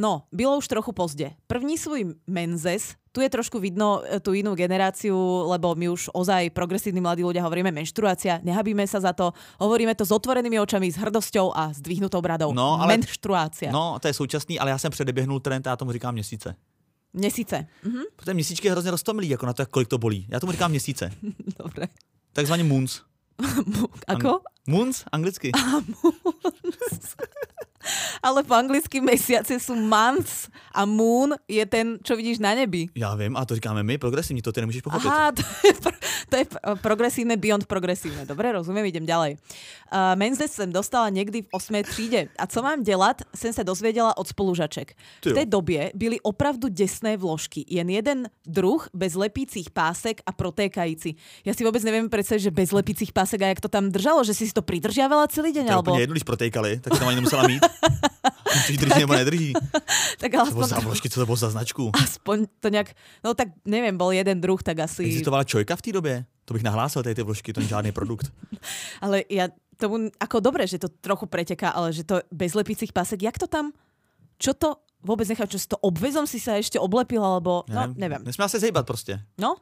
No, 0.00 0.22
bylo 0.32 0.56
už 0.56 0.68
trochu 0.68 0.92
pozdě. 0.92 1.30
První 1.46 1.78
svůj 1.78 2.14
menzes, 2.26 2.94
tu 3.12 3.20
je 3.20 3.30
trošku 3.30 3.58
vidno 3.58 4.00
e, 4.06 4.20
tú 4.22 4.30
inú 4.32 4.54
generáciu, 4.54 5.18
lebo 5.50 5.74
my 5.74 5.88
už 5.90 6.14
ozaj 6.14 6.54
progresívni 6.54 7.02
mladí 7.02 7.26
ľudia 7.26 7.42
hovoríme 7.42 7.74
menštruácia, 7.74 8.38
nehabíme 8.46 8.86
sa 8.86 9.02
za 9.02 9.10
to, 9.12 9.34
hovoríme 9.58 9.90
to 9.98 10.06
s 10.06 10.14
otvorenými 10.14 10.62
očami, 10.62 10.86
s 10.94 10.96
hrdosťou 10.96 11.50
a 11.50 11.74
zdvihnutou 11.74 12.22
bradou. 12.22 12.54
No, 12.54 12.78
ale- 12.80 12.96
Menštruácia. 13.02 13.74
No, 13.74 13.98
to 13.98 14.06
je 14.08 14.14
současný, 14.14 14.58
ale 14.62 14.70
já 14.70 14.78
jsem 14.78 14.90
předeběhnul 14.94 15.40
trend 15.42 15.66
a 15.66 15.70
já 15.70 15.76
tomu 15.76 15.92
říkám 15.92 16.14
měsíce. 16.14 16.54
Měsíce. 17.12 17.66
Mhm, 17.84 18.02
Protože 18.16 18.34
měsíčky 18.34 18.66
je 18.68 18.72
hrozně 18.72 18.90
roztomilý, 18.90 19.28
jako 19.28 19.46
na 19.46 19.52
to, 19.52 19.62
jak 19.62 19.68
kolik 19.68 19.88
to 19.88 19.98
bolí. 19.98 20.26
Já 20.28 20.40
tomu 20.40 20.52
říkám 20.52 20.70
měsíce. 20.70 21.12
dobre. 21.64 21.86
Takzvaně 22.32 22.64
moons. 22.64 23.00
Ako? 24.08 24.40
Moons, 24.66 25.04
anglicky. 25.12 25.50
Ale 28.22 28.42
po 28.44 28.52
anglicky 28.54 29.00
mesiace 29.00 29.56
sú 29.56 29.72
months 29.72 30.52
a 30.76 30.84
moon 30.84 31.32
je 31.48 31.64
ten, 31.64 31.96
čo 32.04 32.12
vidíš 32.16 32.36
na 32.38 32.52
nebi. 32.54 32.92
Já 32.94 33.14
vím, 33.16 33.36
a 33.36 33.44
to 33.44 33.54
říkáme 33.54 33.82
my, 33.82 33.98
progresivní, 33.98 34.42
to 34.42 34.52
ty 34.52 34.60
nemůžeš 34.60 34.82
pochopit. 34.82 35.06
Aha, 35.08 35.32
to 35.32 35.42
je, 35.66 35.72
pro- 35.74 35.98
to 36.30 36.36
je 36.38 36.44
p- 36.46 36.58
progresívne 36.78 37.34
beyond 37.34 37.66
progresívne. 37.66 38.22
Dobre, 38.22 38.54
rozumiem, 38.54 38.86
idem 38.86 39.02
ďalej. 39.02 39.36
Uh, 39.90 40.14
Menzes 40.14 40.54
som 40.54 40.70
dostala 40.70 41.10
niekdy 41.10 41.42
v 41.42 41.48
8. 41.50 41.82
tříde. 41.82 42.30
A 42.38 42.46
co 42.46 42.62
mám 42.62 42.82
dělat, 42.86 43.26
jsem 43.34 43.52
se 43.52 43.64
dozvěděla 43.64 44.16
od 44.16 44.28
spolužaček. 44.28 44.94
V 45.26 45.34
té 45.34 45.42
jo. 45.42 45.50
době 45.60 45.90
byly 45.94 46.20
opravdu 46.22 46.68
děsné 46.68 47.16
vložky. 47.16 47.64
Jen 47.68 47.90
jeden 47.90 48.30
druh 48.46 48.88
bez 48.94 49.14
lepících 49.14 49.70
pásek 49.70 50.22
a 50.26 50.32
protékající. 50.32 51.18
Ja 51.42 51.50
si 51.56 51.66
vôbec 51.66 51.82
neviem 51.82 52.06
predstaviť, 52.06 52.42
že 52.46 52.52
bez 52.54 52.70
lepících 52.70 53.10
pásek 53.10 53.42
a 53.42 53.50
jak 53.50 53.60
to 53.60 53.68
tam 53.68 53.90
držalo, 53.90 54.22
že 54.22 54.32
si 54.36 54.46
si 54.46 54.54
to 54.54 54.62
pridržiavala 54.62 55.26
celý 55.26 55.50
deň, 55.50 55.66
To 55.66 55.72
alebo... 55.82 55.98
jedno, 55.98 56.14
když 56.14 56.22
protejkali, 56.28 56.78
tak 56.78 56.98
tam 56.98 57.08
ani 57.10 57.18
nemusela 57.18 57.42
mít. 57.50 57.62
Či 58.66 58.76
drží 58.76 59.00
nebo 59.00 59.14
nedrží. 59.14 59.52
Tak 60.20 60.32
Co 60.48 60.54
to 60.54 60.66
za 60.66 60.78
vložky, 60.78 61.10
co 61.10 61.20
to 61.20 61.26
bylo 61.26 61.36
za 61.36 61.50
značku? 61.50 61.90
aspoň 62.02 62.46
to 62.60 62.70
nejak... 62.70 62.92
No 63.24 63.34
tak 63.34 63.48
neviem, 63.64 63.96
bol 63.96 64.12
jeden 64.12 64.40
druh, 64.40 64.60
tak 64.62 64.84
asi... 64.84 65.04
Existovala 65.04 65.44
čojka 65.44 65.76
v 65.76 65.82
té 65.82 65.90
době? 65.92 66.19
To 66.44 66.54
bych 66.54 66.62
nahlásil, 66.62 67.02
tady 67.02 67.14
ty 67.14 67.22
vložky, 67.22 67.52
to 67.52 67.60
není 67.60 67.68
žádný 67.68 67.92
produkt. 67.92 68.32
Ale 69.00 69.24
ja 69.30 69.48
tomu, 69.80 70.12
ako 70.20 70.44
dobre, 70.44 70.68
že 70.68 70.76
to 70.76 70.92
trochu 70.92 71.24
preteká, 71.24 71.72
ale 71.72 71.88
že 71.96 72.04
to 72.04 72.20
bez 72.28 72.52
lepícich 72.52 72.92
pásek, 72.92 73.24
jak 73.24 73.40
to 73.40 73.48
tam, 73.48 73.72
čo 74.36 74.52
to, 74.52 74.76
vôbec 75.00 75.24
nechápem, 75.24 75.56
čo 75.56 75.60
si 75.64 75.68
to 75.72 75.80
obvezom 75.80 76.28
si 76.28 76.36
sa 76.36 76.60
ešte 76.60 76.76
oblepila, 76.76 77.40
alebo, 77.40 77.64
no, 77.64 77.88
neviem. 77.96 78.20
Nesměla 78.24 78.48
se 78.48 78.60
zejbat 78.60 78.86
prostě. 78.86 79.24
No, 79.40 79.56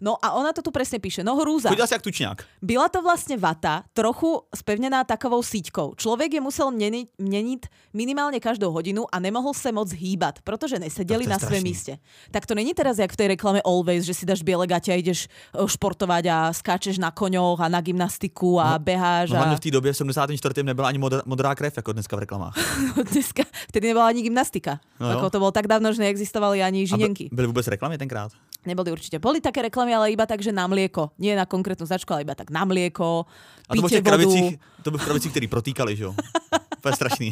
no 0.00 0.16
a 0.18 0.32
ona 0.34 0.52
to 0.52 0.62
tu 0.62 0.70
presne 0.70 0.98
píše. 0.98 1.22
No 1.22 1.36
hrúza. 1.36 1.68
Chodila 1.70 1.86
si 1.86 1.94
tučňák. 1.98 2.38
Byla 2.62 2.88
to 2.88 3.02
vlastne 3.02 3.36
vata, 3.36 3.82
trochu 3.92 4.42
spevnená 4.54 5.04
takovou 5.04 5.42
síťkou. 5.42 5.94
Človek 5.94 6.34
je 6.34 6.40
musel 6.40 6.70
meniť, 6.70 7.06
meniť 7.18 7.62
minimálne 7.92 8.40
každou 8.40 8.72
hodinu 8.72 9.06
a 9.12 9.20
nemohol 9.20 9.54
sa 9.54 9.70
moc 9.70 9.90
hýbať, 9.90 10.42
pretože 10.42 10.78
nesedeli 10.78 11.26
na 11.26 11.38
svém 11.38 11.62
strašný. 11.62 11.68
míste. 11.70 11.92
Tak 12.30 12.46
to 12.46 12.54
není 12.54 12.74
teraz 12.74 12.98
jak 12.98 13.12
v 13.12 13.16
tej 13.16 13.28
reklame 13.28 13.60
Always, 13.62 14.04
že 14.04 14.14
si 14.14 14.24
dáš 14.26 14.42
biele 14.42 14.66
gate 14.66 14.90
a 14.90 14.98
ideš 14.98 15.26
e, 15.26 15.28
športovať 15.68 16.24
a 16.26 16.36
skáčeš 16.52 16.98
na 16.98 17.10
koňoch 17.10 17.60
a 17.60 17.68
na 17.68 17.80
gymnastiku 17.80 18.60
a 18.60 18.78
beháš. 18.78 19.30
No, 19.30 19.36
a... 19.36 19.38
hlavně 19.38 19.56
v 19.56 19.60
té 19.60 19.70
době 19.70 19.92
v 19.92 19.96
74. 19.96 20.62
nebyla 20.62 20.88
ani 20.88 20.98
modrá, 20.98 21.22
modrá 21.26 21.54
krev, 21.54 21.76
jako 21.76 21.92
dneska 21.92 22.16
v 22.16 22.18
reklamách. 22.18 22.54
Dneska, 23.12 23.42
vtedy 23.68 23.88
nebola 23.88 24.06
ani 24.06 24.22
gymnastika. 24.22 24.80
No 25.00 25.04
No 25.04 25.10
jo. 25.12 25.18
ako 25.18 25.30
to 25.30 25.38
bolo 25.38 25.52
tak 25.52 25.66
dávno, 25.66 25.92
že 25.92 26.00
neexistovali 26.02 26.62
ani 26.62 26.82
A 26.82 26.86
žinenky. 26.86 27.28
by- 27.30 27.36
byly 27.36 27.46
vůbec 27.46 27.66
reklamy 27.66 27.98
tenkrát? 27.98 28.32
Neboli 28.66 28.92
určite. 28.92 29.18
Boli 29.18 29.40
také 29.40 29.62
reklamy, 29.62 29.93
ale 29.94 30.10
iba 30.10 30.26
tak, 30.26 30.42
že 30.42 30.50
na 30.50 30.66
mlieko. 30.66 31.14
Nie 31.16 31.32
na 31.32 31.46
konkrétnu 31.46 31.86
značku, 31.86 32.10
ale 32.10 32.22
iba 32.22 32.34
tak 32.34 32.50
na 32.50 32.62
mlieko, 32.62 33.24
A 33.64 33.72
to 33.72 33.80
bylo 33.80 33.88
v 33.88 34.02
kravicích, 34.02 34.48
to 34.82 34.88
bylo 34.90 35.00
v 35.00 35.04
kravicích, 35.04 35.30
který 35.32 35.46
protýkali, 35.48 35.96
že 35.96 36.04
jo? 36.04 36.12
To 36.82 36.88
je 36.88 36.94
strašný. 36.94 37.28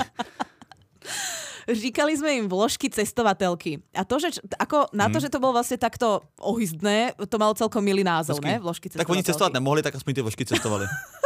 Říkali 1.62 2.18
sme 2.18 2.30
im 2.42 2.46
vložky 2.50 2.90
cestovatelky. 2.90 3.78
A 3.94 4.02
to, 4.02 4.18
že, 4.18 4.34
ako, 4.58 4.90
na 4.90 5.06
to, 5.06 5.20
Hmm. 5.20 5.24
že 5.24 5.30
to 5.30 5.38
bolo 5.38 5.54
vlastne 5.54 5.78
takto 5.78 6.26
ohyzdné, 6.42 7.14
to 7.30 7.36
malo 7.38 7.54
celkom 7.54 7.84
milý 7.84 8.02
názov, 8.02 8.42
Hezky. 8.42 8.48
ne? 8.48 8.56
Vložky 8.58 8.86
Tak 8.90 9.06
oni 9.06 9.22
cestovat 9.22 9.54
nemohli, 9.54 9.78
tak 9.78 9.94
aspoň 9.94 10.10
ty 10.14 10.20
vložky 10.26 10.42
cestovali. 10.42 10.90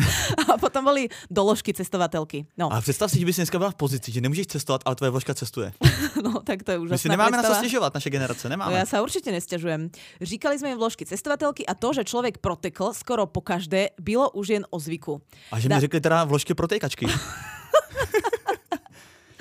A 0.54 0.58
potom 0.58 0.84
boli 0.84 1.08
doložky 1.30 1.74
cestovatelky. 1.74 2.46
No, 2.58 2.72
Ale 2.72 2.80
představ 2.80 3.10
si, 3.10 3.18
že 3.20 3.26
bys 3.26 3.36
dneska 3.36 3.58
byla 3.58 3.70
v 3.70 3.74
pozici, 3.74 4.12
že 4.12 4.20
nemůžeš 4.20 4.46
cestovat, 4.46 4.80
ale 4.84 4.96
tvoje 4.96 5.10
vložka 5.10 5.34
cestuje. 5.34 5.72
no 6.24 6.40
tak 6.42 6.62
to 6.62 6.70
je 6.72 6.78
My 6.78 6.84
úžasná 6.84 6.98
si 6.98 7.08
nemáme 7.08 7.30
na 7.36 7.42
co 7.42 7.46
predstava. 7.46 7.58
stěžovat, 7.62 7.94
naše 7.94 8.10
generace, 8.10 8.48
No 8.48 8.50
nemáme. 8.56 8.72
ja 8.74 8.86
sa 8.86 9.02
určite 9.02 9.30
nestiažujem. 9.32 9.90
Říkali 10.20 10.58
sme 10.58 10.72
im 10.74 10.78
vložky 10.78 11.06
cestovatelky 11.06 11.66
a 11.66 11.74
to, 11.74 11.92
že 11.92 12.04
človek 12.04 12.38
protekl 12.38 12.92
skoro 12.96 13.26
po 13.26 13.40
každé, 13.40 13.94
bylo 14.00 14.30
už 14.30 14.48
jen 14.48 14.64
o 14.70 14.78
zvyku. 14.80 15.20
A 15.52 15.60
že 15.60 15.68
Da- 15.68 15.76
mi 15.76 15.80
řekli 15.80 16.00
teda 16.00 16.24
vložky 16.24 16.54
protejkačky. 16.54 17.06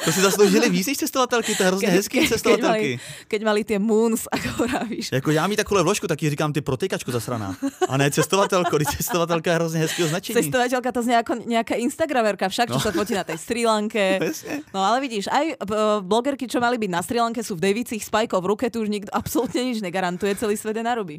to 0.06 0.12
si 0.12 0.22
zasloužili 0.22 0.70
víc 0.70 0.88
než 0.88 0.98
cestovatelky, 0.98 1.56
to 1.56 1.64
je 1.64 1.68
hrozně 1.68 1.88
hezký 1.90 2.20
keď, 2.20 2.30
cestovatelky. 2.30 2.68
mali, 2.68 3.00
keď 3.28 3.42
mali 3.44 3.62
tie 3.64 3.80
moons, 3.80 4.28
ako 4.32 4.64
vravíš. 4.68 5.12
Jako 5.12 5.32
já 5.32 5.48
mít 5.48 5.56
takovou 5.56 5.84
vložku, 5.84 6.08
tak 6.08 6.24
jí 6.24 6.30
říkám 6.30 6.54
ty 6.54 6.62
protejkačku 6.62 7.12
zasraná. 7.12 7.56
A 7.90 7.98
ne 7.98 8.12
cestovatelko, 8.12 8.76
když 8.76 8.88
cestovatelka 8.88 9.50
je 9.52 9.56
hrozně 9.56 9.80
hezký 9.80 10.04
označení. 10.04 10.36
Cestovateľka 10.40 10.92
to 10.92 11.02
znie 11.04 11.18
ako 11.20 11.34
nejaká 11.46 11.76
instagramerka, 11.76 12.50
však, 12.50 12.70
čo 12.70 12.80
No. 12.80 12.84
sa 12.84 12.92
fotí 12.92 13.14
na 13.14 13.24
tej 13.24 13.38
Sri 13.38 13.66
Lanke. 13.66 14.20
No 14.74 14.80
ale 14.86 15.02
vidíš, 15.02 15.28
aj 15.28 15.46
e, 15.50 15.56
blogerky, 16.02 16.48
čo 16.48 16.60
mali 16.62 16.78
byť 16.78 16.90
na 16.90 17.02
Sri 17.02 17.20
Lanke, 17.20 17.44
sú 17.44 17.56
v 17.58 17.66
Davicích 17.70 18.06
spajkov 18.06 18.40
v 18.44 18.50
ruke, 18.56 18.66
tu 18.70 18.82
už 18.82 18.90
nikto 18.90 19.12
absolútne 19.12 19.62
nič 19.66 19.82
negarantuje, 19.82 20.36
celý 20.36 20.58
svet 20.58 20.78
je 20.78 20.84
narobí. 20.84 21.18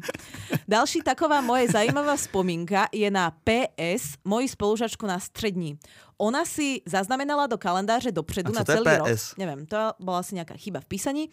Další 0.67 1.01
taková 1.01 1.41
moje 1.41 1.67
zajímavá 1.71 2.15
vzpomínka 2.15 2.87
je 2.91 3.11
na 3.11 3.31
PS, 3.43 4.17
moji 4.25 4.47
spolužačku 4.47 5.05
na 5.07 5.19
střední. 5.19 5.77
Ona 6.21 6.45
si 6.45 6.85
zaznamenala 6.85 7.49
do 7.49 7.57
kalendáře 7.57 8.11
dopředu 8.13 8.53
na 8.53 8.61
celý 8.61 8.85
rok. 9.01 9.07
Neviem, 9.41 9.65
to 9.65 9.77
bola 9.97 10.21
asi 10.21 10.37
nejaká 10.37 10.53
chyba 10.53 10.77
v 10.79 10.85
písaní. 10.85 11.23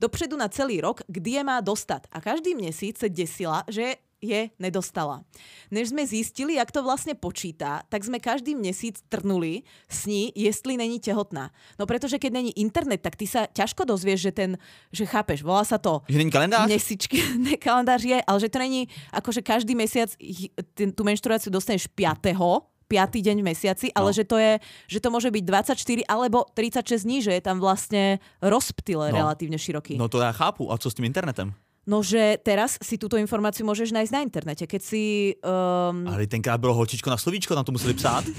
Dopředu 0.00 0.40
na 0.40 0.48
celý 0.48 0.80
rok, 0.80 1.04
kdy 1.04 1.30
je 1.36 1.42
má 1.44 1.60
dostat. 1.60 2.08
A 2.12 2.20
každý 2.20 2.56
měsíc 2.56 2.98
se 2.98 3.08
desila, 3.12 3.64
že 3.68 4.00
je 4.18 4.50
nedostala. 4.58 5.22
Než 5.70 5.94
sme 5.94 6.02
zistili, 6.02 6.58
jak 6.58 6.74
to 6.74 6.82
vlastne 6.82 7.14
počítá, 7.14 7.86
tak 7.86 8.02
sme 8.02 8.18
každý 8.18 8.58
měsíc 8.58 8.98
trnuli 9.06 9.62
s 9.86 10.10
ní, 10.10 10.34
jestli 10.34 10.74
není 10.74 10.98
tehotná. 10.98 11.54
No 11.78 11.86
pretože 11.86 12.18
keď 12.18 12.32
není 12.32 12.50
internet, 12.58 12.98
tak 12.98 13.14
ty 13.14 13.30
sa 13.30 13.46
ťažko 13.46 13.86
dozvieš, 13.86 14.20
že 14.20 14.32
ten, 14.34 14.50
že 14.90 15.06
chápeš, 15.06 15.46
volá 15.46 15.62
sa 15.62 15.78
to 15.78 16.02
Že 16.10 16.18
není 16.18 16.30
kalendář? 16.34 16.66
Měsíčky, 16.66 17.22
ne, 17.46 17.54
kalendář 17.54 18.02
je, 18.04 18.18
ale 18.26 18.38
že 18.40 18.48
to 18.48 18.58
není, 18.58 18.88
akože 19.14 19.38
každý 19.42 19.78
mesiac 19.78 20.10
ten- 20.74 20.90
tú 20.90 21.04
menštruáciu 21.06 21.54
dostaneš 21.54 21.86
5. 21.86 22.26
5. 22.88 23.20
deň 23.22 23.36
v 23.40 23.46
mesiaci, 23.52 23.86
ale 23.92 24.10
No. 24.10 24.16
že 24.16 24.24
to 24.24 24.36
je, 24.40 24.58
že 24.88 24.98
to 25.00 25.08
môže 25.12 25.28
byť 25.28 25.44
24 25.44 25.76
alebo 26.08 26.48
36 26.56 27.04
dní, 27.04 27.20
že 27.22 27.32
je 27.36 27.42
tam 27.44 27.60
vlastne 27.60 28.16
rozptyle 28.40 29.12
No. 29.12 29.16
relatívne 29.22 29.58
široký. 29.60 30.00
No. 30.00 30.08
To 30.08 30.18
já 30.20 30.32
chápu. 30.32 30.72
A 30.72 30.78
co 30.78 30.90
s 30.90 30.94
tím 30.94 31.04
internetem? 31.04 31.52
No, 31.88 32.04
že 32.04 32.36
teraz 32.44 32.76
si 32.84 33.00
túto 33.00 33.16
informáciu 33.16 33.64
môžeš 33.64 33.96
nájsť 33.96 34.12
na 34.12 34.20
internete. 34.20 34.64
Keď 34.68 34.80
si... 34.84 35.32
Um, 35.40 36.04
Ale 36.04 36.28
tenkrát 36.28 36.60
bylo 36.60 36.76
holčičko 36.76 37.08
na 37.08 37.16
slovíčko, 37.16 37.56
tam 37.56 37.64
to 37.64 37.72
museli 37.72 37.96
psát. 37.96 38.24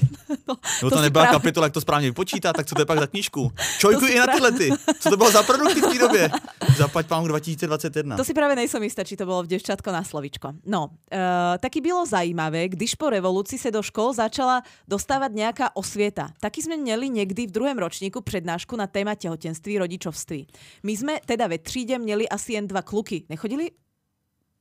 No, 0.49 0.55
to 0.79 0.89
to, 0.89 1.01
nebyla 1.01 1.25
právě- 1.25 1.37
kapitola, 1.37 1.65
jak 1.65 1.73
to 1.73 1.81
správně 1.81 2.07
vypočítá, 2.07 2.53
tak 2.53 2.65
co 2.65 2.75
to 2.75 2.81
je 2.81 2.85
pak 2.85 2.99
za 2.99 3.07
knížku? 3.07 3.51
Čojku 3.79 4.05
i 4.05 4.17
na 4.17 4.51
ty. 4.57 4.69
Co 4.99 5.09
to 5.09 5.17
bylo 5.17 5.31
za 5.31 5.43
produkty 5.43 5.81
v 5.81 5.87
té 5.93 5.99
době? 5.99 6.29
Zaplať 6.77 7.07
pánku 7.07 7.27
2021. 7.33 8.17
To 8.17 8.25
si 8.25 8.33
práve 8.33 8.55
nejsem 8.55 8.81
istá, 8.83 9.05
či 9.05 9.13
to 9.13 9.29
bolo 9.29 9.45
v 9.45 9.47
devčatko 9.53 9.91
na 9.91 10.01
slovičko. 10.01 10.57
No, 10.65 10.89
uh, 10.89 11.57
taky 11.61 11.81
bylo 11.81 12.05
zajímavé, 12.05 12.69
když 12.69 12.95
po 12.95 13.09
revoluci 13.09 13.57
se 13.57 13.71
do 13.71 13.83
škol 13.85 14.13
začala 14.13 14.65
dostávať 14.89 15.31
nejaká 15.37 15.67
osvieta. 15.77 16.33
Taky 16.41 16.61
sme 16.65 16.77
měli 16.77 17.09
někdy 17.09 17.47
v 17.47 17.51
druhém 17.51 17.77
ročníku 17.77 18.21
přednášku 18.21 18.75
na 18.75 18.87
téma 18.87 19.15
tehotenství, 19.15 19.77
rodičovství. 19.77 20.47
My 20.83 20.93
sme 20.97 21.13
teda 21.25 21.47
ve 21.47 21.57
tříde 21.57 21.99
měli 21.99 22.29
asi 22.29 22.53
jen 22.53 22.67
dva 22.67 22.81
kluky. 22.81 23.23
Nechodili? 23.39 23.71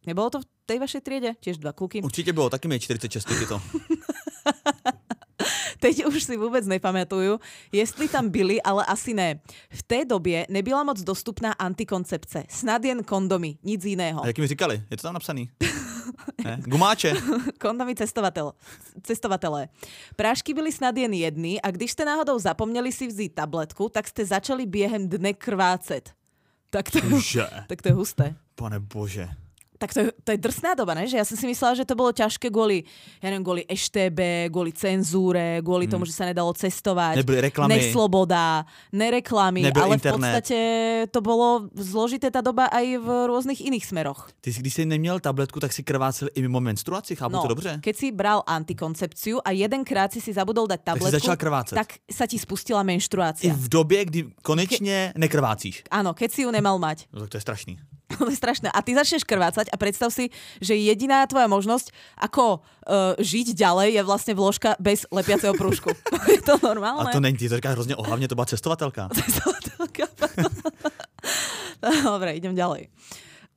Nebolo 0.07 0.31
to 0.31 0.39
v 0.39 0.47
tej 0.71 0.79
vašej 0.79 1.03
triede? 1.03 1.35
Tiež 1.43 1.59
dva 1.59 1.75
kluky. 1.75 1.99
Určitě 1.99 2.31
bylo, 2.31 2.47
taky 2.47 2.71
mi 2.71 2.79
je 2.79 2.95
46 2.95 3.27
je 3.27 3.47
to. 3.47 3.59
teď 5.83 6.07
už 6.07 6.23
si 6.23 6.37
vůbec 6.37 6.67
nepamatuju, 6.67 7.41
jestli 7.73 8.09
tam 8.09 8.31
byli, 8.31 8.63
ale 8.63 8.85
asi 8.87 9.15
ne. 9.15 9.41
V 9.71 9.83
té 9.83 10.05
době 10.05 10.47
nebyla 10.51 10.85
moc 10.87 11.03
dostupná 11.03 11.53
antikoncepce. 11.53 12.45
Snad 12.49 12.85
jen 12.85 13.03
kondomy, 13.05 13.59
nic 13.63 13.85
jiného. 13.85 14.23
A 14.23 14.27
jak 14.27 14.39
mi 14.39 14.47
říkali? 14.47 14.83
Je 14.91 14.97
to 14.97 15.03
tam 15.03 15.15
napsaný? 15.15 15.51
ne? 16.45 16.63
Gumáče. 16.63 17.15
kondomy 17.61 17.95
cestovatel, 17.95 18.53
cestovatelé. 19.03 19.69
Prášky 20.17 20.55
byly 20.55 20.73
snad 20.73 20.97
jen 20.97 21.13
jedny 21.13 21.61
a 21.63 21.71
když 21.71 21.91
jste 21.93 22.05
náhodou 22.05 22.39
zapomněli 22.39 22.93
si 22.93 23.07
vzít 23.07 23.35
tabletku, 23.35 23.89
tak 23.89 24.09
jste 24.09 24.25
začali 24.25 24.67
během 24.67 25.09
dne 25.09 25.35
krvácet. 25.35 26.15
Tak 26.71 26.91
to, 26.91 26.99
Že? 27.21 27.47
tak 27.67 27.83
to 27.83 27.89
je 27.89 27.95
husté. 27.95 28.35
Pane 28.59 28.83
bože. 28.83 29.29
Tak 29.79 29.95
to 29.95 30.01
je, 30.03 30.07
to 30.27 30.31
je 30.35 30.39
drsná 30.43 30.75
doba, 30.75 30.91
ne? 30.99 31.07
Že 31.07 31.23
ja 31.23 31.25
som 31.25 31.39
si 31.39 31.47
myslela, 31.47 31.79
že 31.79 31.87
to 31.87 31.95
bolo 31.95 32.11
ťažké 32.11 32.51
kvôli, 32.51 32.83
ja 33.23 33.31
neviem, 33.31 33.47
kvôli 33.47 33.63
EŠTB, 33.63 34.51
kvôli 34.51 34.75
cenzúre, 34.75 35.63
kvôli 35.63 35.87
tomu, 35.87 36.03
že 36.03 36.19
sa 36.19 36.27
nedalo 36.27 36.51
cestovať. 36.51 37.23
Nebyly 37.23 37.39
reklamy. 37.47 37.79
Nesloboda, 37.79 38.67
nereklamy, 38.91 39.63
Nebyl 39.71 39.83
ale 39.87 39.95
v 39.95 39.99
internet. 40.03 40.19
podstate 40.19 40.59
to 41.15 41.23
bolo 41.23 41.71
zložité 41.79 42.27
tá 42.27 42.43
doba 42.43 42.67
aj 42.75 42.87
v 42.99 43.09
rôznych 43.31 43.63
iných 43.63 43.87
smeroch. 43.87 44.35
Ty, 44.43 44.51
když 44.51 44.75
jsi 44.75 44.83
neměl 44.87 45.23
tabletku, 45.23 45.63
tak 45.63 45.71
si 45.71 45.87
krvácel 45.87 46.29
i 46.35 46.43
mimo 46.43 46.59
menstruaci, 46.61 47.15
chápu 47.17 47.39
to 47.39 47.49
dobře? 47.49 47.79
keď 47.79 47.95
si 47.97 48.11
bral 48.11 48.43
antikoncepciu 48.47 49.39
a 49.47 49.55
jedenkrát 49.55 50.11
si 50.13 50.19
si 50.21 50.35
zabudol 50.35 50.67
dať 50.67 50.81
Tak 50.83 50.99
si 50.99 51.07
tabletku, 51.07 51.21
začal 51.23 51.37
tak 51.71 52.03
sa 52.11 52.27
ti 52.27 52.39
spustila 52.39 52.83
I 52.83 52.85
menštruácia. 52.85 53.55
v 53.55 53.69
době, 53.69 54.05
kdy 54.05 54.21
konečně 54.43 55.13
nekrvácíš. 55.17 55.87
Áno, 55.91 56.15
keď 56.19 56.31
si 56.35 56.43
ju 56.43 56.51
nemal 56.51 56.79
mať. 56.83 57.07
No, 57.15 57.21
tak 57.21 57.31
to 57.31 57.37
je 57.37 57.41
strašný. 57.47 57.79
To 58.29 58.31
je 58.31 58.37
strašné. 58.37 58.69
A 58.75 58.83
ty 58.83 58.99
začneš 58.99 59.23
krvácať 59.23 59.71
a 59.71 59.77
predstav 59.79 60.11
si, 60.11 60.35
že 60.59 60.75
jediná 60.75 61.23
tvoja 61.31 61.47
možnosť, 61.47 61.95
ako 62.19 62.59
uh, 62.59 63.15
žiť 63.19 63.55
ďalej, 63.55 63.95
je 63.95 64.03
vlastne 64.03 64.35
vložka 64.35 64.75
bez 64.83 65.07
lepiaceho 65.15 65.55
prúžku. 65.55 65.95
je 66.35 66.43
to 66.43 66.59
normálne? 66.59 67.09
A 67.09 67.15
to 67.15 67.21
není, 67.21 67.39
říkáš 67.39 67.73
hrozně 67.73 67.97
ohlavně, 67.97 68.29
to 68.29 68.35
byla 68.35 68.47
cestovatelka. 68.47 69.09
Dobre, 72.05 72.33
idem 72.35 72.55
ďalej. 72.55 72.89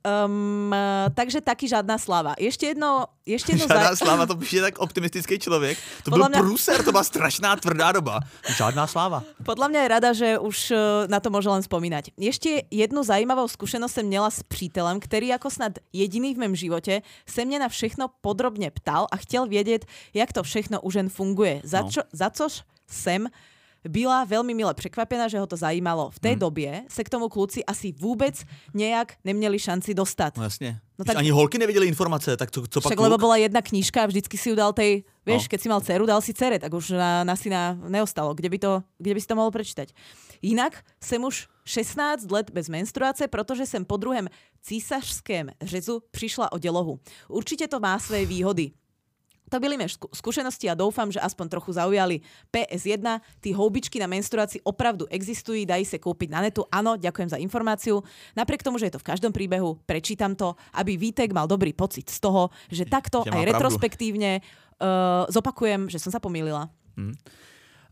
Um, 0.02 0.74
takže 1.14 1.40
taky 1.40 1.68
žádná 1.68 1.98
slava. 1.98 2.34
Ještě 2.38 2.66
jedno, 2.66 3.06
ještě 3.26 3.52
jedno 3.52 3.66
Žádná 3.68 3.90
za... 3.90 3.96
sláva, 3.96 4.26
to 4.26 4.34
je 4.52 4.60
tak 4.60 4.78
optimistický 4.78 5.38
člověk. 5.38 5.78
To 6.04 6.10
Podľa 6.10 6.18
byl 6.18 6.28
mňa- 6.28 6.38
průser, 6.42 6.82
to 6.84 6.90
byla 6.90 7.04
strašná 7.04 7.56
tvrdá 7.56 7.92
doba. 7.92 8.20
Žádná 8.56 8.86
sláva. 8.86 9.22
Podľa 9.46 9.68
mňa 9.70 9.80
je 9.82 9.88
rada, 9.88 10.10
že 10.12 10.28
už 10.42 10.58
eh, 10.74 10.78
na 11.06 11.20
to 11.22 11.30
môže 11.30 11.46
len 11.46 11.62
spomínať. 11.62 12.18
Ešte 12.18 12.66
jednu 12.70 13.06
zajímavou 13.06 13.46
skúsenosť 13.46 13.94
som 13.94 14.06
měla 14.10 14.30
s 14.30 14.42
přítelem, 14.42 14.98
ktorý 14.98 15.38
ako 15.38 15.48
snad 15.54 15.78
jediný 15.94 16.34
v 16.34 16.38
mém 16.50 16.54
živote 16.58 17.06
se 17.26 17.44
mě 17.44 17.58
na 17.62 17.68
všechno 17.70 18.10
podrobne 18.20 18.70
ptal 18.74 19.06
a 19.06 19.16
chtěl 19.16 19.46
vědět, 19.46 19.86
jak 20.14 20.32
to 20.32 20.42
všechno 20.42 20.80
už 20.82 20.94
jen 20.94 21.08
funguje. 21.08 21.60
Za, 21.64 21.82
No. 21.82 21.90
čo, 21.90 22.02
za 22.12 22.30
což 22.30 22.62
jsem 22.90 23.28
byla 23.88 24.26
veľmi 24.26 24.54
mile 24.54 24.74
překvapená, 24.74 25.28
že 25.28 25.38
ho 25.38 25.46
to 25.46 25.56
zajímalo. 25.56 26.10
V 26.10 26.16
Hm. 26.16 26.20
té 26.22 26.36
době 26.36 26.82
se 26.88 27.04
k 27.04 27.08
tomu 27.10 27.28
kluci 27.28 27.64
asi 27.64 27.92
vůbec 27.92 28.44
nejak 28.74 29.14
neměli 29.24 29.58
šanci 29.58 29.94
dostat. 29.94 30.36
No 30.36 30.42
jasně. 30.42 30.70
No 30.98 31.02
No 31.02 31.04
tak-. 31.04 31.16
Ani 31.18 31.30
holky 31.30 31.58
nevěděly 31.58 31.86
informace, 31.86 32.36
tak 32.36 32.50
co, 32.50 32.62
co 32.70 32.80
pak 32.80 32.90
Však 32.92 33.00
lebo 33.00 33.14
kluk? 33.14 33.20
bola 33.20 33.36
jedna 33.36 33.62
knížka 33.62 34.02
a 34.02 34.06
vždycky 34.06 34.38
si 34.38 34.48
ju 34.48 34.54
dal 34.54 34.72
tej, 34.72 35.02
vieš, 35.26 35.42
No. 35.42 35.48
keď 35.50 35.60
si 35.60 35.68
mal 35.68 35.80
dceru, 35.80 36.06
dal 36.06 36.20
si 36.22 36.30
cere, 36.34 36.58
tak 36.58 36.70
už 36.74 36.90
na, 36.94 37.24
na 37.24 37.34
syna 37.36 37.74
neostalo. 37.88 38.34
Kde 38.34 38.48
by, 38.48 38.58
to, 38.58 38.82
kde 38.98 39.14
by 39.14 39.20
si 39.20 39.26
to 39.26 39.34
mohol 39.34 39.50
prečítať? 39.50 39.88
Jinak 40.42 40.84
jsem 41.02 41.24
už 41.24 41.48
16 41.64 42.30
let 42.30 42.50
bez 42.54 42.68
menstruace, 42.68 43.26
protože 43.28 43.66
jsem 43.66 43.84
po 43.84 43.96
druhém 43.96 44.28
císařském 44.62 45.50
řezu 45.62 46.02
přišla 46.10 46.52
o 46.52 46.58
dělohu. 46.58 47.00
Určitě 47.28 47.68
to 47.68 47.80
má 47.80 47.98
své 47.98 48.26
výhody. 48.26 48.70
To 49.52 49.60
mé 49.60 49.84
zku- 49.84 50.08
skúsenosti 50.08 50.64
a 50.72 50.74
doufám, 50.74 51.12
že 51.12 51.20
aspoň 51.20 51.46
trochu 51.52 51.76
zaujali. 51.76 52.24
PS1, 52.48 53.20
ty 53.44 53.52
houbičky 53.52 54.00
na 54.00 54.08
menstruácii 54.08 54.64
opravdu 54.64 55.04
existují, 55.12 55.68
dají 55.68 55.84
se 55.84 56.00
koupit 56.00 56.32
na 56.32 56.40
netu. 56.40 56.64
Áno, 56.72 56.96
ďakujem 56.96 57.28
za 57.28 57.36
informáciu. 57.36 58.00
Napriek 58.32 58.64
tomu, 58.64 58.80
že 58.80 58.88
je 58.88 58.96
to 58.96 59.02
v 59.04 59.08
každom 59.12 59.32
príbehu, 59.32 59.76
prečítam 59.84 60.32
to, 60.32 60.56
aby 60.72 60.96
Vítek 60.96 61.36
mal 61.36 61.44
dobrý 61.44 61.76
pocit 61.76 62.08
z 62.08 62.16
toho, 62.20 62.48
že 62.72 62.88
takto 62.88 63.28
má 63.28 63.44
aj 63.44 63.52
retrospektívne 63.52 64.40
uh, 64.40 65.28
zopakujem, 65.28 65.92
že 65.92 66.00
som 66.00 66.08
sa 66.08 66.20
pomýlila. 66.22 66.72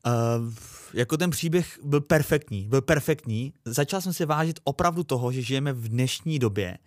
Uh, 0.01 0.49
jako 0.95 1.17
ten 1.17 1.31
příběh 1.31 1.79
byl 1.85 2.01
perfektní, 2.01 2.69
byl 2.69 2.81
perfektní. 2.81 3.53
Začal 3.65 4.01
jsem 4.01 4.13
si 4.13 4.25
vážit 4.25 4.61
opravdu 4.65 5.05
toho, 5.05 5.33
že 5.33 5.43
žijeme 5.43 5.73
v 5.73 5.89
dnešní 5.89 6.39
době, 6.39 6.79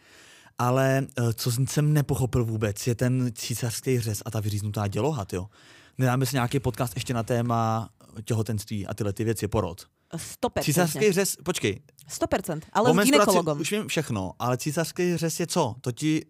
ale 0.58 1.08
uh, 1.20 1.32
co 1.34 1.52
jsem 1.52 1.94
nepochopil 1.94 2.46
vůbec, 2.46 2.88
je 2.88 2.96
ten 2.96 3.32
císařský 3.36 4.00
řez 4.00 4.22
a 4.26 4.32
ta 4.32 4.39
vyříznutá 4.39 4.88
děloha, 4.88 5.26
jo. 5.34 5.50
Nedáme 5.98 6.26
si 6.26 6.36
nějaký 6.36 6.60
podcast 6.60 6.96
ještě 6.96 7.13
na 7.13 7.24
téma 7.24 7.89
těhotenství 8.26 8.88
a 8.88 8.94
tyhle 8.94 9.13
ty 9.13 9.24
věci, 9.24 9.48
porod. 9.48 9.88
100%. 10.13 10.63
Císařský 10.63 11.12
řez, 11.12 11.36
počkej, 11.44 11.80
100%, 12.10 12.62
ale 12.74 12.94
s 12.94 13.06
ginekologom. 13.06 13.60
už 13.60 13.72
vím 13.72 13.88
všechno, 13.88 14.34
ale 14.39 14.58
císařský 14.58 15.18
řez 15.18 15.39
je 15.39 15.48
co? 15.48 15.76
To 15.82 15.92
ti 15.92 16.26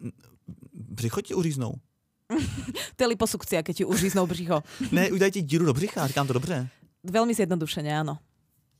břicho 0.73 1.21
ti 1.21 1.33
uříznou? 1.33 1.73
To 2.95 3.03
je 3.03 3.07
liposukcia, 3.07 3.63
keď 3.63 3.77
ti 3.77 3.85
užíznou 3.85 4.27
břicho. 4.27 4.63
Ne, 4.91 5.11
udělají 5.11 5.31
ti 5.31 5.41
díru 5.41 5.65
do 5.65 5.73
břicha, 5.73 6.07
říkám 6.07 6.27
to 6.27 6.33
dobře. 6.33 6.69
Veľmi 7.03 7.35
zjednodušene, 7.35 7.91
áno. 7.91 8.23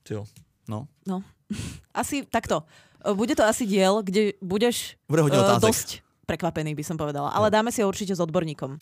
Jo, 0.10 0.24
no. 0.68 0.88
No. 1.08 1.24
Asi 1.94 2.24
takto. 2.24 2.64
Bude 3.13 3.36
to 3.36 3.44
asi 3.44 3.66
diel, 3.68 4.02
kde 4.04 4.32
budeš 4.42 4.98
Bude 5.10 5.22
hodně 5.22 5.38
uh, 5.38 5.44
otázek. 5.44 5.62
dosť 5.68 5.89
prekvapený, 6.26 6.76
by 6.76 6.84
som 6.84 6.96
povedala. 6.98 7.30
Ale 7.36 7.52
dáme 7.52 7.72
si 7.72 7.82
ho 7.84 7.88
určite 7.92 8.16
s 8.16 8.20
odborníkom. 8.24 8.78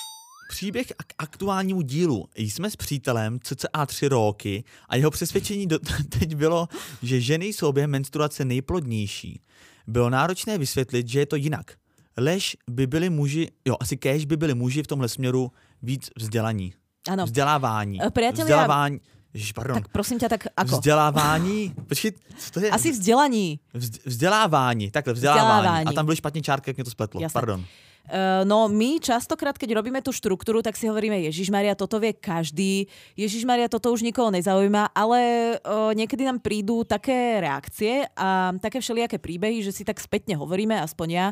Příběh 0.49 0.87
k 0.87 1.13
aktuálnímu 1.17 1.81
dílu. 1.81 2.27
Jsme 2.35 2.69
s 2.69 2.75
přítelem 2.75 3.39
cca 3.43 3.85
tři 3.85 4.07
roky 4.07 4.63
a 4.89 4.95
jeho 4.95 5.11
přesvědčení 5.11 5.67
do, 5.67 5.79
teď 6.19 6.35
bylo, 6.35 6.67
že 7.01 7.21
ženy 7.21 7.45
jsou 7.45 7.71
během 7.71 7.89
menstruace 7.91 8.45
nejplodnější. 8.45 9.41
Bylo 9.87 10.09
náročné 10.09 10.57
vysvětlit, 10.57 11.07
že 11.07 11.19
je 11.19 11.25
to 11.25 11.35
jinak. 11.35 11.71
Lež 12.17 12.57
by 12.69 12.87
byli 12.87 13.09
muži, 13.09 13.47
jo, 13.65 13.75
asi 13.79 13.97
kéž 13.97 14.25
by 14.25 14.37
byli 14.37 14.53
muži 14.53 14.83
v 14.83 14.87
tomhle 14.87 15.07
směru 15.09 15.51
víc 15.81 16.09
vzdělaní. 16.17 16.73
Áno. 17.09 17.25
Vzdělávání. 17.25 17.97
Eh, 18.01 18.09
priatelia- 18.09 18.45
Vzdělávání. 18.45 18.99
Ježiš, 19.33 19.51
pardon. 19.55 19.79
Tak 19.79 19.87
prosím 19.95 20.19
ťa, 20.19 20.27
tak 20.27 20.51
ako? 20.51 20.83
Vzdělávání. 20.83 21.73
Počkej, 21.87 22.11
co 22.37 22.47
to 22.51 22.59
je? 22.59 22.69
Asi 22.71 22.91
vzdelaní. 22.91 23.59
Vzd- 23.73 24.01
vzdělávání. 24.05 24.91
Takhle, 24.91 25.13
vzdělávání. 25.13 25.59
Vzdělávání. 25.59 25.87
A 25.87 25.91
tam 25.91 26.05
byly 26.05 26.17
špatně 26.17 26.41
čárky, 26.41 26.69
jak 26.69 26.77
mě 26.77 26.83
to 26.83 26.91
spletlo. 26.91 27.21
Jasné. 27.21 27.33
Pardon. 27.33 27.59
Uh, 28.01 28.43
no 28.43 28.67
my 28.67 28.97
častokrát, 28.99 29.55
keď 29.55 29.77
robíme 29.77 30.01
tú 30.01 30.09
štruktúru, 30.09 30.65
tak 30.65 30.73
si 30.73 30.89
hovoríme, 30.89 31.21
Ježiš 31.21 31.53
Maria, 31.53 31.77
toto 31.77 32.01
vie 32.01 32.17
každý, 32.17 32.89
Ježiš 33.13 33.45
Maria, 33.45 33.69
toto 33.69 33.93
už 33.93 34.01
nikoho 34.01 34.33
nezaujíma, 34.33 34.89
ale 34.91 35.19
uh, 35.61 35.93
niekedy 35.93 36.25
nám 36.25 36.41
prídu 36.41 36.81
také 36.81 37.39
reakcie 37.39 38.09
a 38.17 38.57
také 38.57 38.81
všelijaké 38.81 39.21
príbehy, 39.21 39.61
že 39.61 39.71
si 39.71 39.85
tak 39.85 40.01
spätne 40.01 40.33
hovoríme, 40.33 40.81
aspoň 40.81 41.07
ja, 41.13 41.27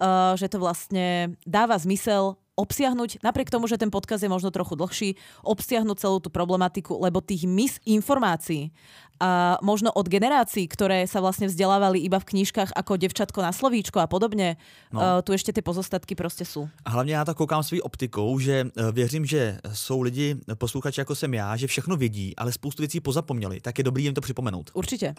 uh, 0.00 0.32
že 0.40 0.48
to 0.48 0.56
vlastne 0.56 1.36
dáva 1.44 1.76
zmysel 1.76 2.40
obsiahnuť, 2.56 3.20
napriek 3.22 3.52
tomu, 3.52 3.68
že 3.68 3.76
ten 3.76 3.92
podkaz 3.92 4.24
je 4.24 4.32
možno 4.32 4.50
trochu 4.50 4.74
dlhší, 4.74 5.10
obsiahnuť 5.44 5.96
celú 6.00 6.18
tú 6.18 6.32
problematiku, 6.32 6.96
lebo 6.98 7.20
tých 7.20 7.44
misinformácií 7.44 8.72
a 9.16 9.56
možno 9.64 9.88
od 9.96 10.08
generácií, 10.08 10.68
ktoré 10.68 11.08
sa 11.08 11.24
vlastne 11.24 11.48
vzdelávali 11.48 12.04
iba 12.04 12.20
v 12.20 12.36
knížkach 12.36 12.76
ako 12.76 13.00
devčatko 13.00 13.40
na 13.40 13.52
slovíčko 13.52 13.96
a 14.00 14.08
podobne, 14.08 14.60
no. 14.92 15.24
tu 15.24 15.32
ešte 15.32 15.56
tie 15.56 15.64
pozostatky 15.64 16.12
proste 16.12 16.44
sú. 16.44 16.68
A 16.84 16.90
hlavně 16.90 17.14
já 17.14 17.24
to 17.24 17.34
koukám 17.34 17.62
svou 17.62 17.78
optikou, 17.80 18.38
že 18.38 18.64
eh, 18.76 18.92
věřím, 18.92 19.24
že 19.24 19.58
jsou 19.72 20.00
lidi, 20.00 20.36
posluchači 20.54 21.00
jako 21.00 21.14
jsem 21.14 21.34
já, 21.34 21.56
že 21.56 21.66
všechno 21.66 21.96
vědí, 21.96 22.36
ale 22.36 22.52
spoustu 22.52 22.82
věcí 22.82 23.00
pozapomněli. 23.00 23.60
Tak 23.60 23.78
je 23.78 23.84
dobrý 23.84 24.04
jim 24.04 24.14
to 24.14 24.20
připomenout. 24.20 24.70
Určite. 24.74 25.14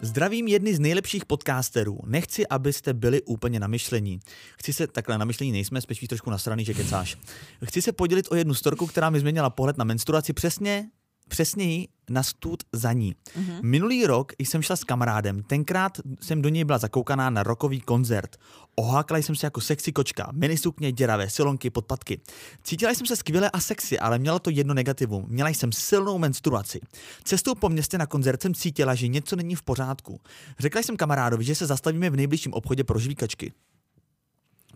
Zdravím 0.00 0.48
jedny 0.48 0.74
z 0.74 0.78
nejlepších 0.78 1.24
podcasterů. 1.24 1.98
Nechci, 2.06 2.46
abyste 2.46 2.94
byli 2.94 3.22
úplně 3.22 3.60
na 3.60 3.66
myšlení. 3.66 4.20
Chci 4.58 4.72
se, 4.72 4.86
takhle 4.86 5.18
na 5.18 5.24
myšlení 5.24 5.52
nejsme, 5.52 5.80
spíš 5.80 5.98
trošku 6.08 6.30
nasraný, 6.30 6.64
že 6.64 6.74
kecáš. 6.74 7.16
Chci 7.64 7.82
se 7.82 7.92
podělit 7.92 8.26
o 8.30 8.34
jednu 8.34 8.54
storku, 8.54 8.86
která 8.86 9.10
mi 9.10 9.20
změnila 9.20 9.50
pohled 9.50 9.78
na 9.78 9.84
menstruaci 9.84 10.32
přesně 10.32 10.90
přesněji 11.28 11.88
na 12.10 12.22
stůd 12.22 12.62
za 12.72 12.92
ní. 12.92 13.14
Mm-hmm. 13.14 13.60
Minulý 13.62 14.06
rok 14.06 14.32
jsem 14.38 14.62
šla 14.62 14.76
s 14.76 14.84
kamarádem, 14.84 15.42
tenkrát 15.42 15.98
jsem 16.20 16.42
do 16.42 16.48
něj 16.48 16.64
byla 16.64 16.78
zakoukaná 16.78 17.30
na 17.30 17.42
rokový 17.42 17.80
koncert. 17.80 18.36
Ohákla 18.74 19.18
jsem 19.18 19.36
se 19.36 19.46
jako 19.46 19.60
sexy 19.60 19.92
kočka, 19.92 20.28
minisukně, 20.32 20.92
děravé, 20.92 21.30
silonky, 21.30 21.70
podpatky. 21.70 22.20
Cítila 22.62 22.94
jsem 22.94 23.06
se 23.06 23.16
skvěle 23.16 23.50
a 23.50 23.60
sexy, 23.60 23.98
ale 23.98 24.18
měla 24.18 24.38
to 24.38 24.50
jedno 24.50 24.74
negativum. 24.74 25.24
Měla 25.28 25.50
jsem 25.50 25.72
silnou 25.72 26.18
menstruaci. 26.18 26.80
Cestou 27.24 27.54
po 27.54 27.68
městě 27.68 27.98
na 27.98 28.06
koncert 28.06 28.42
jsem 28.42 28.54
cítila, 28.54 28.94
že 28.94 29.08
něco 29.08 29.36
není 29.36 29.54
v 29.54 29.62
pořádku. 29.62 30.20
Řekla 30.58 30.82
jsem 30.82 30.96
kamarádovi, 30.96 31.44
že 31.44 31.54
se 31.54 31.66
zastavíme 31.66 32.10
v 32.10 32.16
nejbližším 32.16 32.52
obchodě 32.52 32.84
pro 32.84 32.98
žvíkačky. 32.98 33.52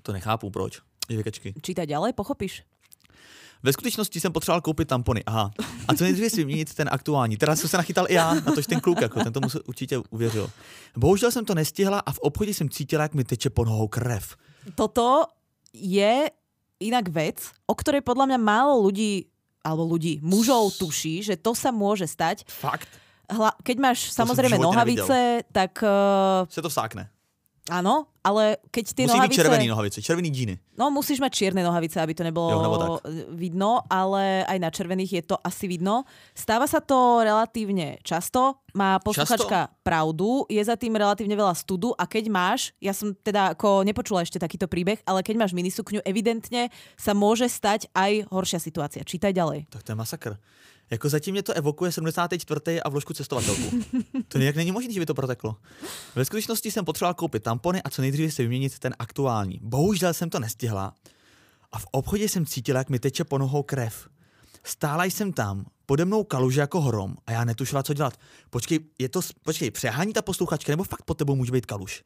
To 0.02 0.12
nechápu, 0.12 0.50
proč. 0.50 0.80
Žvíkačky. 1.10 1.54
Čítaj 1.62 1.86
ďalej, 1.86 2.12
pochopíš. 2.12 2.62
Ve 3.62 3.72
skutečnosti 3.72 4.20
jsem 4.20 4.32
potřeboval 4.32 4.60
koupit 4.60 4.88
tampony. 4.88 5.22
Aha. 5.26 5.50
A 5.88 5.94
co 5.94 6.04
nejdříve 6.04 6.30
si 6.30 6.44
měnit 6.44 6.74
ten 6.74 6.88
aktuální. 6.92 7.36
Teda 7.36 7.56
jsem 7.56 7.68
se 7.68 7.76
nachytal 7.76 8.06
i 8.08 8.14
já, 8.14 8.34
na 8.34 8.52
tož 8.54 8.66
ten 8.66 8.80
kluk, 8.80 9.00
jako, 9.00 9.24
ten 9.24 9.32
tomu 9.32 9.50
se 9.50 9.60
určitě 9.60 9.98
uvěřil. 10.10 10.50
Bohužel 10.96 11.30
jsem 11.30 11.44
to 11.44 11.54
nestihla 11.54 11.98
a 11.98 12.12
v 12.12 12.18
obchodě 12.18 12.54
jsem 12.54 12.68
cítila, 12.68 13.02
jak 13.02 13.14
mi 13.14 13.24
teče 13.24 13.50
pod 13.50 13.64
nohou 13.64 13.88
krev. 13.88 14.36
Toto 14.74 15.24
je 15.72 16.30
inak 16.80 17.08
vec, 17.08 17.38
o 17.66 17.74
ktorej 17.74 18.02
podľa 18.02 18.34
mňa 18.34 18.38
málo 18.38 18.82
ľudí 18.82 19.30
alebo 19.62 19.86
ľudí, 19.86 20.18
mužov 20.18 20.74
tuší, 20.74 21.22
že 21.22 21.38
to 21.38 21.54
sa 21.54 21.70
môže 21.70 22.10
stať. 22.10 22.42
Fakt? 22.50 22.90
Hla, 23.30 23.54
keď 23.62 23.76
máš 23.78 24.10
v 24.10 24.12
samozrejme 24.18 24.58
nohavice, 24.58 25.46
tak 25.54 25.78
uh, 25.86 26.44
Se 26.50 26.62
to 26.62 26.68
vsákne. 26.68 27.08
Áno, 27.70 28.10
ale 28.22 28.58
keď 28.74 28.84
tie 28.94 29.04
Musí 29.06 29.18
nohavice... 29.18 29.38
červený 29.38 29.66
nohavice, 29.70 29.98
červený 30.02 30.30
džíny. 30.30 30.54
No 30.78 30.90
musíš 30.90 31.22
mať 31.22 31.32
čierne 31.34 31.62
nohavice, 31.62 31.98
aby 32.02 32.14
to 32.14 32.26
nebolo 32.26 32.50
Jo, 32.50 32.58
nebo 32.62 32.76
tak. 32.78 33.06
vidno, 33.34 33.86
ale 33.86 34.42
aj 34.46 34.58
na 34.58 34.70
červených 34.70 35.12
je 35.12 35.22
to 35.30 35.36
asi 35.42 35.70
vidno. 35.70 36.02
Stáva 36.34 36.66
sa 36.66 36.82
to 36.82 37.22
relatívne 37.22 38.02
často, 38.02 38.62
má 38.74 38.98
posluchačka 38.98 39.70
pravdu, 39.86 40.46
je 40.50 40.62
za 40.62 40.74
tým 40.74 40.96
relatívne 40.96 41.38
veľa 41.38 41.54
studu 41.54 41.94
a 41.94 42.06
keď 42.06 42.24
máš, 42.32 42.74
ja 42.82 42.90
som 42.96 43.14
teda 43.14 43.54
ako 43.54 43.86
nepočula 43.86 44.26
ešte 44.26 44.42
takýto 44.42 44.66
príbeh, 44.66 44.98
ale 45.06 45.22
keď 45.22 45.42
máš 45.46 45.52
minisukňu, 45.54 46.02
evidentne 46.02 46.72
sa 46.98 47.12
môže 47.14 47.46
stať 47.46 47.86
aj 47.94 48.26
horšia 48.32 48.58
situácia. 48.58 49.06
Čítaj 49.06 49.34
ďalej. 49.34 49.70
Tak 49.70 49.86
to 49.86 49.92
je 49.92 49.98
masakr. 49.98 50.34
Jako 50.92 51.08
zatím 51.08 51.32
mě 51.32 51.42
to 51.42 51.52
evokuje 51.52 51.92
74. 51.92 52.82
a 52.82 52.88
vložku 52.88 53.14
cestovatelku. 53.14 53.62
To 54.28 54.38
nějak 54.38 54.56
není 54.56 54.72
možné, 54.72 54.92
že 54.92 55.00
by 55.00 55.06
to 55.06 55.14
proteklo. 55.14 55.56
Ve 56.14 56.24
skutečnosti 56.24 56.70
jsem 56.70 56.84
potřeboval 56.84 57.14
koupit 57.14 57.42
tampony 57.42 57.82
a 57.82 57.90
co 57.90 58.02
nejdříve 58.02 58.30
si 58.30 58.42
vyměnit 58.42 58.78
ten 58.78 58.94
aktuální. 58.98 59.60
Bohužel 59.62 60.14
jsem 60.14 60.30
to 60.30 60.38
nestihla 60.38 60.94
a 61.72 61.78
v 61.78 61.86
obchodě 61.90 62.28
jsem 62.28 62.46
cítila, 62.46 62.78
jak 62.78 62.90
mi 62.90 62.98
teče 62.98 63.24
po 63.24 63.38
nohou 63.38 63.62
krev. 63.62 64.08
Stála 64.64 65.04
jsem 65.04 65.32
tam, 65.32 65.64
pode 65.86 66.04
mnou 66.04 66.24
kaluže 66.24 66.60
jako 66.60 66.80
hrom 66.80 67.16
a 67.26 67.32
já 67.32 67.44
netušila, 67.44 67.82
co 67.82 67.94
dělat. 67.94 68.14
Počkej, 68.50 68.80
je 68.98 69.08
to, 69.08 69.20
počkej, 69.42 69.70
přehání 69.70 70.12
ta 70.12 70.22
posluchačka, 70.22 70.72
nebo 70.72 70.84
fakt 70.84 71.02
pod 71.02 71.18
tebou 71.18 71.36
může 71.36 71.52
být 71.52 71.66
kaluž? 71.66 72.02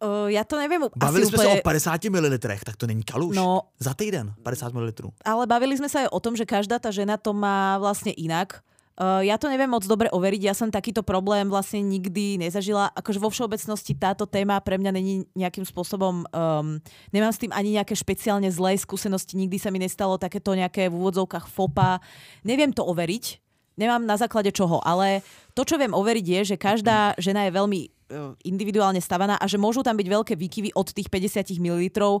Uh, 0.00 0.32
ja 0.32 0.48
to 0.48 0.56
neviem 0.56 0.88
Bavili 0.96 1.28
asi 1.28 1.36
jsme 1.36 1.44
úplne... 1.44 1.60
se 1.60 1.60
o 1.60 2.00
50 2.00 2.08
ml, 2.08 2.38
tak 2.40 2.76
to 2.76 2.88
není 2.88 3.04
kaluž. 3.04 3.36
No. 3.36 3.68
Za 3.76 3.92
týden 3.92 4.32
50 4.42 4.72
ml. 4.72 5.12
ale 5.24 5.44
bavili 5.44 5.76
sme 5.76 5.92
sa 5.92 6.08
aj 6.08 6.08
o 6.08 6.20
tom, 6.24 6.32
že 6.32 6.48
každá 6.48 6.80
tá 6.80 6.88
žena 6.88 7.20
to 7.20 7.36
má 7.36 7.76
vlastne 7.76 8.16
inak. 8.16 8.64
Uh, 8.96 9.20
ja 9.24 9.36
to 9.36 9.48
neviem 9.52 9.68
moc 9.68 9.84
dobre 9.84 10.08
overiť, 10.12 10.40
ja 10.44 10.56
som 10.56 10.72
takýto 10.72 11.04
problém 11.04 11.48
vlastne 11.52 11.84
nikdy 11.84 12.40
nezažila. 12.40 12.92
Akože 12.96 13.20
vo 13.20 13.28
všeobecnosti 13.28 13.92
táto 13.92 14.24
téma 14.24 14.56
pre 14.64 14.80
mňa 14.80 14.92
není 14.92 15.24
nejakým 15.36 15.68
spôsobom, 15.68 16.24
um, 16.24 16.80
nemám 17.12 17.32
s 17.32 17.40
tým 17.40 17.52
ani 17.52 17.76
nejaké 17.76 17.92
špeciálne 17.92 18.48
zlé 18.48 18.80
skúsenosti, 18.80 19.36
nikdy 19.36 19.60
sa 19.60 19.68
mi 19.68 19.80
nestalo 19.80 20.16
takéto 20.16 20.56
nejaké 20.56 20.88
v 20.88 20.96
úvodzovkách 20.96 21.44
fopa. 21.48 22.00
Neviem 22.44 22.72
to 22.72 22.84
overiť, 22.88 23.40
nemám 23.76 24.04
na 24.04 24.16
základe 24.16 24.52
čoho, 24.52 24.80
ale 24.84 25.24
to, 25.56 25.64
čo 25.64 25.80
viem 25.80 25.92
overiť 25.96 26.26
je, 26.40 26.40
že 26.52 26.56
každá 26.60 27.16
žena 27.20 27.48
je 27.48 27.56
veľmi 27.56 27.99
individuálne 28.44 28.98
stavaná 28.98 29.38
a 29.38 29.46
že 29.46 29.60
môžu 29.60 29.82
tam 29.82 29.96
byť 29.96 30.08
veľké 30.08 30.34
výkyvy 30.34 30.70
od 30.74 30.90
tých 30.90 31.08
50 31.08 31.62
ml. 31.62 32.20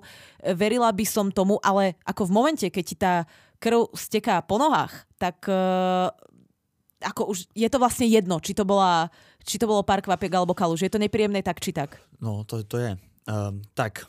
Verila 0.54 0.90
by 0.94 1.04
som 1.06 1.28
tomu, 1.34 1.58
ale 1.62 1.98
ako 2.06 2.30
v 2.30 2.34
momente, 2.34 2.66
keď 2.70 2.84
ti 2.86 2.96
tá 2.96 3.14
krv 3.60 3.92
steká 3.92 4.40
po 4.40 4.56
nohách, 4.56 5.04
tak 5.20 5.44
eh, 5.50 6.08
ako 7.00 7.32
už 7.32 7.48
je 7.52 7.68
to 7.68 7.78
vlastne 7.80 8.08
jedno, 8.08 8.40
či 8.40 8.52
to, 8.52 8.64
bola, 8.64 9.08
či 9.44 9.56
to 9.56 9.68
bolo 9.68 9.84
pár 9.84 10.04
kvapiek 10.04 10.32
alebo 10.32 10.56
kaluž. 10.56 10.84
Je 10.84 10.92
to 10.92 11.00
nepríjemné 11.00 11.40
tak 11.40 11.60
či 11.60 11.72
tak. 11.72 11.96
No, 12.20 12.44
to, 12.44 12.60
to 12.64 12.76
je. 12.76 12.92
Um, 13.24 13.64
tak, 13.72 14.04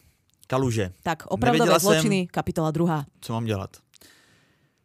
kaluže. 0.47 0.91
Tak, 1.03 1.27
opravdové 1.31 1.79
zločiny, 1.79 2.27
kapitola 2.27 2.71
druhá. 2.71 3.05
Co 3.21 3.33
mám 3.33 3.45
dělat? 3.45 3.77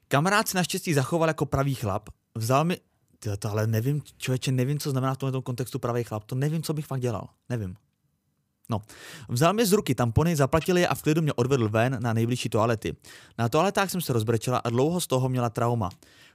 Kamarád 0.08 0.48
se 0.48 0.56
naštěstí 0.56 0.94
zachoval 0.94 1.28
jako 1.28 1.46
pravý 1.46 1.74
chlap. 1.74 2.08
Vzal 2.34 2.64
mi... 2.64 2.76
To 3.38 3.50
ale 3.50 3.66
nevím, 3.66 4.02
člověče, 4.16 4.52
nevím, 4.52 4.78
co 4.78 4.90
znamená 4.90 5.14
v 5.14 5.18
tomto 5.18 5.42
kontextu 5.42 5.78
pravý 5.78 6.04
chlap. 6.04 6.24
To 6.24 6.34
nevím, 6.34 6.62
co 6.62 6.74
bych 6.74 6.86
fakt 6.86 7.00
dělal. 7.00 7.28
Nevím. 7.48 7.76
No. 8.70 8.82
Vzal 9.28 9.52
mi 9.52 9.66
z 9.66 9.72
ruky 9.72 9.94
tampony, 9.94 10.36
zaplatil 10.36 10.76
a 10.88 10.94
v 10.94 11.02
klidu 11.02 11.22
mě 11.22 11.32
odvedl 11.32 11.68
ven 11.68 11.98
na 12.00 12.12
nejbližší 12.12 12.48
toalety. 12.48 12.96
Na 13.38 13.48
toaletách 13.48 13.90
jsem 13.90 14.00
se 14.00 14.12
rozbrečela 14.12 14.58
a 14.58 14.70
dlouho 14.70 15.00
z 15.00 15.06
toho 15.06 15.28
měla 15.28 15.50
trauma. 15.50 15.90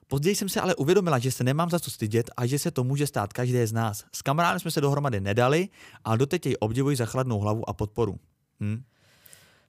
Později 0.08 0.36
jsem 0.36 0.50
se 0.50 0.62
ale 0.62 0.76
uvědomila, 0.76 1.20
že 1.20 1.32
se 1.32 1.44
nemám 1.44 1.70
za 1.70 1.80
co 1.80 1.92
stydět 1.92 2.30
a 2.38 2.46
že 2.46 2.60
se 2.60 2.72
to 2.72 2.84
může 2.84 3.08
stát 3.08 3.34
každé 3.34 3.68
z 3.68 3.74
nás. 3.74 4.04
S 4.16 4.22
kamarádem 4.22 4.60
jsme 4.60 4.72
se 4.72 4.82
dohromady 4.82 5.22
nedali, 5.22 5.70
ale 6.04 6.18
doteď 6.18 6.46
jej 6.46 6.56
obdivuji 6.60 6.96
za 6.96 7.06
chladnou 7.06 7.40
hlavu 7.40 7.70
a 7.70 7.74
podporu. 7.74 8.20
Hm? 8.60 8.84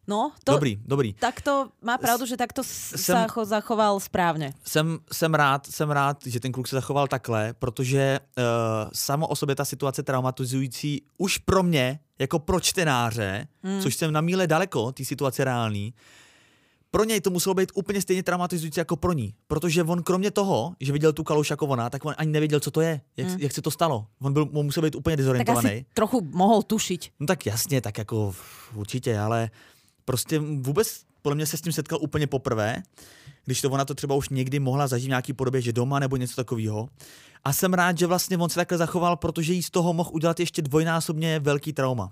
No, 0.06 0.32
to, 0.44 0.52
Dobrý, 0.52 0.78
dobrý. 0.84 1.12
takto 1.14 1.68
má 1.82 1.98
pravdu, 1.98 2.26
že 2.26 2.36
takto 2.36 2.62
Jsem- 2.64 2.98
sa 2.98 3.26
cho- 3.26 3.44
zachoval 3.46 4.00
správne. 4.00 4.52
jsem, 4.64 4.98
jsem, 5.12 5.34
rád, 5.34 5.66
jsem 5.66 5.90
rád, 5.90 6.26
že 6.26 6.40
ten 6.40 6.52
kluk 6.52 6.68
se 6.68 6.76
zachoval 6.76 7.06
takhle, 7.08 7.54
protože 7.58 8.20
uh, 8.38 8.90
samo 8.92 9.26
o 9.26 9.36
sobě 9.36 9.54
ta 9.54 9.64
situace 9.64 10.02
traumatizující 10.02 11.02
už 11.18 11.38
pro 11.38 11.62
mě, 11.62 11.98
jako 12.18 12.38
pro 12.38 12.60
čtenáře, 12.60 13.46
hmm. 13.62 13.80
což 13.80 13.94
jsem 13.94 14.12
na 14.12 14.20
míle 14.20 14.46
daleko, 14.46 14.92
té 14.92 15.04
situace 15.04 15.44
reální, 15.44 15.94
pro 16.90 17.04
něj 17.04 17.20
to 17.20 17.30
muselo 17.30 17.54
být 17.54 17.72
úplně 17.74 18.02
stejně 18.02 18.22
traumatizující 18.22 18.80
jako 18.80 18.96
pro 18.96 19.12
ní. 19.12 19.34
Protože 19.46 19.82
on 19.82 20.02
kromě 20.02 20.30
toho, 20.30 20.74
že 20.80 20.92
viděl 20.92 21.12
tu 21.12 21.24
kaluž 21.24 21.50
jako 21.50 21.66
ona, 21.66 21.90
tak 21.90 22.04
on 22.04 22.14
ani 22.18 22.30
nevěděl, 22.30 22.60
co 22.60 22.70
to 22.70 22.80
je, 22.80 23.00
jak, 23.16 23.28
hmm. 23.28 23.36
jak 23.40 23.52
se 23.52 23.62
to 23.62 23.70
stalo. 23.70 24.06
On, 24.20 24.32
byl, 24.32 24.48
on 24.52 24.66
musel 24.66 24.82
být 24.82 24.94
úplně 24.94 25.16
Tak 25.16 25.18
dezorientovaný. 25.18 25.68
asi 25.70 25.84
trochu 25.94 26.20
mohol 26.20 26.62
tušiť. 26.62 27.12
No 27.20 27.26
tak 27.26 27.46
jasně, 27.46 27.80
tak 27.80 27.98
jako 27.98 28.34
určitě, 28.74 29.18
ale 29.18 29.50
prostě 30.04 30.38
vůbec 30.38 31.04
podle 31.22 31.36
mě 31.36 31.46
se 31.46 31.56
s 31.56 31.60
tím 31.60 31.72
setkal 31.72 31.98
úplně 32.02 32.26
poprvé, 32.26 32.82
když 33.44 33.60
to 33.60 33.70
ona 33.70 33.84
to 33.84 33.94
třeba 33.94 34.14
už 34.14 34.28
někdy 34.28 34.58
mohla 34.58 34.86
zažít 34.86 35.06
v 35.06 35.08
nějaký 35.08 35.32
podobě, 35.32 35.60
že 35.60 35.72
doma 35.72 35.98
nebo 35.98 36.16
něco 36.16 36.36
takového. 36.36 36.88
A 37.44 37.52
jsem 37.52 37.74
rád, 37.74 37.98
že 37.98 38.06
vlastně 38.06 38.38
on 38.38 38.48
se 38.48 38.54
takhle 38.54 38.78
zachoval, 38.78 39.16
protože 39.16 39.52
jí 39.52 39.62
z 39.62 39.70
toho 39.70 39.92
mohl 39.92 40.10
udělat 40.12 40.40
ještě 40.40 40.62
dvojnásobně 40.62 41.38
velký 41.38 41.72
trauma. 41.72 42.10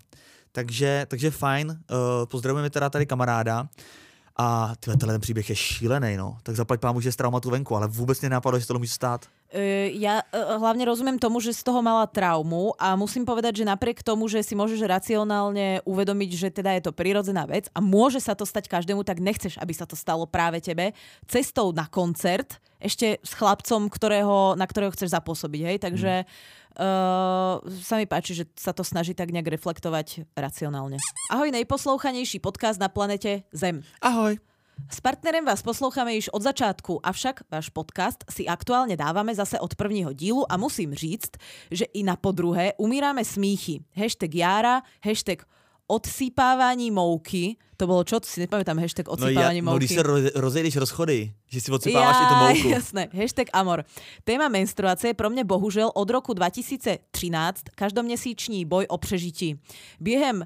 Takže, 0.53 1.07
takže 1.09 1.31
fajn, 1.31 1.69
uh, 1.71 1.77
pozdravujeme 2.27 2.71
teda 2.71 2.91
tady 2.91 3.07
kamaráda. 3.07 3.69
A 4.41 4.73
tyhle, 4.81 4.97
tenhle 4.97 5.15
ten 5.15 5.21
příběh 5.21 5.51
je 5.51 5.57
šílený, 5.57 6.17
no. 6.17 6.41
Tak 6.43 6.57
zaplať 6.57 6.81
pámu, 6.81 7.01
že 7.01 7.13
z 7.13 7.17
traumatu 7.17 7.51
venku, 7.51 7.77
ale 7.77 7.89
vůbec 7.89 8.21
mě 8.21 8.29
nenapadlo, 8.29 8.59
že 8.59 8.65
se 8.65 8.73
to 8.73 8.79
může 8.79 8.97
stát. 8.97 9.29
Ja 9.99 10.23
hlavne 10.31 10.87
rozumiem 10.87 11.19
tomu, 11.19 11.43
že 11.43 11.51
z 11.51 11.67
toho 11.67 11.83
mala 11.83 12.07
traumu 12.07 12.71
a 12.79 12.95
musím 12.95 13.27
povedať, 13.27 13.59
že 13.59 13.65
napriek 13.67 13.99
tomu, 13.99 14.31
že 14.31 14.47
si 14.47 14.55
môžeš 14.55 14.79
racionálne 14.87 15.83
uvedomiť, 15.83 16.31
že 16.39 16.49
teda 16.55 16.79
je 16.79 16.87
to 16.87 16.95
prirodzená 16.95 17.51
vec 17.51 17.67
a 17.75 17.83
môže 17.83 18.23
sa 18.23 18.39
to 18.39 18.47
stať 18.47 18.71
každému, 18.71 19.03
tak 19.03 19.19
nechceš, 19.19 19.59
aby 19.59 19.75
sa 19.75 19.91
to 19.91 19.99
stalo 19.99 20.23
práve 20.23 20.63
tebe 20.63 20.95
cestou 21.27 21.75
na 21.75 21.91
koncert, 21.91 22.63
ešte 22.79 23.19
s 23.27 23.35
chlapcom, 23.35 23.91
ktorého, 23.91 24.55
na 24.55 24.71
ktorého 24.71 24.95
chceš 24.95 25.19
zapôsobiť, 25.19 25.63
hej? 25.67 25.77
Takže 25.83 26.13
uh, 26.77 27.59
sa 27.83 27.95
mi 27.97 28.07
páči, 28.07 28.35
že 28.35 28.45
sa 28.59 28.71
to 28.71 28.85
snaží 28.85 29.15
tak 29.15 29.31
nejak 29.31 29.49
reflektovať 29.59 30.31
racionálne. 30.37 31.01
Ahoj, 31.31 31.51
najposlouchanejší 31.51 32.39
podcast 32.39 32.79
na 32.79 32.89
planete 32.89 33.43
Zem. 33.53 33.83
Ahoj. 34.03 34.39
S 34.89 35.01
partnerem 35.01 35.45
vás 35.45 35.63
posloucháme 35.63 36.15
již 36.15 36.29
od 36.29 36.43
začátku, 36.43 37.07
avšak 37.07 37.41
váš 37.51 37.69
podcast 37.69 38.25
si 38.31 38.47
aktuálně 38.47 38.97
dáváme 38.97 39.35
zase 39.35 39.61
od 39.61 39.75
prvního 39.75 40.13
dílu 40.13 40.53
a 40.53 40.57
musím 40.57 40.95
říct, 40.95 41.31
že 41.71 41.85
i 41.85 42.03
na 42.03 42.17
podruhé 42.17 42.73
umíráme 42.77 43.25
smíchy. 43.25 43.85
Hashtag 43.97 44.35
Jára, 44.35 44.83
hashtag 45.05 45.45
odsýpávání 45.91 46.91
mouky. 46.91 47.57
To 47.77 47.87
bylo 47.87 48.05
čo? 48.05 48.21
To 48.21 48.27
si 48.29 48.41
nepamätám, 48.47 48.77
hashtag 48.81 49.07
No, 49.09 49.11
ja, 49.11 49.15
odsýpávání 49.27 49.61
no 49.63 49.77
když 49.77 49.91
mouky. 49.91 50.01
se 50.01 50.07
ro- 50.09 50.31
rozejdeš 50.35 50.77
rozchody, 50.77 51.33
že 51.49 51.61
si 51.61 51.73
odsypáváš 51.73 52.17
i 52.23 52.27
tu 52.29 52.35
mouku. 52.35 52.69
jasné. 52.79 53.09
Hashtag 53.21 53.49
Amor. 53.53 53.85
Téma 54.25 54.49
menstruace 54.49 55.09
je 55.09 55.15
pro 55.15 55.31
mě 55.31 55.45
bohužel 55.45 55.91
od 55.95 56.11
roku 56.11 56.35
2013 56.35 57.61
každoměsíční 57.75 58.65
boj 58.65 58.87
o 58.89 58.99
přežití. 58.99 59.61
Během 60.01 60.37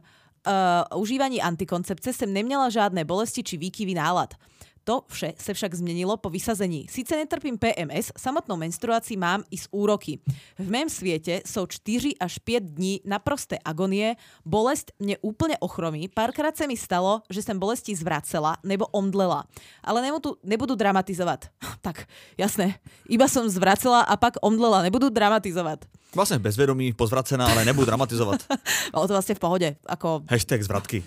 uh, 0.95 1.01
užívání 1.01 1.43
antikoncepce 1.43 2.13
jsem 2.13 2.33
neměla 2.33 2.71
žádné 2.71 3.05
bolesti 3.05 3.43
či 3.43 3.57
výkyvy 3.57 3.95
nálad. 3.95 4.35
To 4.85 5.03
vše 5.09 5.33
se 5.39 5.55
však 5.55 5.75
změnilo 5.75 6.17
po 6.17 6.31
vysazení. 6.31 6.87
Sice 6.91 7.17
netrpím 7.17 7.59
PMS, 7.59 8.13
samotnou 8.19 8.57
menstruaci 8.57 9.17
mám 9.17 9.45
i 9.51 9.59
z 9.59 9.69
úroky. 9.71 10.19
V 10.59 10.71
mém 10.71 10.89
světě 10.89 11.43
jsou 11.47 11.67
4 11.67 12.15
až 12.21 12.39
5 12.39 12.65
dní 12.65 13.01
naprosté 13.05 13.59
agonie, 13.65 14.17
bolest 14.45 14.93
mě 14.99 15.19
úplně 15.19 15.59
ochromí, 15.59 16.09
párkrát 16.09 16.57
se 16.57 16.67
mi 16.67 16.77
stalo, 16.77 17.23
že 17.31 17.43
jsem 17.43 17.59
bolesti 17.59 17.97
zvracela 17.97 18.57
nebo 18.65 18.87
omdlela. 18.87 19.45
Ale 19.85 20.03
nebudu, 20.03 20.37
nebudu 20.43 20.75
dramatizovat. 20.75 21.45
Tak, 21.85 22.09
jasné, 22.39 22.81
iba 23.09 23.29
som 23.29 23.45
zvracela 23.45 24.01
a 24.09 24.17
pak 24.17 24.41
omdlela, 24.41 24.83
nebudu 24.83 25.13
dramatizovat. 25.13 25.85
Vlastně 26.15 26.39
bezvědomí, 26.39 26.93
pozvracená, 26.93 27.47
ale 27.47 27.65
nebudu 27.65 27.87
dramatizovat. 27.87 28.41
Ale 28.93 29.09
to 29.09 29.15
vlastně 29.15 29.35
v 29.35 29.39
pohodě, 29.39 29.77
ako 29.87 30.23
Hashtag 30.31 30.63
zvratky. 30.63 31.05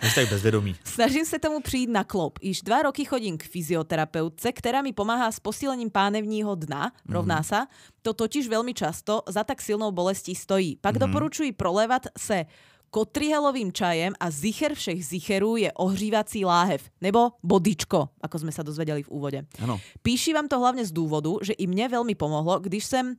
Hashtag 0.00 0.30
bezvědomí. 0.30 0.76
Snažím 0.84 1.24
se 1.24 1.38
tomu 1.38 1.60
přijít 1.60 1.90
na 1.90 2.04
klop. 2.04 2.38
Již 2.42 2.62
dva 2.62 2.82
roky 2.82 3.04
chodím 3.04 3.38
k 3.38 3.44
fyzioterapeutce, 3.44 4.52
která 4.52 4.82
mi 4.82 4.92
pomáhá 4.92 5.32
s 5.32 5.40
posílením 5.40 5.90
pánevního 5.90 6.54
dna, 6.54 6.92
rovná 7.08 7.42
sa. 7.42 7.66
To 8.02 8.12
totiž 8.12 8.48
velmi 8.48 8.74
často 8.74 9.22
za 9.28 9.44
tak 9.44 9.62
silnou 9.62 9.92
bolestí 9.92 10.34
stojí. 10.34 10.76
Pak 10.80 10.98
doporučuji 10.98 11.52
prolévat 11.52 12.02
se 12.18 12.46
kotrihelovým 12.90 13.72
čajem 13.72 14.12
a 14.20 14.30
zicher 14.30 14.74
všech 14.74 15.06
zicherů 15.06 15.56
je 15.56 15.72
ohřívací 15.72 16.44
láhev, 16.44 16.84
nebo 17.00 17.40
bodičko, 17.40 18.12
ako 18.20 18.36
sme 18.36 18.52
sa 18.52 18.60
dozvedeli 18.60 19.00
v 19.00 19.08
úvode. 19.08 19.40
Ano. 19.64 19.80
Píši 20.04 20.36
vám 20.36 20.44
to 20.44 20.60
hlavne 20.60 20.84
z 20.84 20.92
dôvodu, 20.92 21.40
že 21.40 21.56
i 21.56 21.64
mne 21.64 21.88
veľmi 21.88 22.12
pomohlo, 22.12 22.60
když 22.60 22.84
jsem 22.84 23.16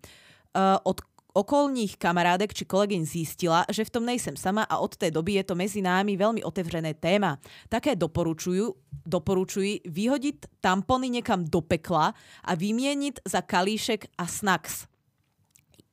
uh, 0.55 0.77
od 0.83 1.01
okolních 1.33 1.97
kamarádek 1.97 2.53
či 2.53 2.65
kolegyň 2.65 3.01
zistila, 3.09 3.65
že 3.65 3.85
v 3.85 3.89
tom 3.89 4.05
nejsem 4.05 4.37
sama 4.37 4.63
a 4.69 4.77
od 4.77 4.93
té 4.93 5.09
doby 5.09 5.41
je 5.41 5.43
to 5.43 5.57
mezi 5.57 5.81
námi 5.81 6.13
veľmi 6.13 6.45
otevřené 6.45 6.93
téma. 6.93 7.41
Také 7.69 7.97
doporučujú, 7.97 8.77
doporučuji 9.05 9.81
vyhodiť 9.89 10.61
tampony 10.61 11.09
niekam 11.09 11.41
do 11.41 11.65
pekla 11.65 12.13
a 12.45 12.51
vymieniť 12.53 13.25
za 13.25 13.41
kalíšek 13.41 14.13
a 14.13 14.29
snacks 14.29 14.85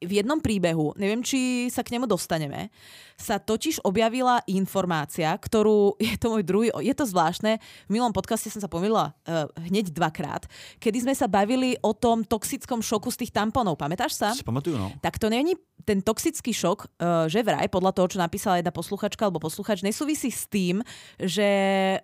v 0.01 0.21
jednom 0.21 0.41
príbehu, 0.41 0.97
neviem, 0.97 1.21
či 1.21 1.69
sa 1.69 1.85
k 1.85 1.93
nemu 1.97 2.09
dostaneme, 2.09 2.73
sa 3.21 3.37
totiž 3.37 3.85
objavila 3.85 4.41
informácia, 4.49 5.29
ktorú, 5.37 5.95
je 6.01 6.17
to 6.17 6.33
môj 6.33 6.45
druhý, 6.45 6.69
je 6.81 6.95
to 6.97 7.05
zvláštne, 7.05 7.61
v 7.61 7.91
milom 7.93 8.11
podcaste 8.11 8.49
som 8.49 8.65
sa 8.65 8.69
pomýlila 8.69 9.13
uh, 9.13 9.47
hneď 9.69 9.93
dvakrát, 9.93 10.49
kedy 10.81 11.05
sme 11.05 11.15
sa 11.15 11.29
bavili 11.29 11.77
o 11.85 11.93
tom 11.93 12.25
toxickom 12.25 12.81
šoku 12.81 13.13
z 13.13 13.27
tých 13.27 13.33
tamponov, 13.37 13.77
pamätáš 13.77 14.17
sa? 14.17 14.33
Si 14.33 14.45
pamatuju, 14.45 14.81
no. 14.81 14.89
Tak 15.05 15.21
to 15.21 15.29
není 15.29 15.55
ten 15.83 16.01
toxický 16.01 16.53
šok, 16.53 16.79
uh, 16.97 17.25
že 17.27 17.40
vraj, 17.40 17.66
podľa 17.66 17.93
toho, 17.93 18.07
čo 18.07 18.19
napísala 18.19 18.59
jedna 18.59 18.71
posluchačka 18.71 19.25
alebo 19.25 19.40
posluchač, 19.40 19.81
nesúvisí 19.81 20.29
s 20.29 20.45
tým, 20.45 20.81
že 21.16 21.51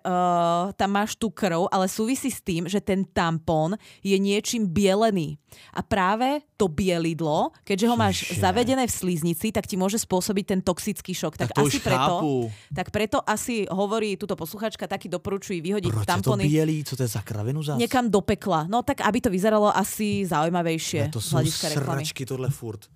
uh, 0.01 0.71
tam 0.73 0.89
máš 0.91 1.15
tú 1.15 1.29
krv, 1.29 1.69
ale 1.69 1.85
súvisí 1.87 2.29
s 2.29 2.41
tým, 2.41 2.65
že 2.65 2.79
ten 2.79 3.05
tampón 3.05 3.75
je 4.01 4.17
niečím 4.17 4.65
bielený. 4.65 5.37
A 5.73 5.81
práve 5.81 6.43
to 6.59 6.67
bielidlo, 6.67 7.55
keďže 7.63 7.87
ho 7.87 7.95
máš 7.95 8.15
Čiže. 8.27 8.41
zavedené 8.43 8.83
v 8.85 8.93
slíznici, 8.93 9.49
tak 9.49 9.65
ti 9.65 9.79
môže 9.79 9.97
spôsobiť 9.97 10.45
ten 10.45 10.59
toxický 10.61 11.15
šok. 11.15 11.39
Tak, 11.39 11.49
Tak 11.55 11.63
asi 11.65 11.79
preto, 11.79 12.15
chápu. 12.19 12.33
tak 12.75 12.87
preto 12.91 13.17
asi 13.23 13.63
hovorí 13.69 14.17
túto 14.17 14.35
posluchačka, 14.35 14.85
taky 14.85 15.07
doporučuji 15.07 15.61
vyhodiť 15.61 15.91
Proč 15.93 16.03
je 16.03 16.07
to 16.07 16.13
tampony 16.13 16.45
bělý? 16.49 16.83
Co 16.83 16.93
to 16.95 17.03
je 17.03 17.09
za 17.09 17.21
kravinu 17.21 17.63
zas? 17.63 17.77
niekam 17.79 18.09
do 18.11 18.21
pekla. 18.21 18.67
No 18.69 18.83
tak, 18.83 19.01
aby 19.01 19.21
to 19.21 19.29
vyzeralo 19.29 19.71
asi 19.71 20.25
zaujímavejšie 20.25 21.01
Ne, 21.07 21.09
to 21.09 21.21
reklamy. 21.21 22.03
sračky 22.03 22.25
tohle 22.25 22.49
furt. 22.49 22.89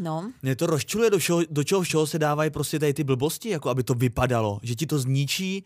No. 0.00 0.32
Mě 0.42 0.56
to 0.56 0.66
rozčuluje, 0.66 1.10
do, 1.10 1.18
všeho, 1.18 1.42
do 1.50 1.64
čeho 1.64 1.82
všeho 1.82 2.06
se 2.06 2.18
dávají 2.18 2.50
prostě 2.50 2.78
tady 2.78 2.94
ty 2.94 3.04
blbosti, 3.04 3.48
jako 3.48 3.70
aby 3.70 3.82
to 3.82 3.94
vypadalo. 3.94 4.60
Že 4.62 4.74
ti 4.74 4.86
to 4.86 4.98
zničí 4.98 5.64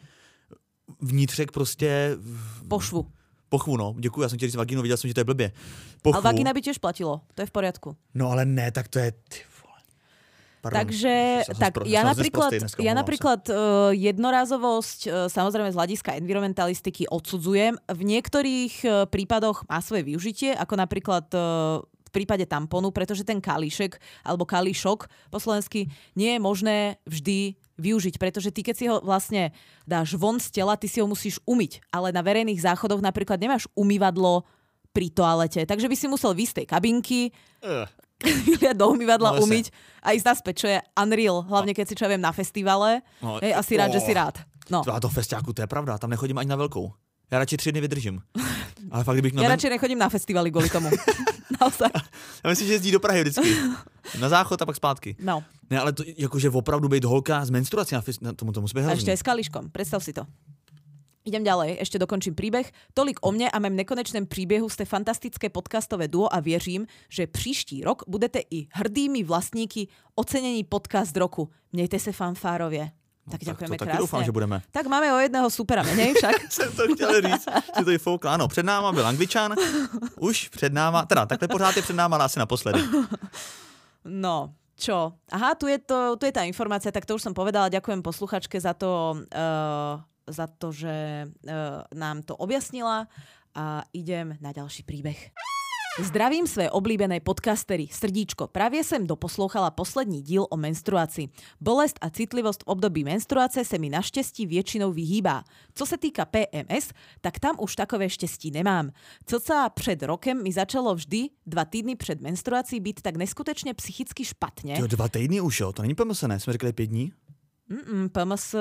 vnitřek 1.01 1.53
prostě 1.53 2.17
v- 2.19 2.69
Pošvu. 2.69 3.07
pochvu, 3.49 3.77
no. 3.77 3.95
Děkuji, 3.99 4.23
já 4.23 4.29
jsem 4.29 4.39
ti 4.39 4.47
říct 4.47 4.55
vagínu, 4.55 4.83
viděl 4.83 4.97
jsem, 4.97 5.09
že 5.09 5.15
to 5.15 5.21
je 5.21 5.25
blbě. 5.25 5.53
Pochvu. 6.03 6.17
Ale 6.17 6.23
vagina 6.23 6.53
by 6.53 6.61
tiež 6.63 6.79
platilo. 6.79 7.21
To 7.35 7.43
je 7.43 7.47
v 7.47 7.51
poriadku. 7.51 7.97
No 8.15 8.31
ale 8.31 8.45
ne, 8.45 8.71
tak 8.73 8.89
to 8.89 8.99
je... 8.99 9.13
Ty 9.13 9.39
vole. 9.63 9.81
Pardon, 10.63 10.79
Takže 10.83 11.15
tak 11.59 11.75
spro- 11.79 11.87
ja 11.87 12.03
napríklad, 12.03 12.51
dneska, 12.51 12.83
ja 12.83 12.95
napríklad 12.95 13.43
uh, 13.51 13.95
jednorázovosť 13.95 15.01
uh, 15.07 15.13
samozrejme 15.31 15.71
z 15.71 15.79
hľadiska 15.79 16.19
environmentalistiky 16.19 17.07
odsudzujem. 17.07 17.79
V 17.87 18.03
niektorých 18.03 18.75
uh, 18.83 18.91
prípadoch 19.07 19.63
má 19.71 19.79
svoje 19.79 20.03
využitie, 20.03 20.59
ako 20.59 20.75
napríklad 20.75 21.31
uh, 21.39 21.87
prípade 22.17 22.49
tamponu, 22.49 22.89
pretože 22.89 23.29
ten 23.29 23.37
kalíšek 23.45 24.01
alebo 24.25 24.49
kalíšok 24.49 25.05
po 25.29 25.39
slovensky 25.39 25.93
nie 26.17 26.37
je 26.37 26.41
možné 26.41 26.77
vždy 27.05 27.61
využiť, 27.77 28.17
pretože 28.17 28.49
ty 28.49 28.65
keď 28.65 28.75
si 28.75 28.85
ho 28.89 29.05
vlastne 29.05 29.53
dáš 29.85 30.17
von 30.17 30.41
z 30.41 30.49
tela, 30.49 30.81
ty 30.81 30.89
si 30.89 31.05
ho 31.05 31.07
musíš 31.07 31.37
umyť, 31.45 31.85
ale 31.93 32.09
na 32.09 32.25
verejných 32.25 32.65
záchodoch 32.65 33.05
napríklad 33.05 33.37
nemáš 33.37 33.69
umývadlo 33.77 34.49
pri 34.97 35.13
toalete, 35.13 35.69
takže 35.69 35.93
by 35.93 35.97
si 35.97 36.09
musel 36.09 36.33
výjsť 36.33 36.53
z 36.53 36.59
tej 36.65 36.67
kabinky, 36.73 37.21
vyliať 38.25 38.77
do 38.81 38.87
umývadla, 38.89 39.37
No, 39.37 39.45
umyť 39.45 39.69
a 40.01 40.17
ísť 40.17 40.27
naspäť, 40.27 40.55
čo 40.57 40.67
je 40.73 40.79
unreal, 40.97 41.45
hlavne 41.45 41.77
keď 41.77 41.85
si 41.85 41.95
čo 42.01 42.09
ja 42.09 42.13
viem 42.17 42.25
na 42.25 42.33
festivale. 42.33 43.05
No, 43.21 43.37
Hej, 43.45 43.53
a 43.53 43.61
si 43.61 43.77
rád, 43.77 43.93
že 43.93 44.01
si 44.01 44.17
oh. 44.17 44.19
rád. 44.25 44.41
No. 44.73 44.81
A 44.83 44.99
to 44.99 45.13
festiáku, 45.13 45.53
to 45.55 45.63
je 45.63 45.71
pravda, 45.71 46.01
tam 46.01 46.11
nechodím 46.11 46.41
ani 46.41 46.51
na 46.51 46.59
velkou. 46.59 46.91
Já 47.31 47.39
radši 47.39 47.57
tři 47.57 47.73
dny 47.73 47.81
vydržím. 47.81 48.21
Ale 48.91 49.05
fakt, 49.05 49.17
kdybych... 49.17 49.35
Ja 49.35 49.43
na, 49.51 49.59
radšej 49.59 49.71
nechodím 49.71 49.99
na 49.99 50.09
festivaly 50.09 50.51
kvôli 50.55 50.71
tomu. 50.71 50.91
Naozaj. 51.61 51.91
já 52.45 52.51
myslím, 52.51 52.67
že 52.67 52.73
jezdí 52.73 52.91
do 52.91 53.01
Prahy 53.01 53.21
vždycky. 53.21 53.57
Na 54.21 54.29
záchod 54.29 54.63
a 54.63 54.67
pak 54.67 54.77
zpátky. 54.77 55.17
No. 55.19 55.45
Ne, 55.71 55.81
ale 55.81 55.93
to, 55.93 56.05
jakože 56.07 56.51
opravdu 56.51 56.89
být 56.89 57.05
holka 57.05 57.45
z 57.45 57.51
menstruací 57.51 57.95
na, 57.95 58.01
fest, 58.01 58.23
na 58.23 58.33
tomu, 58.33 58.53
to 58.53 58.61
musí 58.61 58.75
být 58.75 58.87
A 58.87 58.95
ešte 58.95 59.11
aj 59.11 59.19
s 59.19 59.27
kališkom. 59.27 59.71
Predstav 59.75 60.05
si 60.05 60.13
to. 60.13 60.27
Idem 61.27 61.43
ďalej, 61.43 61.83
ešte 61.83 61.99
dokončím 61.99 62.39
príbeh. 62.39 62.71
Tolik 62.95 63.19
o 63.19 63.35
mne 63.35 63.51
a 63.51 63.59
mém 63.59 63.75
nekonečném 63.75 64.31
príbehu 64.31 64.71
ste 64.71 64.87
fantastické 64.87 65.51
podcastové 65.51 66.07
duo 66.07 66.31
a 66.31 66.39
věřím, 66.39 66.87
že 67.11 67.27
příští 67.27 67.83
rok 67.83 68.07
budete 68.07 68.47
i 68.47 68.71
hrdými 68.71 69.27
vlastníky 69.27 69.91
ocenení 70.15 70.63
podcast 70.63 71.17
roku. 71.17 71.51
Mějte 71.75 71.99
se 71.99 72.13
fanfárově. 72.15 72.95
Tak 73.27 73.43
tak 73.43 73.59
ďakujeme 73.59 73.75
to 73.75 73.83
taky 73.83 73.91
krásne. 73.91 74.03
doufám, 74.07 74.23
že 74.23 74.33
budeme. 74.33 74.63
Tak 74.71 74.87
máme 74.87 75.11
o 75.11 75.19
jedného 75.19 75.51
supera 75.51 75.83
menej 75.83 76.15
však. 76.15 76.35
Jsem 76.55 76.71
to 76.73 76.95
chtěl 76.95 77.23
říct, 77.23 77.47
že 77.79 77.85
to 77.85 77.91
je 77.91 77.99
foukla. 77.99 78.35
Ano, 78.39 78.49
před 78.49 78.63
náma 78.63 78.93
byl 78.93 79.07
Angličan, 79.07 79.55
už 80.23 80.49
před 80.49 80.73
náma, 80.73 81.07
teda 81.07 81.27
takhle 81.27 81.49
pořád 81.49 81.77
je 81.77 81.83
před 81.83 81.97
náma, 81.97 82.17
ale 82.17 82.25
asi 82.25 82.39
naposledy. 82.39 82.81
No, 84.07 84.55
čo? 84.79 85.19
Aha, 85.35 85.59
tu 85.59 85.67
je, 85.67 85.83
to, 85.83 86.15
tu 86.15 86.31
je 86.31 86.33
tá 86.33 86.47
informácia, 86.47 86.95
tak 86.95 87.03
to 87.03 87.19
už 87.19 87.27
som 87.27 87.35
povedala. 87.35 87.67
Ďakujem 87.67 88.07
posluchačke 88.07 88.55
za 88.55 88.71
to, 88.71 89.19
uh, 89.19 89.99
za 90.31 90.47
to 90.47 90.71
že 90.71 91.27
uh, 91.27 91.83
nám 91.91 92.23
to 92.23 92.39
objasnila 92.39 93.11
a 93.51 93.83
idem 93.91 94.39
na 94.39 94.55
ďalší 94.55 94.87
príbeh. 94.87 95.35
Zdravím 96.05 96.47
své 96.47 96.71
oblíbené 96.71 97.21
podcastery. 97.21 97.89
Srdíčko, 97.93 98.47
právě 98.47 98.85
jsem 98.85 99.07
doposlouchala 99.07 99.71
poslední 99.71 100.23
díl 100.23 100.47
o 100.51 100.57
menstruaci. 100.57 101.29
Bolest 101.61 101.99
a 102.01 102.11
citlivost 102.11 102.63
v 102.63 102.67
období 102.67 103.05
menstruace 103.05 103.65
se 103.65 103.79
mi 103.79 103.91
naštěstí 103.91 104.47
většinou 104.47 104.93
vyhýbá. 104.93 105.45
Co 105.75 105.87
se 105.87 105.99
týka 105.99 106.25
PMS, 106.25 106.93
tak 107.21 107.39
tam 107.39 107.57
už 107.59 107.77
takové 107.77 108.11
štěstí 108.11 108.51
nemám. 108.51 108.91
Cca 109.25 109.69
před 109.69 110.03
rokem 110.03 110.43
mi 110.43 110.53
začalo 110.53 110.95
vždy 110.95 111.29
dva 111.47 111.65
týdny 111.65 111.97
před 111.97 112.21
menstruací 112.21 112.81
být 112.81 113.03
tak 113.03 113.17
neskutečně 113.17 113.75
psychicky 113.75 114.25
špatně. 114.25 114.77
Jo, 114.79 114.87
dva 114.87 115.09
týdny 115.09 115.41
už, 115.41 115.61
jo, 115.61 115.73
to 115.73 115.83
není 115.83 115.95
pomyslné, 115.95 116.41
jsme 116.41 116.53
řekli 116.53 116.73
pět 116.73 116.87
dní. 116.87 117.13
Mm-mm, 117.67 118.15
PMS 118.15 118.55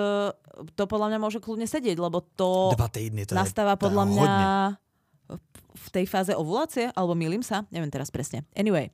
to 0.74 0.84
podľa 0.89 1.13
mňa 1.13 1.19
môže 1.21 1.38
kľudne 1.38 1.69
sedieť, 1.69 1.93
lebo 2.02 2.26
to 2.26 2.74
Dva 2.74 2.89
týdny, 2.89 3.30
to 3.30 3.38
nastáva 3.38 3.78
podľa 3.78 4.10
mňa 4.10 4.26
hodně. 4.26 4.85
V 5.76 5.88
tej 5.92 6.06
fáze 6.08 6.32
ovulácie, 6.32 6.88
alebo 6.96 7.14
milím 7.14 7.44
sa, 7.44 7.68
neviem 7.68 7.92
teraz 7.92 8.08
presne. 8.08 8.48
Anyway, 8.56 8.90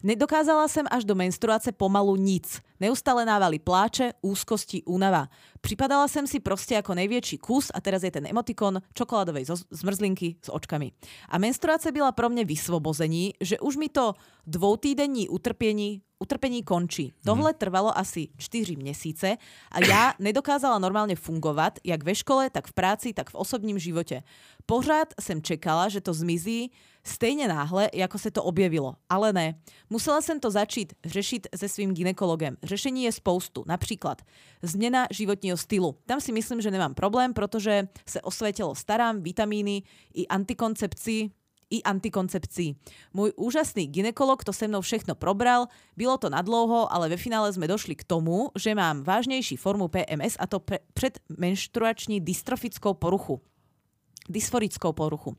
nedokázala 0.00 0.70
som 0.70 0.86
až 0.86 1.02
do 1.02 1.18
menstruace 1.18 1.74
pomalu 1.74 2.14
nic. 2.14 2.62
Neustále 2.78 3.26
návali 3.26 3.58
pláče, 3.58 4.14
úzkosti, 4.22 4.86
únava. 4.86 5.28
Připadala 5.60 6.08
som 6.08 6.24
si 6.24 6.40
proste 6.40 6.78
ako 6.78 6.96
najväčší 6.96 7.36
kus 7.42 7.68
a 7.74 7.82
teraz 7.82 8.06
je 8.06 8.14
ten 8.14 8.24
emotikon 8.24 8.80
čokoládovej 8.94 9.52
zmrzlinky 9.68 10.40
s 10.40 10.48
očkami. 10.48 10.94
A 11.28 11.36
menstruace 11.36 11.92
byla 11.92 12.14
pro 12.14 12.30
mne 12.30 12.46
vysvobození, 12.46 13.36
že 13.42 13.60
už 13.60 13.76
mi 13.76 13.92
to 13.92 14.14
dvoutýdenní 14.46 15.28
utrpení 15.28 16.00
utrpení 16.20 16.62
končí. 16.62 17.12
Tohle 17.24 17.54
trvalo 17.54 17.98
asi 17.98 18.28
4 18.36 18.76
měsíce 18.76 19.36
a 19.70 19.86
já 19.86 20.14
nedokázala 20.18 20.78
normálně 20.78 21.16
fungovat, 21.16 21.78
jak 21.84 22.04
ve 22.04 22.14
škole, 22.14 22.50
tak 22.50 22.66
v 22.66 22.72
práci, 22.72 23.12
tak 23.12 23.30
v 23.30 23.34
osobním 23.34 23.78
živote. 23.78 24.22
Pořád 24.66 25.08
jsem 25.20 25.42
čekala, 25.42 25.88
že 25.88 26.00
to 26.00 26.14
zmizí 26.14 26.70
stejně 27.04 27.48
náhle, 27.48 27.90
jako 27.94 28.18
se 28.18 28.30
to 28.30 28.42
objevilo. 28.44 28.94
Ale 29.08 29.32
ne. 29.32 29.54
Musela 29.90 30.20
jsem 30.20 30.40
to 30.40 30.50
začít 30.50 30.92
řešit 31.04 31.46
se 31.56 31.68
svým 31.68 31.94
ginekologem. 31.94 32.56
Řešení 32.62 33.04
je 33.04 33.12
spoustu. 33.12 33.64
Například 33.66 34.22
změna 34.62 35.06
životního 35.10 35.56
stylu. 35.56 35.96
Tam 36.06 36.20
si 36.20 36.32
myslím, 36.32 36.60
že 36.60 36.70
nemám 36.70 36.94
problém, 36.94 37.34
protože 37.34 37.88
se 38.08 38.20
osvětilo 38.20 38.74
starám, 38.74 39.22
vitamíny 39.22 39.82
i 40.14 40.26
antikoncepci, 40.26 41.30
i 41.70 41.78
antikoncepcii. 41.86 42.74
Môj 43.14 43.30
úžasný 43.38 43.86
ginekolog 43.86 44.42
to 44.44 44.52
se 44.52 44.68
mnou 44.68 44.82
všechno 44.82 45.14
probral, 45.14 45.70
bylo 45.96 46.18
to 46.18 46.30
nadlouho, 46.30 46.90
ale 46.90 47.08
ve 47.08 47.16
finále 47.16 47.46
sme 47.54 47.70
došli 47.70 47.94
k 47.94 48.04
tomu, 48.04 48.50
že 48.58 48.74
mám 48.74 49.06
vážnejší 49.06 49.56
formu 49.56 49.86
PMS 49.86 50.34
a 50.36 50.50
to 50.50 50.58
pre, 50.58 50.82
predmenštruační 50.92 52.20
dystrofickou 52.20 52.94
poruchu. 52.94 53.40
Dysforickou 54.28 54.92
poruchu. 54.92 55.38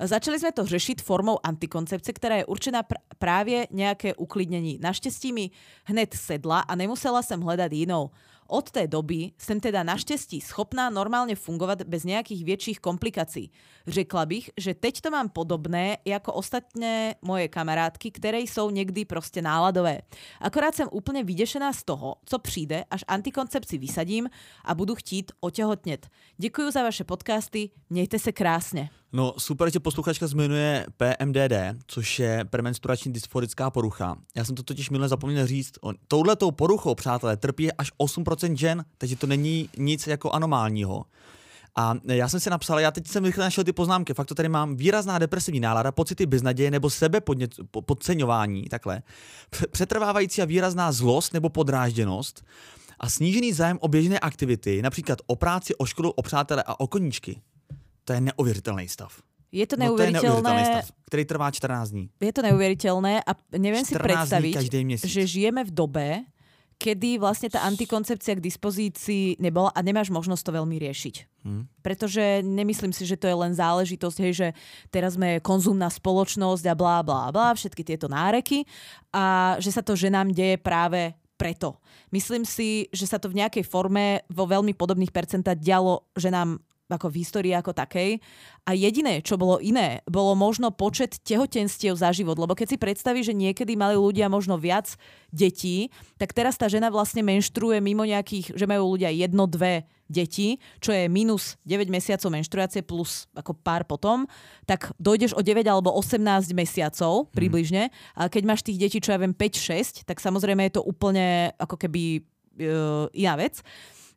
Začali 0.00 0.40
sme 0.40 0.56
to 0.56 0.64
řešiť 0.64 1.04
formou 1.04 1.36
antikoncepce, 1.44 2.08
ktorá 2.16 2.40
je 2.40 2.48
určená 2.48 2.80
pr- 2.88 3.04
práve 3.20 3.68
nejaké 3.68 4.16
uklidnení. 4.16 4.80
Naštěstí 4.80 5.28
mi 5.28 5.52
hned 5.84 6.16
sedla 6.16 6.64
a 6.64 6.72
nemusela 6.72 7.20
som 7.20 7.44
hľadať 7.44 7.84
inou. 7.84 8.08
Od 8.52 8.70
té 8.70 8.86
doby 8.86 9.30
jsem 9.38 9.60
teda 9.60 9.82
naštěstí 9.82 10.40
schopná 10.40 10.90
normálně 10.90 11.36
fungovat 11.36 11.82
bez 11.82 12.04
nějakých 12.04 12.44
větších 12.44 12.80
komplikací. 12.80 13.50
Řekla 13.86 14.26
bych, 14.26 14.50
že 14.56 14.74
teď 14.74 15.00
to 15.00 15.10
mám 15.10 15.28
podobné 15.28 15.98
jako 16.04 16.32
ostatné 16.32 17.14
moje 17.22 17.48
kamarádky, 17.48 18.10
které 18.10 18.38
jsou 18.40 18.70
někdy 18.70 19.04
prostě 19.04 19.42
náladové. 19.42 20.00
Akorát 20.40 20.74
jsem 20.74 20.88
úplně 20.92 21.24
vydešená 21.24 21.72
z 21.72 21.82
toho, 21.82 22.16
co 22.24 22.38
přijde, 22.38 22.84
až 22.90 23.04
antikoncepci 23.08 23.78
vysadím 23.78 24.30
a 24.64 24.74
budu 24.74 24.94
chtít 24.94 25.32
otěhotnět. 25.40 26.08
Děkuji 26.36 26.70
za 26.70 26.82
vaše 26.82 27.04
podcasty, 27.04 27.70
mějte 27.90 28.18
se 28.18 28.32
krásně. 28.32 28.90
No 29.12 29.34
super, 29.38 29.72
že 29.72 29.80
posluchačka 29.80 30.26
zmiňuje 30.26 30.86
PMDD, 30.96 31.82
což 31.86 32.18
je 32.18 32.44
premenstruační 32.50 33.12
dysforická 33.12 33.70
porucha. 33.70 34.16
Já 34.36 34.44
jsem 34.44 34.54
to 34.54 34.62
totiž 34.62 34.90
minule 34.90 35.08
zapomněl 35.08 35.46
říct. 35.46 35.72
Touhletou 36.08 36.50
poruchou, 36.50 36.94
přátelé, 36.94 37.36
trpí 37.36 37.72
až 37.72 37.92
8% 37.98 38.56
žen, 38.56 38.84
takže 38.98 39.16
to 39.16 39.26
není 39.26 39.68
nic 39.76 40.06
jako 40.06 40.30
anomálního. 40.30 41.04
A 41.76 41.94
já 42.04 42.28
jsem 42.28 42.40
si 42.40 42.50
napsal, 42.50 42.80
já 42.80 42.90
teď 42.90 43.06
jsem 43.06 43.24
rychle 43.24 43.44
našel 43.44 43.64
ty 43.64 43.72
poznámky, 43.72 44.14
fakt 44.14 44.26
to 44.26 44.34
tady 44.34 44.48
mám, 44.48 44.76
výrazná 44.76 45.18
depresivní 45.18 45.60
nálada, 45.60 45.92
pocity 45.92 46.26
beznaděje 46.26 46.70
nebo 46.70 46.90
sebe 46.90 47.20
podceňování, 47.86 48.64
takhle, 48.64 49.02
přetrvávající 49.70 50.42
a 50.42 50.44
výrazná 50.44 50.92
zlost 50.92 51.34
nebo 51.34 51.48
podrážděnost 51.48 52.44
a 53.00 53.08
snížený 53.08 53.52
zájem 53.52 53.78
o 53.80 53.88
běžné 53.88 54.18
aktivity, 54.18 54.82
například 54.82 55.18
o 55.26 55.36
práci, 55.36 55.74
o 55.74 55.86
školu, 55.86 56.10
o 56.10 56.22
přátele 56.22 56.62
a 56.66 56.80
o 56.80 56.86
koníčky. 56.86 57.40
To 58.10 58.14
je 58.14 58.20
neuvěřitelný 58.20 58.88
stav. 58.88 59.22
Je 59.52 59.66
to 59.66 59.76
neuvěřitelné. 59.76 60.42
No 60.42 60.50
to 60.50 60.58
je 60.58 60.64
stav, 60.64 60.90
který 61.06 61.24
trvá 61.24 61.50
14 61.50 61.90
dní. 61.90 62.10
Je 62.20 62.32
to 62.32 62.42
neuvěřitelné 62.42 63.22
a 63.22 63.30
nevím 63.58 63.84
si 63.84 63.94
představit, 63.94 64.56
že 65.04 65.26
žijeme 65.26 65.64
v 65.64 65.70
dobe, 65.70 66.26
kedy 66.80 67.20
vlastne 67.20 67.52
tá 67.52 67.60
antikoncepcia 67.68 68.34
k 68.34 68.42
dispozícii 68.42 69.36
nebola 69.36 69.68
a 69.76 69.84
nemáš 69.84 70.08
možnosť 70.08 70.42
to 70.48 70.56
veľmi 70.56 70.80
riešiť. 70.80 71.44
Hmm. 71.44 71.68
Pretože 71.84 72.40
nemyslím 72.40 72.96
si, 72.96 73.04
že 73.04 73.20
to 73.20 73.28
je 73.28 73.36
len 73.36 73.52
záležitosť, 73.52 74.16
hej, 74.24 74.32
že 74.32 74.48
teraz 74.88 75.20
sme 75.20 75.44
konzumná 75.44 75.92
spoločnosť 75.92 76.64
a 76.66 76.74
blá, 76.74 77.04
blá, 77.04 77.28
blá, 77.28 77.52
všetky 77.52 77.84
tieto 77.84 78.08
náreky 78.08 78.64
a 79.12 79.54
že 79.60 79.76
sa 79.76 79.84
to 79.84 79.92
ženám 79.92 80.32
deje 80.32 80.56
práve 80.56 81.12
preto. 81.36 81.76
Myslím 82.12 82.48
si, 82.48 82.88
že 82.96 83.04
sa 83.04 83.20
to 83.20 83.28
v 83.28 83.44
nejakej 83.44 83.64
forme 83.64 84.24
vo 84.32 84.48
veľmi 84.48 84.72
podobných 84.72 85.12
percentách 85.12 85.60
dialo 85.60 86.08
ženám 86.16 86.60
ako 86.90 87.08
v 87.08 87.18
histórii 87.22 87.54
ako 87.54 87.72
takej. 87.72 88.18
A 88.66 88.76
jediné, 88.76 89.22
čo 89.22 89.38
bolo 89.38 89.62
iné, 89.62 90.02
bolo 90.04 90.34
možno 90.34 90.74
počet 90.74 91.22
tehotenstiev 91.22 91.96
za 91.96 92.10
život. 92.10 92.36
Lebo 92.36 92.52
keď 92.58 92.74
si 92.74 92.76
predstavíš, 92.76 93.32
že 93.32 93.38
niekedy 93.38 93.78
mali 93.78 93.96
ľudia 93.96 94.28
možno 94.28 94.58
viac 94.60 94.94
detí, 95.30 95.88
tak 96.18 96.34
teraz 96.34 96.58
tá 96.58 96.66
žena 96.66 96.90
vlastne 96.92 97.22
menštruuje 97.24 97.78
mimo 97.80 98.02
nejakých, 98.02 98.58
že 98.58 98.68
majú 98.68 98.98
ľudia 98.98 99.08
jedno, 99.14 99.46
dve 99.46 99.88
deti, 100.10 100.58
čo 100.82 100.90
je 100.90 101.06
minus 101.06 101.54
9 101.62 101.86
mesiacov 101.86 102.34
menštruácie 102.34 102.82
plus 102.82 103.30
ako 103.30 103.54
pár 103.54 103.86
potom, 103.86 104.26
tak 104.66 104.90
dojdeš 104.98 105.38
o 105.38 105.40
9 105.40 105.62
alebo 105.70 105.94
18 105.94 106.50
mesiacov 106.50 107.30
mhm. 107.30 107.32
približne. 107.32 107.82
A 108.18 108.26
keď 108.26 108.42
máš 108.42 108.66
tých 108.66 108.82
detí, 108.82 108.98
čo 108.98 109.14
ja 109.14 109.22
viem, 109.22 109.32
5-6, 109.32 110.02
tak 110.02 110.18
samozrejme 110.18 110.66
je 110.66 110.74
to 110.74 110.82
úplne 110.82 111.54
ako 111.56 111.78
keby 111.78 112.26
uh, 112.58 113.06
iná 113.14 113.38
vec. 113.38 113.62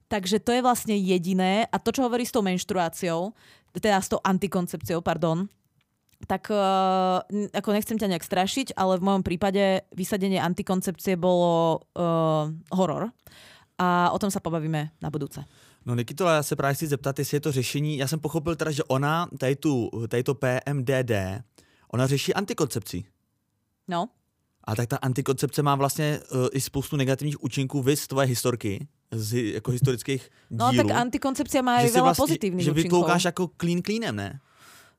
Takže 0.07 0.39
to 0.39 0.51
je 0.51 0.61
vlastne 0.61 0.95
jediné. 0.97 1.65
A 1.71 1.79
to, 1.79 1.91
čo 1.91 2.05
hovorí 2.05 2.25
s 2.25 2.33
tou 2.33 2.45
menštruáciou, 2.45 3.33
teda 3.73 3.97
s 4.01 4.09
tou 4.09 4.21
antikoncepciou, 4.21 5.01
pardon, 5.01 5.49
tak 6.27 6.47
uh, 6.49 7.19
ako 7.51 7.69
nechcem 7.75 7.99
ťa 7.99 8.07
nejak 8.15 8.23
strašiť, 8.23 8.67
ale 8.79 8.97
v 8.99 9.05
mojom 9.05 9.23
prípade 9.23 9.83
vysadenie 9.91 10.39
antikoncepcie 10.39 11.19
bolo 11.19 11.83
uh, 11.99 12.47
horor. 12.71 13.11
A 13.75 14.13
o 14.13 14.17
tom 14.21 14.31
sa 14.31 14.39
pobavíme 14.39 14.93
na 15.01 15.09
budúce. 15.09 15.43
No 15.85 15.95
Nikito, 15.95 16.27
já 16.27 16.43
se 16.43 16.55
právě 16.55 16.75
chci 16.75 16.87
zeptat, 16.87 17.19
jestli 17.19 17.35
je 17.35 17.41
to 17.41 17.51
řešení, 17.51 17.97
já 17.97 18.07
jsem 18.07 18.19
pochopil 18.19 18.55
teda, 18.55 18.71
že 18.71 18.83
ona, 18.83 19.27
tady, 19.37 19.55
tu, 19.55 19.89
tady 20.07 20.23
to 20.23 20.35
PMDD, 20.35 21.11
ona 21.93 22.07
řeší 22.07 22.33
antikoncepci. 22.33 23.03
No. 23.87 24.09
A 24.63 24.75
tak 24.75 24.89
ta 24.89 24.97
antikoncepce 24.97 25.63
má 25.63 25.75
vlastně 25.75 26.19
uh, 26.31 26.47
i 26.51 26.61
spoustu 26.61 26.95
negativních 26.95 27.43
účinků, 27.43 27.81
vy 27.81 27.95
z 27.95 28.07
tvoje 28.07 28.27
historky, 28.27 28.87
z 29.13 29.53
jako 29.53 29.71
historických 29.71 30.29
dílů. 30.49 30.59
No 30.59 30.73
tak 30.73 30.91
antikoncepcia 30.91 31.61
má 31.61 31.81
aj 31.81 31.93
veľa 31.93 32.11
vlastne, 32.11 32.23
pozitívnych 32.23 32.65
Že 32.65 32.73
vytloukáš 32.73 33.23
ako 33.29 33.53
clean 33.57 33.81
cleanem, 33.81 34.15
ne? 34.15 34.31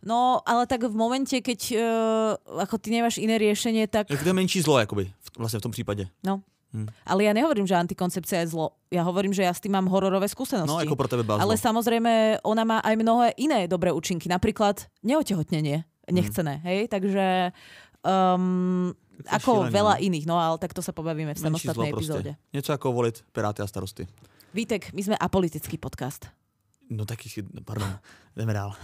No, 0.04 0.44
ale 0.44 0.68
tak 0.68 0.84
v 0.84 0.92
momente, 0.92 1.32
keď 1.40 1.60
uh, 1.80 2.60
ako 2.60 2.76
ty 2.76 2.92
nemáš 2.92 3.16
iné 3.16 3.40
riešenie, 3.40 3.88
tak... 3.88 4.12
Je 4.12 4.32
menší 4.36 4.60
zlo, 4.60 4.76
jakoby, 4.76 5.08
v, 5.08 5.28
vlastne 5.40 5.58
v 5.58 5.64
tom 5.64 5.72
prípade. 5.72 6.04
No. 6.20 6.44
Hm. 6.76 6.92
Ale 7.08 7.24
ja 7.24 7.32
nehovorím, 7.32 7.64
že 7.64 7.78
antikoncepcia 7.78 8.44
je 8.44 8.52
zlo. 8.52 8.76
Ja 8.92 9.06
hovorím, 9.06 9.32
že 9.32 9.46
ja 9.46 9.54
s 9.54 9.62
tým 9.64 9.72
mám 9.72 9.88
hororové 9.88 10.28
skúsenosti. 10.28 10.68
No, 10.68 10.82
ako 10.82 10.98
pro 10.98 11.08
tebe 11.08 11.24
Ale 11.24 11.56
samozrejme, 11.56 12.44
ona 12.44 12.62
má 12.68 12.78
aj 12.84 12.94
mnohé 13.00 13.28
iné 13.40 13.64
dobré 13.64 13.94
účinky. 13.94 14.28
Napríklad 14.28 14.90
neotehotnenie 15.06 15.86
nechcené. 16.12 16.60
Hm. 16.60 16.64
Hej? 16.68 16.80
Takže 16.92 17.24
um, 18.04 18.92
ako 19.28 19.68
šílený, 19.68 19.74
veľa 19.74 19.94
no. 19.96 20.02
iných, 20.02 20.24
no 20.26 20.36
ale 20.38 20.56
tak 20.58 20.74
to 20.74 20.82
sa 20.82 20.90
pobavíme 20.90 21.32
v 21.32 21.40
samostatnej 21.40 21.90
epizóde. 21.94 22.30
Niečo 22.50 22.74
ako 22.74 22.92
voliť 22.92 23.30
Piráty 23.30 23.60
a 23.62 23.68
starosty. 23.68 24.08
Vítek, 24.54 24.94
my 24.94 25.02
sme 25.02 25.16
apolitický 25.18 25.78
podcast. 25.78 26.30
No 26.90 27.06
taký, 27.06 27.30
pardon, 27.64 27.98
jdeme 28.36 28.54
dál. 28.54 28.74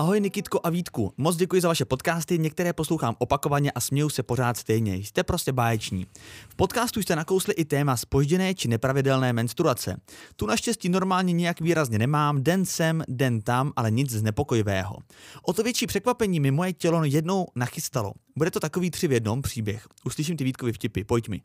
Ahoj 0.00 0.20
Nikitko 0.20 0.60
a 0.62 0.70
Vítku, 0.70 1.12
moc 1.16 1.36
děkuji 1.36 1.60
za 1.62 1.68
vaše 1.68 1.84
podcasty, 1.84 2.38
některé 2.38 2.72
poslouchám 2.72 3.16
opakovaně 3.18 3.70
a 3.70 3.80
směju 3.80 4.08
se 4.08 4.22
pořád 4.22 4.56
stejně, 4.56 4.94
jste 4.94 5.22
prostě 5.22 5.52
báječní. 5.52 6.06
V 6.48 6.54
podcastu 6.54 7.00
jste 7.00 7.16
nakousli 7.16 7.54
i 7.54 7.64
téma 7.64 7.96
spožděné 7.96 8.54
či 8.54 8.68
nepravidelné 8.68 9.32
menstruace. 9.32 9.96
Tu 10.36 10.46
naštěstí 10.46 10.88
normálně 10.88 11.32
nějak 11.32 11.60
výrazně 11.60 11.98
nemám, 11.98 12.42
den 12.42 12.64
sem, 12.64 13.04
den 13.08 13.40
tam, 13.40 13.72
ale 13.76 13.90
nic 13.90 14.10
znepokojivého. 14.10 14.96
O 15.42 15.52
to 15.52 15.62
větší 15.62 15.86
překvapení 15.86 16.40
mi 16.40 16.50
moje 16.50 16.72
tělo 16.72 17.04
jednou 17.04 17.46
nachystalo. 17.56 18.12
Bude 18.36 18.50
to 18.50 18.60
takový 18.60 18.90
tři 18.90 19.08
v 19.08 19.12
jednom 19.12 19.42
příběh. 19.42 19.88
Uslyším 20.04 20.36
ty 20.36 20.44
Vítkovi 20.44 20.72
vtipy, 20.72 21.04
pojď 21.04 21.28
mi. 21.28 21.40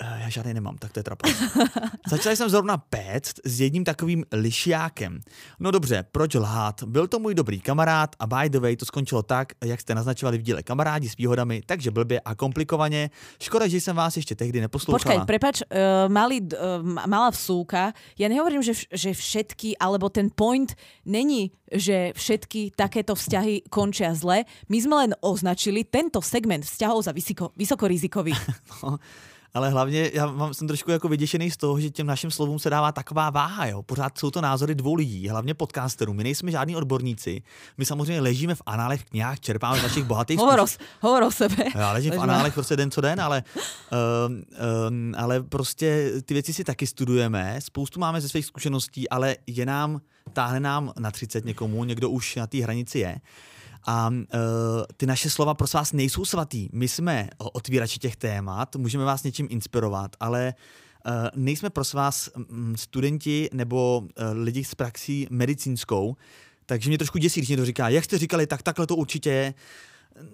Eh, 0.00 0.20
já 0.22 0.28
žádný 0.28 0.54
nemám, 0.54 0.78
tak 0.78 0.92
to 0.92 1.00
je 1.00 1.04
trapné. 1.04 1.32
Začal 2.10 2.36
jsem 2.36 2.48
zrovna 2.48 2.76
péct 2.76 3.40
s 3.44 3.60
jedním 3.60 3.84
takovým 3.84 4.24
lišiákem. 4.32 5.20
No 5.58 5.70
dobře, 5.70 6.04
proč 6.12 6.34
lhát? 6.34 6.82
Byl 6.82 7.06
to 7.06 7.18
můj 7.18 7.34
dobrý 7.34 7.60
kamarád 7.60 8.16
a 8.18 8.26
by 8.26 8.50
the 8.50 8.60
way 8.60 8.76
to 8.76 8.84
skončilo 8.84 9.22
tak, 9.22 9.52
jak 9.64 9.80
jste 9.80 9.94
naznačovali 9.94 10.38
v 10.38 10.42
díle 10.42 10.62
kamarádi 10.62 11.08
s 11.08 11.16
výhodami, 11.16 11.62
takže 11.66 11.90
blbě 11.90 12.20
a 12.20 12.34
komplikovaně. 12.34 13.10
Škoda, 13.42 13.68
že 13.68 13.80
jsem 13.80 13.96
vás 13.96 14.16
ještě 14.16 14.34
tehdy 14.34 14.60
neposlouchala. 14.60 15.14
Počkaj, 15.14 15.26
prepač, 15.26 15.62
uh, 15.62 16.12
mali, 16.12 16.40
uh, 16.40 17.06
malá 17.06 17.30
vsúka. 17.30 17.92
Ja 18.18 18.28
nehovorím, 18.28 18.62
že, 18.62 18.86
že 18.92 19.10
všetky, 19.14 19.78
alebo 19.78 20.08
ten 20.08 20.30
point 20.30 20.74
není, 21.06 21.50
že 21.72 22.12
všetky 22.14 22.76
takéto 22.76 23.14
vzťahy 23.14 23.70
končia 23.70 24.14
zle. 24.14 24.44
My 24.68 24.78
sme 24.80 24.94
len 25.06 25.12
označili 25.20 25.84
tento 25.84 26.22
segment 26.22 26.64
vzťahov 26.64 27.02
za 27.02 27.12
vysoko, 27.12 27.50
vysokorizikový. 27.56 28.34
no 28.82 28.98
ale 29.54 29.70
hlavně 29.70 30.10
já 30.14 30.26
mám, 30.26 30.54
jsem 30.54 30.68
trošku 30.68 30.90
jako 30.90 31.08
vyděšený 31.08 31.50
z 31.50 31.56
toho, 31.56 31.80
že 31.80 31.90
těm 31.90 32.06
našim 32.06 32.30
slovům 32.30 32.58
se 32.58 32.70
dává 32.70 32.92
taková 32.92 33.30
váha. 33.30 33.66
Jo. 33.66 33.82
Pořád 33.82 34.18
jsou 34.18 34.30
to 34.30 34.40
názory 34.40 34.74
dvou 34.74 34.94
lidí, 34.94 35.28
hlavně 35.28 35.54
podcasterů. 35.54 36.14
My 36.14 36.24
nejsme 36.24 36.50
žádní 36.50 36.76
odborníci. 36.76 37.42
My 37.78 37.84
samozřejmě 37.84 38.20
ležíme 38.20 38.54
v 38.54 38.62
análech 38.66 39.04
knihách, 39.04 39.40
čerpáme 39.40 39.80
z 39.80 39.82
našich 39.82 40.04
bohatých 40.04 40.38
hovor, 40.38 40.66
hovor 41.00 41.22
o 41.22 41.30
sebe. 41.30 41.64
Já 41.74 41.92
ležím 41.92 42.12
v 42.12 42.20
análech 42.20 42.54
prostě 42.54 42.76
den 42.76 42.90
co 42.90 43.00
den, 43.00 43.20
ale, 43.20 43.42
um, 44.26 44.42
um, 44.88 45.14
ale 45.16 45.42
prostě 45.42 46.12
ty 46.24 46.34
věci 46.34 46.54
si 46.54 46.64
taky 46.64 46.86
studujeme. 46.86 47.60
Spoustu 47.60 48.00
máme 48.00 48.20
ze 48.20 48.28
svých 48.28 48.46
zkušeností, 48.46 49.08
ale 49.08 49.36
je 49.46 49.66
nám, 49.66 50.00
táhne 50.32 50.60
nám 50.60 50.92
na 50.98 51.10
30 51.10 51.44
někomu, 51.44 51.84
někdo 51.84 52.10
už 52.10 52.36
na 52.36 52.46
té 52.46 52.58
hranici 52.62 52.98
je. 52.98 53.20
A 53.86 54.08
uh, 54.08 54.16
ty 54.96 55.06
naše 55.06 55.30
slova 55.30 55.54
pro 55.54 55.66
vás 55.74 55.92
nejsou 55.92 56.24
svatý. 56.24 56.68
My 56.72 56.88
jsme 56.88 57.28
otvírači 57.38 57.98
těch 57.98 58.16
témat, 58.16 58.76
můžeme 58.76 59.04
vás 59.04 59.22
něčím 59.22 59.46
inspirovat, 59.50 60.16
ale 60.20 60.54
uh, 61.06 61.12
nejsme 61.36 61.70
pro 61.70 61.84
vás 61.94 62.30
um, 62.36 62.76
studenti 62.76 63.48
nebo 63.52 63.98
uh, 63.98 64.06
lidi 64.32 64.64
s 64.64 64.74
praxí 64.74 65.26
medicínskou, 65.30 66.16
takže 66.66 66.88
mě 66.90 66.98
trošku 66.98 67.18
děsí, 67.18 67.40
když 67.40 67.48
někdo 67.48 67.64
říká, 67.64 67.88
jak 67.88 68.04
jste 68.04 68.18
říkali, 68.18 68.46
tak 68.46 68.62
takhle 68.62 68.86
to 68.86 68.96
určitě 68.96 69.30
je 69.30 69.54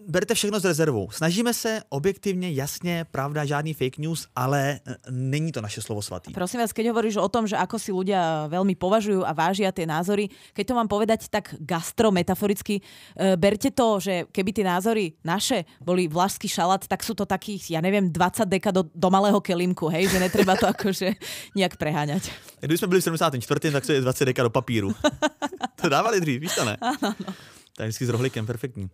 berte 0.07 0.35
všechno 0.35 0.61
s 0.61 0.65
rezervou. 0.65 1.11
Snažíme 1.11 1.55
se 1.55 1.83
objektivně, 1.89 2.53
jasně, 2.53 3.05
pravda, 3.11 3.45
žádný 3.45 3.75
fake 3.75 3.99
news, 3.99 4.27
ale 4.37 4.81
e, 4.87 4.97
není 5.11 5.53
to 5.53 5.61
naše 5.61 5.83
slovo 5.83 6.03
svatý. 6.03 6.33
Prosím 6.33 6.61
vás, 6.61 6.73
keď 6.73 6.93
hovoríš 6.93 7.17
o 7.17 7.29
tom, 7.29 7.47
že 7.47 7.57
ako 7.57 7.77
si 7.79 7.93
ľudia 7.93 8.49
veľmi 8.49 8.77
považujú 8.77 9.25
a 9.25 9.33
vážia 9.33 9.73
tie 9.73 9.87
názory, 9.87 10.29
keď 10.53 10.65
to 10.67 10.75
mám 10.75 10.89
povedať 10.89 11.29
tak 11.29 11.55
gastrometaforicky, 11.61 12.81
e, 12.81 13.37
berte 13.37 13.71
to, 13.71 14.01
že 14.01 14.15
keby 14.33 14.51
tie 14.53 14.65
názory 14.65 15.17
naše 15.25 15.65
boli 15.81 16.09
vlašský 16.09 16.49
šalát, 16.49 16.85
tak 16.85 17.05
sú 17.05 17.13
to 17.17 17.25
takých, 17.25 17.77
ja 17.77 17.81
neviem, 17.81 18.13
20 18.13 18.49
deka 18.49 18.71
do, 18.73 18.89
do 18.89 19.09
malého 19.13 19.41
kelimku, 19.41 19.89
hej, 19.89 20.09
že 20.09 20.21
netreba 20.21 20.57
to 20.57 20.69
akože 20.75 21.17
nejak 21.57 21.77
preháňať. 21.77 22.31
Když 22.61 22.81
jsme 22.81 22.89
byli 22.89 23.01
v 23.01 23.05
74., 23.05 23.73
tak 23.73 23.87
to 23.87 23.93
je 23.93 24.01
20 24.01 24.25
deka 24.25 24.43
do 24.43 24.51
papíru. 24.51 24.95
to 25.81 25.89
dávali 25.89 26.21
dřív, 26.21 26.41
víš 26.41 26.55
to 26.55 26.65
ne? 26.65 26.77
Áno, 26.81 27.15
no. 27.27 27.33
Tak 27.77 27.87
vždycky 27.87 28.07
s 28.07 28.09
rohlíkem, 28.09 28.47
perfektní. 28.47 28.91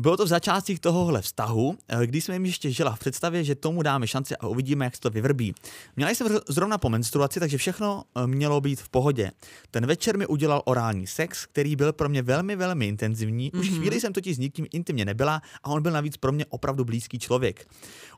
Bylo 0.00 0.16
to 0.16 0.24
v 0.24 0.28
začátcích 0.28 0.80
tohohle 0.80 1.22
vztahu, 1.22 1.76
eh, 1.88 2.06
když 2.06 2.24
jsem 2.24 2.32
jim 2.32 2.44
ještě 2.46 2.70
žila 2.70 2.94
v 2.94 2.98
představě, 2.98 3.44
že 3.44 3.54
tomu 3.54 3.82
dáme 3.82 4.06
šanci 4.06 4.36
a 4.36 4.46
uvidíme, 4.46 4.84
jak 4.84 4.94
se 4.94 5.00
to 5.00 5.10
vyvrbí. 5.10 5.54
Měla 5.96 6.10
jsem 6.10 6.26
zrovna 6.48 6.78
po 6.78 6.88
menstruaci, 6.88 7.40
takže 7.40 7.58
všechno 7.58 8.04
eh, 8.16 8.26
mělo 8.26 8.60
být 8.60 8.80
v 8.80 8.88
pohodě. 8.88 9.30
Ten 9.70 9.86
večer 9.86 10.18
mi 10.18 10.26
udělal 10.26 10.62
orální 10.64 11.06
sex, 11.06 11.46
který 11.46 11.76
byl 11.76 11.92
pro 11.92 12.08
mě 12.08 12.22
velmi, 12.22 12.56
velmi 12.56 12.88
intenzivní. 12.88 13.52
Už 13.52 13.70
mm-hmm. 13.70 13.76
chvíli 13.76 14.00
jsem 14.00 14.12
totiž 14.12 14.36
s 14.36 14.38
nikým 14.38 14.66
intimně 14.72 15.04
nebyla 15.04 15.42
a 15.62 15.70
on 15.70 15.82
byl 15.82 15.92
navíc 15.92 16.16
pro 16.16 16.32
mě 16.32 16.46
opravdu 16.46 16.84
blízký 16.84 17.18
člověk. 17.18 17.66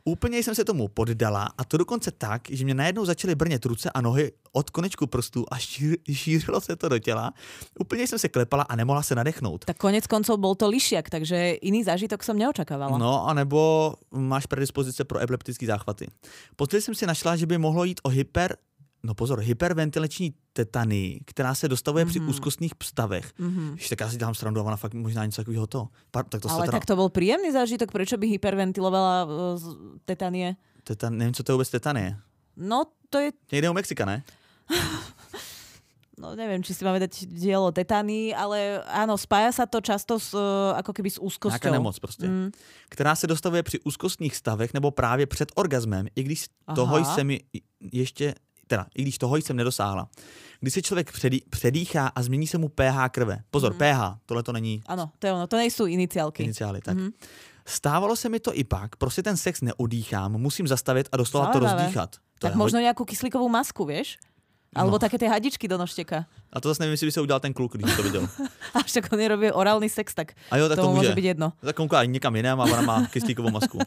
Úplně 0.05 0.39
jsem 0.39 0.55
se 0.55 0.65
tomu 0.65 0.89
poddala 0.89 1.49
a 1.59 1.65
to 1.65 1.77
dokonce 1.77 2.11
tak, 2.11 2.43
že 2.51 2.65
mě 2.65 2.75
najednou 2.75 3.05
začaly 3.05 3.35
brnět 3.35 3.65
ruce 3.65 3.91
a 3.91 4.01
nohy 4.01 4.33
od 4.53 4.71
konečku 4.71 5.07
prstů 5.07 5.45
a 5.51 5.59
šíř, 5.59 5.97
šířilo 6.13 6.61
se 6.61 6.77
to 6.77 6.89
do 6.89 6.99
těla. 6.99 7.33
Úplně 7.81 8.07
jsem 8.07 8.19
se 8.19 8.29
klepala 8.29 8.63
a 8.63 8.77
nemohla 8.77 9.03
se 9.03 9.15
nadechnout. 9.15 9.65
Tak 9.65 9.77
konec 9.77 10.07
koncov 10.07 10.41
bol 10.41 10.55
to 10.55 10.69
lišiak, 10.69 11.11
takže 11.11 11.53
iný 11.65 11.85
zážitok 11.85 12.21
som 12.21 12.37
neočakávala. 12.37 12.99
No, 12.99 13.25
anebo 13.29 13.95
máš 14.13 14.47
predispozice 14.47 15.05
pro 15.05 15.21
epileptické 15.21 15.67
záchvaty. 15.67 16.07
Později 16.57 16.83
jsem 16.83 16.95
si 16.95 17.07
našla, 17.07 17.37
že 17.37 17.47
by 17.47 17.59
mohlo 17.59 17.85
jít 17.85 18.01
o 18.03 18.09
hyper 18.09 18.57
no 19.05 19.15
pozor, 19.15 19.41
hyperventilační 19.41 20.35
tetany, 20.55 21.21
která 21.27 21.55
se 21.55 21.69
dostavuje 21.69 22.05
mm-hmm. 22.05 22.09
při 22.09 22.21
Mhm. 22.21 22.29
úzkostných 22.31 22.73
stavech. 22.83 23.27
Mhm. 23.39 23.75
Když 23.75 23.89
tak 23.89 24.01
já 24.01 24.09
si 24.11 24.17
dělám 24.17 24.35
srandu 24.35 24.61
a 24.61 24.65
ona 24.65 24.77
fakt 24.77 24.95
možná 24.95 25.25
něco 25.27 25.43
takového 25.43 25.67
to. 25.67 25.89
Par, 26.11 26.25
tak 26.25 26.41
to 26.43 26.51
Ale 26.51 26.71
teda, 26.71 26.73
tak 26.79 26.87
to 26.87 26.95
bol 26.97 27.11
príjemný 27.11 27.51
zážitok, 27.53 27.91
prečo 27.91 28.15
by 28.17 28.27
hyperventilovala 28.39 29.27
uh, 29.27 29.59
tetanie? 30.07 30.55
tetan, 30.85 31.17
nevím, 31.19 31.35
co 31.35 31.43
to 31.43 31.53
je 31.53 31.55
vůbec 31.55 31.71
tetanie. 31.71 32.17
No, 32.57 32.85
to 33.11 33.19
je 33.19 33.33
Někde 33.53 33.71
u 33.71 33.73
Mexika, 33.73 34.05
ne? 34.05 34.23
no 36.19 36.35
neviem, 36.39 36.63
či 36.63 36.75
si 36.75 36.85
máme 36.87 37.03
dať 37.03 37.27
dielo 37.27 37.75
tetany, 37.75 38.31
ale 38.31 38.79
áno, 38.87 39.19
spája 39.19 39.51
sa 39.51 39.67
to 39.67 39.83
často 39.83 40.15
s, 40.23 40.31
uh, 40.31 40.71
ako 40.79 40.93
keby 40.95 41.11
s 41.11 41.19
úzkosťou. 41.19 41.59
Nějaká 41.59 41.71
nemoc 41.75 41.99
prostě. 41.99 42.29
Mm. 42.29 42.51
Která 42.89 43.15
se 43.17 43.27
dostavuje 43.27 43.63
při 43.63 43.81
úzkostných 43.81 44.37
stavech 44.37 44.75
nebo 44.75 44.91
právě 44.91 45.27
před 45.27 45.53
orgasmem, 45.55 46.07
i 46.17 46.23
když 46.23 46.47
toho 46.75 46.97
Aha. 46.97 47.15
jsem 47.15 47.31
i- 47.31 47.43
ještě, 47.93 48.35
teda, 48.67 48.87
i 48.95 49.03
když 49.03 49.19
toho 49.19 49.37
jsem 49.37 49.57
nedosáhla. 49.57 50.09
Když 50.61 50.75
se 50.75 50.83
člověk 50.83 51.12
předý, 51.12 51.41
předýchá 51.51 52.07
a 52.07 52.23
změní 52.23 52.47
se 52.47 52.59
mu 52.59 52.69
pH 52.69 53.09
krve. 53.11 53.39
Pozor, 53.51 53.73
Mhm. 53.73 53.79
pH, 53.79 54.01
tohle 54.27 54.43
to 54.43 54.53
není 54.53 54.83
Áno, 54.87 55.11
to 55.19 55.27
je 55.27 55.33
ono, 55.33 55.47
to 55.47 55.57
nejsú 55.57 55.87
iniciálky. 55.87 56.43
iniciály. 56.45 56.81
Tak. 56.81 56.97
Mhm. 56.97 57.11
Stávalo 57.67 58.17
se 58.17 58.29
mi 58.29 58.41
to 58.41 58.55
i 58.55 58.65
pak, 58.65 58.97
prostě 58.97 59.23
ten 59.23 59.37
sex 59.37 59.61
neodýchám, 59.61 60.33
musím 60.33 60.69
zastavit 60.69 61.09
a 61.12 61.17
doslova 61.17 61.47
to 61.47 61.53
Zaujímavé. 61.53 61.83
rozdýchat. 61.83 62.17
To 62.39 62.47
Tak 62.51 62.55
možno 62.61 62.83
nejakú 62.83 63.05
kyslíkovú 63.09 63.49
masku, 63.49 63.85
vieš? 63.89 64.19
Alebo 64.75 64.99
také 64.99 65.18
tie 65.18 65.31
hadičky 65.31 65.68
do 65.68 65.79
nožteka. 65.79 66.27
A 66.53 66.61
to 66.61 66.68
zase 66.68 66.83
nevím, 66.83 66.93
jestli 66.99 67.07
by 67.07 67.12
se 67.12 67.20
udělal 67.20 67.41
ten 67.41 67.53
kluk, 67.55 67.72
když 67.77 67.97
to 67.97 68.03
viděl. 68.03 68.29
A 68.75 68.83
však 68.83 69.12
on 69.12 69.18
robí 69.27 69.51
orálny 69.53 69.89
sex, 69.89 70.14
tak 70.14 70.33
A 70.51 70.57
jo, 70.57 70.68
tak 70.68 70.77
to 70.79 70.83
tomu 70.83 70.95
může. 70.97 71.09
môže 71.11 71.14
byť 71.14 71.25
jedno. 71.25 71.53
Tak 71.61 71.77
kouká 71.77 72.05
někam 72.05 72.37
jinam 72.37 72.61
a 72.61 72.64
ona 72.64 72.83
má 72.83 72.97
kyslíkovou 73.12 73.51
masku. 73.51 73.79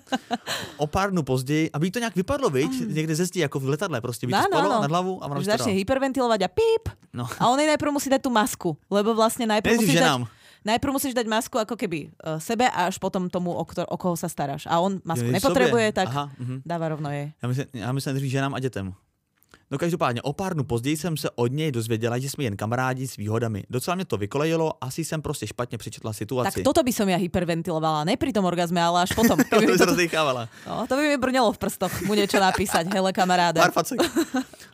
O 0.77 0.87
pár 0.87 1.11
dnů 1.11 1.23
později, 1.23 1.69
aby 1.73 1.91
to 1.91 1.99
nějak 1.99 2.15
vypadlo, 2.15 2.49
viď? 2.49 2.71
Někde 2.87 3.15
ze 3.15 3.25
zdi, 3.25 3.39
jako 3.39 3.59
v 3.59 3.69
letadle, 3.69 4.01
prostě 4.01 4.27
by 4.27 4.33
to 4.33 4.39
Áno, 4.39 4.47
spadlo 4.47 4.71
áno. 4.71 4.81
nad 4.81 4.91
hlavu 4.91 5.23
a 5.23 5.25
ona 5.27 5.35
to 5.35 5.45
začne 5.47 5.71
hyperventilovať 5.75 6.39
a 6.43 6.49
píp. 6.51 6.83
No. 7.13 7.27
A 7.39 7.47
on 7.49 7.59
jej 7.59 7.67
najprv 7.67 7.91
musí 7.91 8.09
dať 8.09 8.21
tú 8.21 8.29
masku, 8.29 8.77
lebo 8.91 9.15
vlastne 9.15 9.47
najprv 9.49 9.73
musíš, 9.75 9.95
dať, 9.95 10.03
ženám. 10.03 10.21
najprv 10.65 10.91
musíš 10.93 11.13
dať 11.17 11.25
masku 11.27 11.55
ako 11.57 11.75
keby 11.79 12.11
uh, 12.21 12.37
sebe 12.37 12.67
a 12.69 12.87
až 12.91 12.99
potom 13.01 13.25
tomu, 13.31 13.51
o, 13.55 13.63
ktor- 13.65 13.87
o 13.89 13.97
koho 13.97 14.13
sa 14.19 14.27
staráš. 14.29 14.67
A 14.69 14.77
on 14.79 15.01
masku 15.03 15.25
Jo, 15.25 15.31
nepotrebuje, 15.33 15.87
sobě. 15.89 15.97
tak 15.97 16.07
Aha, 16.13 16.25
mhm. 16.37 16.61
dáva 16.65 16.85
rovno 16.89 17.09
jej. 17.11 17.31
Já 17.41 17.47
myslím, 17.47 17.65
já 17.73 17.91
myslím 17.91 18.13
nejdřív 18.13 18.31
ženám 18.31 18.53
a 18.53 18.59
dětem. 18.59 18.93
No 19.71 19.77
každopádně, 19.77 20.21
o 20.21 20.33
pár 20.33 20.53
dnů 20.53 20.63
později 20.63 20.97
jsem 20.97 21.17
se 21.17 21.29
od 21.35 21.51
něj 21.51 21.71
dozvěděla, 21.71 22.17
že 22.19 22.29
jsme 22.29 22.43
jen 22.43 22.57
kamarádi 22.57 23.07
s 23.07 23.15
výhodami. 23.15 23.63
Docela 23.69 23.95
mě 23.95 24.05
to 24.05 24.17
vykolejilo, 24.17 24.83
asi 24.83 25.05
jsem 25.05 25.21
prostě 25.21 25.47
špatně 25.47 25.77
přečetla 25.77 26.11
Tak 26.11 26.17
situaci. 26.17 26.63
toto 26.63 26.83
by 26.83 26.91
som 26.93 27.09
ja 27.09 27.17
hyperventilovala, 27.19 28.03
ne 28.07 28.15
pri 28.17 28.31
tom 28.31 28.45
orgazme, 28.47 28.79
ale 28.79 29.01
až 29.03 29.11
potom. 29.11 29.35
To 29.49 29.59
by 29.59 29.77
to, 29.77 29.85
rozdýchávala. 29.85 30.47
no, 30.67 30.87
to 30.87 30.95
by 30.95 31.01
mi 31.07 31.17
brnelo 31.17 31.51
v 31.51 31.57
prstoch, 31.57 31.91
mu 32.07 32.13
niečo 32.15 32.39
napísať, 32.39 32.87
hele 32.95 33.11
kamaráde. 33.13 33.59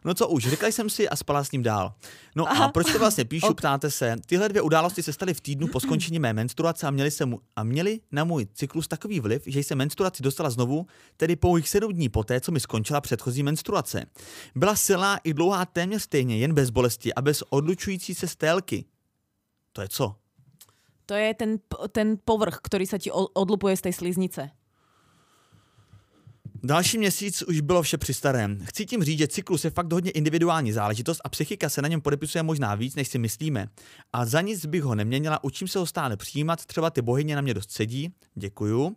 No 0.05 0.13
co 0.13 0.27
už, 0.27 0.47
řekla 0.47 0.67
jsem 0.67 0.89
si 0.89 1.09
a 1.09 1.15
spala 1.15 1.43
s 1.43 1.51
ním 1.51 1.63
dál. 1.63 1.93
No 2.35 2.51
Aha. 2.51 2.65
a 2.65 2.67
proč 2.71 2.91
to 2.91 2.99
vlastně 2.99 3.25
píšu, 3.25 3.47
Ok. 3.47 3.57
ptáte 3.57 3.91
se. 3.91 4.15
Tyhle 4.25 4.49
dvě 4.49 4.61
události 4.61 5.03
se 5.03 5.13
staly 5.13 5.33
v 5.33 5.41
týdnu 5.41 5.67
po 5.67 5.79
skončení 5.79 6.19
mé 6.19 6.33
menstruace 6.33 6.87
a 6.87 6.91
měly, 6.91 7.11
se 7.11 7.25
mu, 7.25 7.39
a 7.55 7.63
měly 7.63 7.99
na 8.11 8.23
můj 8.23 8.47
cyklus 8.53 8.87
takový 8.87 9.19
vliv, 9.19 9.43
že 9.45 9.59
jsem 9.59 9.77
menstruaci 9.77 10.23
dostala 10.23 10.49
znovu, 10.49 10.85
tedy 11.17 11.35
pouhých 11.35 11.69
sedm 11.69 11.93
dní 11.93 12.09
poté, 12.09 12.41
co 12.41 12.51
mi 12.51 12.59
skončila 12.59 13.01
předchozí 13.01 13.43
menstruace. 13.43 14.05
Byla 14.55 14.75
silná 14.83 15.17
i 15.23 15.33
dlouhá 15.33 15.65
téměř 15.65 16.01
stejně, 16.01 16.37
jen 16.37 16.53
bez 16.53 16.69
bolesti 16.69 17.13
a 17.13 17.21
bez 17.21 17.43
odlučující 17.49 18.15
se 18.15 18.27
stélky. 18.27 18.85
To 19.73 19.81
je 19.81 19.87
co? 19.89 20.15
To 21.05 21.13
je 21.13 21.33
ten, 21.33 21.59
ten 21.91 22.15
povrch, 22.15 22.63
ktorý 22.63 22.87
sa 22.87 22.95
ti 22.95 23.11
odlupuje 23.11 23.75
z 23.75 23.81
tej 23.81 23.93
sliznice. 23.93 24.41
Další 26.63 26.97
měsíc 26.97 27.43
už 27.43 27.61
bylo 27.61 27.81
vše 27.81 27.97
při 27.97 28.13
starém. 28.13 28.59
Chci 28.65 28.85
tím 28.85 29.03
říct, 29.03 29.19
že 29.19 29.27
cyklus 29.27 29.65
je 29.65 29.69
fakt 29.69 29.93
hodně 29.93 30.11
individuální 30.11 30.71
záležitost 30.71 31.21
a 31.23 31.29
psychika 31.29 31.69
se 31.69 31.81
na 31.81 31.87
něm 31.87 32.01
podepisuje 32.01 32.43
možná 32.43 32.75
víc, 32.75 32.95
než 32.95 33.07
si 33.07 33.19
myslíme. 33.19 33.67
A 34.13 34.25
za 34.25 34.41
nic 34.41 34.65
bych 34.65 34.83
ho 34.83 34.95
neměnila, 34.95 35.43
učím 35.43 35.67
se 35.67 35.79
ho 35.79 35.85
stále 35.85 36.17
přijímat, 36.17 36.65
třeba 36.65 36.89
ty 36.89 37.01
bohyně 37.01 37.35
na 37.35 37.41
mě 37.41 37.53
dost 37.53 37.71
sedí, 37.71 38.13
děkuju. 38.35 38.95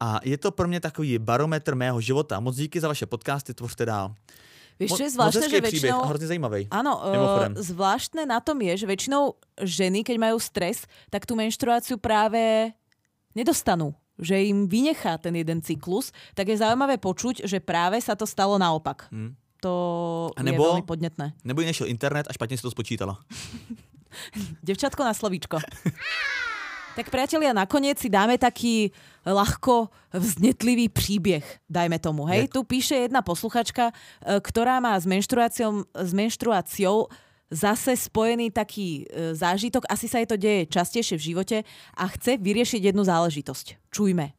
A 0.00 0.20
je 0.24 0.38
to 0.38 0.50
pro 0.50 0.68
mě 0.68 0.80
takový 0.80 1.18
barometr 1.18 1.74
mého 1.74 2.00
života. 2.00 2.40
Moc 2.40 2.56
díky 2.56 2.80
za 2.80 2.88
vaše 2.88 3.06
podcasty, 3.06 3.54
tvořte 3.54 3.86
dál. 3.86 4.14
Vieš, 4.78 4.90
čo 4.94 5.04
je 5.04 5.14
zvláštne, 5.18 5.46
že 5.50 5.58
väčšinou... 5.58 6.00
a 6.02 6.06
hrozně 6.06 6.26
zajímavý. 6.26 6.70
Áno, 6.70 7.02
uh, 7.02 7.50
zvláštne 7.58 8.22
na 8.26 8.38
tom 8.38 8.62
je, 8.62 8.78
že 8.78 8.86
väčšinou 8.86 9.34
ženy, 9.58 10.06
keď 10.06 10.16
majú 10.22 10.38
stres, 10.38 10.86
tak 11.10 11.26
tú 11.26 11.34
menštruáciu 11.34 11.98
práve 11.98 12.70
nedostanú 13.34 13.94
že 14.18 14.34
im 14.50 14.66
vynechá 14.66 15.14
ten 15.22 15.30
jeden 15.38 15.62
cyklus, 15.62 16.10
tak 16.34 16.50
je 16.50 16.58
zaujímavé 16.58 16.98
počuť, 16.98 17.46
že 17.46 17.62
práve 17.62 18.02
sa 18.02 18.18
to 18.18 18.26
stalo 18.26 18.58
naopak. 18.58 19.06
Hm. 19.14 19.38
To 19.62 19.74
A 20.34 20.42
je 20.42 20.54
nebo- 20.54 20.74
veľmi 20.74 20.86
podnetné. 20.86 21.34
Nebo 21.46 21.62
jí 21.62 21.66
nešel 21.66 21.86
internet 21.86 22.26
a 22.30 22.32
špatně 22.32 22.56
si 22.58 22.62
to 22.62 22.70
spočítala. 22.70 23.18
Devčatko 24.66 25.04
na 25.04 25.14
slovíčko. 25.14 25.58
Tak 26.98 27.14
priatelia, 27.14 27.54
nakoniec 27.54 27.94
si 27.94 28.10
dáme 28.10 28.34
taký 28.42 28.90
ľahko 29.22 29.86
vznetlivý 30.10 30.90
príbeh, 30.90 31.46
dajme 31.70 31.94
tomu. 32.02 32.26
Hej, 32.26 32.50
tu 32.50 32.66
píše 32.66 33.06
jedna 33.06 33.22
posluchačka, 33.22 33.94
e, 33.94 34.42
ktorá 34.42 34.82
má 34.82 34.98
s 34.98 35.06
menštruáciou, 35.06 35.86
s 35.94 36.10
menštruáciou 36.10 37.06
zase 37.54 37.94
spojený 37.94 38.50
taký 38.50 39.06
e, 39.06 39.30
zážitok, 39.30 39.86
asi 39.86 40.10
sa 40.10 40.18
jej 40.18 40.26
to 40.26 40.34
deje 40.34 40.66
častejšie 40.66 41.14
v 41.14 41.26
živote 41.30 41.56
a 41.94 42.04
chce 42.18 42.34
vyriešiť 42.34 42.90
jednu 42.90 43.06
záležitosť. 43.06 43.94
Čujme. 43.94 44.37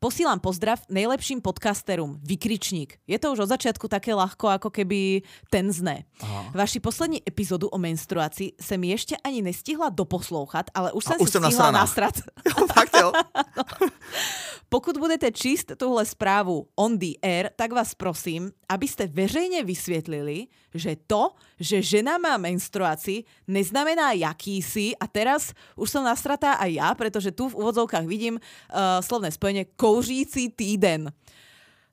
Posílám 0.00 0.40
pozdrav 0.40 0.80
nejlepším 0.88 1.44
podcasterom, 1.44 2.16
vykričník. 2.24 2.96
Je 3.04 3.20
to 3.20 3.36
už 3.36 3.44
od 3.44 3.52
začiatku 3.52 3.84
také 3.84 4.16
ľahko, 4.16 4.48
ako 4.48 4.72
keby 4.72 5.20
tenzné. 5.52 6.08
Aha. 6.24 6.56
Vaši 6.56 6.80
poslední 6.80 7.20
epizodu 7.28 7.68
o 7.68 7.76
menstruaci 7.78 8.56
jsem 8.60 8.80
ještě 8.84 9.16
ani 9.24 9.42
nestihla 9.44 9.92
doposlouchat, 9.92 10.72
ale 10.74 10.92
už 10.96 11.04
A 11.06 11.20
už 11.20 11.28
si 11.28 11.32
jsem 11.36 11.44
stihla 11.44 11.70
nasraná. 11.70 11.78
nasrat. 11.84 12.14
Pokud 14.70 14.98
budete 14.98 15.34
číst 15.34 15.74
tuhle 15.76 16.06
zprávu 16.06 16.70
on 16.78 16.94
the 16.98 17.18
air, 17.22 17.50
tak 17.56 17.74
vás 17.74 17.94
prosím, 17.94 18.54
abyste 18.68 19.06
veřejně 19.06 19.64
vysvětlili, 19.64 20.46
že 20.74 20.96
to, 21.06 21.34
že 21.60 21.82
žena 21.82 22.18
má 22.18 22.38
menstruaci, 22.38 23.26
neznamená 23.50 24.12
jakýsi, 24.12 24.94
a 24.94 25.10
teraz 25.10 25.50
už 25.74 25.90
som 25.90 26.06
nasratá 26.06 26.54
aj 26.62 26.70
ja, 26.70 26.88
pretože 26.94 27.34
tu 27.34 27.50
v 27.50 27.58
úvodzovkách 27.58 28.06
vidím 28.06 28.38
uh, 28.38 29.02
slovné 29.02 29.34
spojenie 29.34 29.66
kouřící 29.74 30.54
týden. 30.54 31.10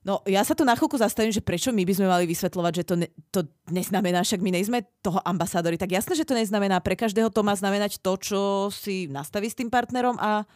No, 0.06 0.22
ja 0.30 0.46
sa 0.46 0.54
tu 0.54 0.62
na 0.62 0.78
chvíľku 0.78 1.02
zastavím, 1.02 1.34
že 1.34 1.44
prečo 1.44 1.74
my 1.74 1.82
by 1.82 1.94
sme 1.98 2.08
mali 2.08 2.30
vysvetľovať, 2.30 2.74
že 2.80 2.84
to, 2.86 2.96
ne, 2.96 3.10
to 3.34 3.42
neznamená, 3.74 4.22
však 4.22 4.40
my 4.40 4.54
nejsme 4.54 4.86
toho 5.02 5.20
ambasádori. 5.26 5.76
Tak 5.76 5.92
jasné, 5.92 6.14
že 6.16 6.30
to 6.30 6.38
neznamená. 6.38 6.80
Pre 6.80 6.96
každého 6.96 7.34
to 7.34 7.42
má 7.42 7.58
znamenať 7.58 8.00
to, 8.00 8.14
čo 8.16 8.42
si 8.70 9.10
nastaví 9.10 9.50
s 9.50 9.58
tým 9.58 9.68
partnerom 9.68 10.16
a 10.22 10.48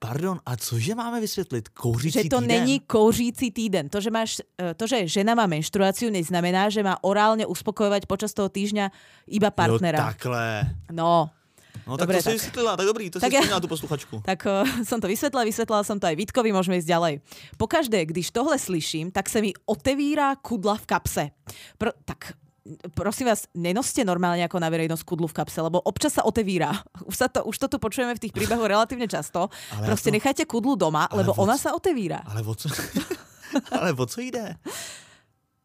Pardon, 0.00 0.40
a 0.46 0.56
cože 0.56 0.94
máme 0.96 1.20
vysvětlit? 1.20 1.68
Kouřící 1.68 2.22
že 2.22 2.28
to 2.32 2.40
týden? 2.40 2.48
není 2.64 2.80
kouřící 2.80 3.50
týden. 3.52 3.88
To 3.92 4.00
že, 4.00 4.08
máš, 4.10 4.40
e, 4.56 4.72
to, 4.74 4.86
že 4.88 5.04
žena 5.04 5.36
má 5.36 5.44
menštruáciu, 5.44 6.08
neznamená, 6.08 6.72
že 6.72 6.80
má 6.80 6.96
orálne 7.04 7.44
uspokojovať 7.44 8.08
počas 8.08 8.32
toho 8.32 8.48
týždňa 8.48 8.88
iba 9.28 9.52
Jo, 9.52 9.56
partnera. 9.56 9.98
takhle. 10.16 10.72
No, 10.92 11.28
No 11.86 11.96
Dobre, 11.96 12.18
tak 12.18 12.22
to 12.22 12.24
tak. 12.24 12.32
si 12.32 12.38
vysvětlila, 12.38 12.76
tak 12.76 12.86
dobrý, 12.86 13.10
to 13.10 13.20
Tak 13.20 13.30
si 13.30 13.36
ja- 13.36 13.60
tu 13.60 13.68
posluchačku. 13.68 14.22
tak 14.30 14.42
uh, 14.46 14.62
som 14.84 15.00
to 15.00 15.06
vysvetlila, 15.08 15.44
vysvetlila 15.46 15.82
som 15.82 15.98
to 15.98 16.06
aj 16.06 16.16
Vítkovi, 16.18 16.50
môžeme 16.52 16.76
ísť 16.78 16.86
ďalej. 16.86 17.14
Pokaždé, 17.56 18.04
když 18.06 18.30
tohle 18.30 18.58
slyším, 18.58 19.10
tak 19.10 19.28
sa 19.28 19.40
mi 19.40 19.54
otevírá 19.66 20.34
kudla 20.38 20.76
v 20.76 20.86
kapse. 20.86 21.24
Pro, 21.78 21.90
tak 22.04 22.34
prosím 22.92 23.28
vás, 23.28 23.48
nenoste 23.52 24.04
normálne 24.04 24.44
ako 24.44 24.58
na 24.58 24.68
verejnosť 24.68 25.04
kudlu 25.04 25.26
v 25.26 25.36
kapse, 25.36 25.58
lebo 25.58 25.80
občas 25.80 26.16
sa 26.16 26.22
otevíra. 26.22 26.70
Už, 27.08 27.16
sa 27.16 27.26
to, 27.26 27.44
už 27.44 27.56
to 27.58 27.66
tu 27.66 27.76
počujeme 27.78 28.12
v 28.14 28.22
tých 28.22 28.34
príbehoch 28.36 28.66
relatívne 28.66 29.06
často. 29.06 29.48
Ale 29.76 29.86
Proste 29.88 30.08
to- 30.10 30.16
nechajte 30.16 30.44
kudlu 30.44 30.76
doma, 30.76 31.08
lebo 31.10 31.32
moc- 31.32 31.40
ona 31.42 31.56
sa 31.56 31.72
otevíra. 31.72 32.22
Ale 32.28 32.40
o 32.42 32.54
co, 32.54 32.68
ale 33.80 33.90
o 33.92 34.06
co 34.06 34.18
jde? 34.20 34.54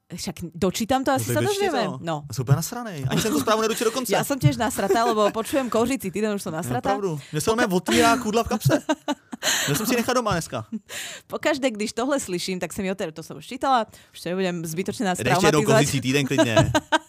Však 0.05 0.35
dočítam 0.53 1.01
to, 1.01 1.11
asi 1.17 1.33
tak 1.33 1.33
sa 1.33 1.41
dozvieme. 1.41 1.81
to. 1.85 1.97
No. 2.01 2.29
Jsem 2.29 2.41
úplně 2.45 2.55
nasranej. 2.55 3.05
Ani 3.09 3.21
jsem 3.21 3.31
to 3.33 3.39
zprávu 3.39 3.61
nedočil 3.61 3.89
do 3.89 3.91
konce. 3.91 4.13
Ja 4.13 4.21
som 4.21 4.37
tiež 4.37 4.53
nasratá, 4.53 5.01
lebo 5.01 5.33
počujem 5.33 5.65
kouřící 5.65 6.13
týden, 6.13 6.37
už 6.37 6.45
som 6.45 6.53
No, 6.53 6.61
nasratá. 6.61 6.93
Opravdu. 6.93 7.17
Mě 7.33 7.41
se 7.41 7.49
mé 7.55 7.65
otvírá 7.65 8.13
kudla 8.21 8.43
v 8.45 8.47
kapse. 8.47 8.85
Já 9.69 9.75
jsem 9.75 9.85
si 9.85 9.95
nechat 9.95 10.13
doma 10.13 10.31
dneska. 10.31 10.65
Pokaždé, 11.27 11.71
když 11.71 11.93
tohle 11.93 12.19
slyším, 12.19 12.59
tak 12.61 12.73
sa 12.73 12.81
mi 12.81 12.91
otevíra, 12.93 13.11
to 13.17 13.23
som 13.25 13.37
už 13.37 13.45
čítala, 13.45 13.85
už 14.13 14.21
to 14.21 14.29
nebudem 14.29 14.65
zbytočne 14.65 15.05
nás 15.05 15.19
ještě 15.19 15.45
jednou 15.47 15.63
kouřící 15.65 16.01
týden 16.01 16.25
klidně. 16.25 16.55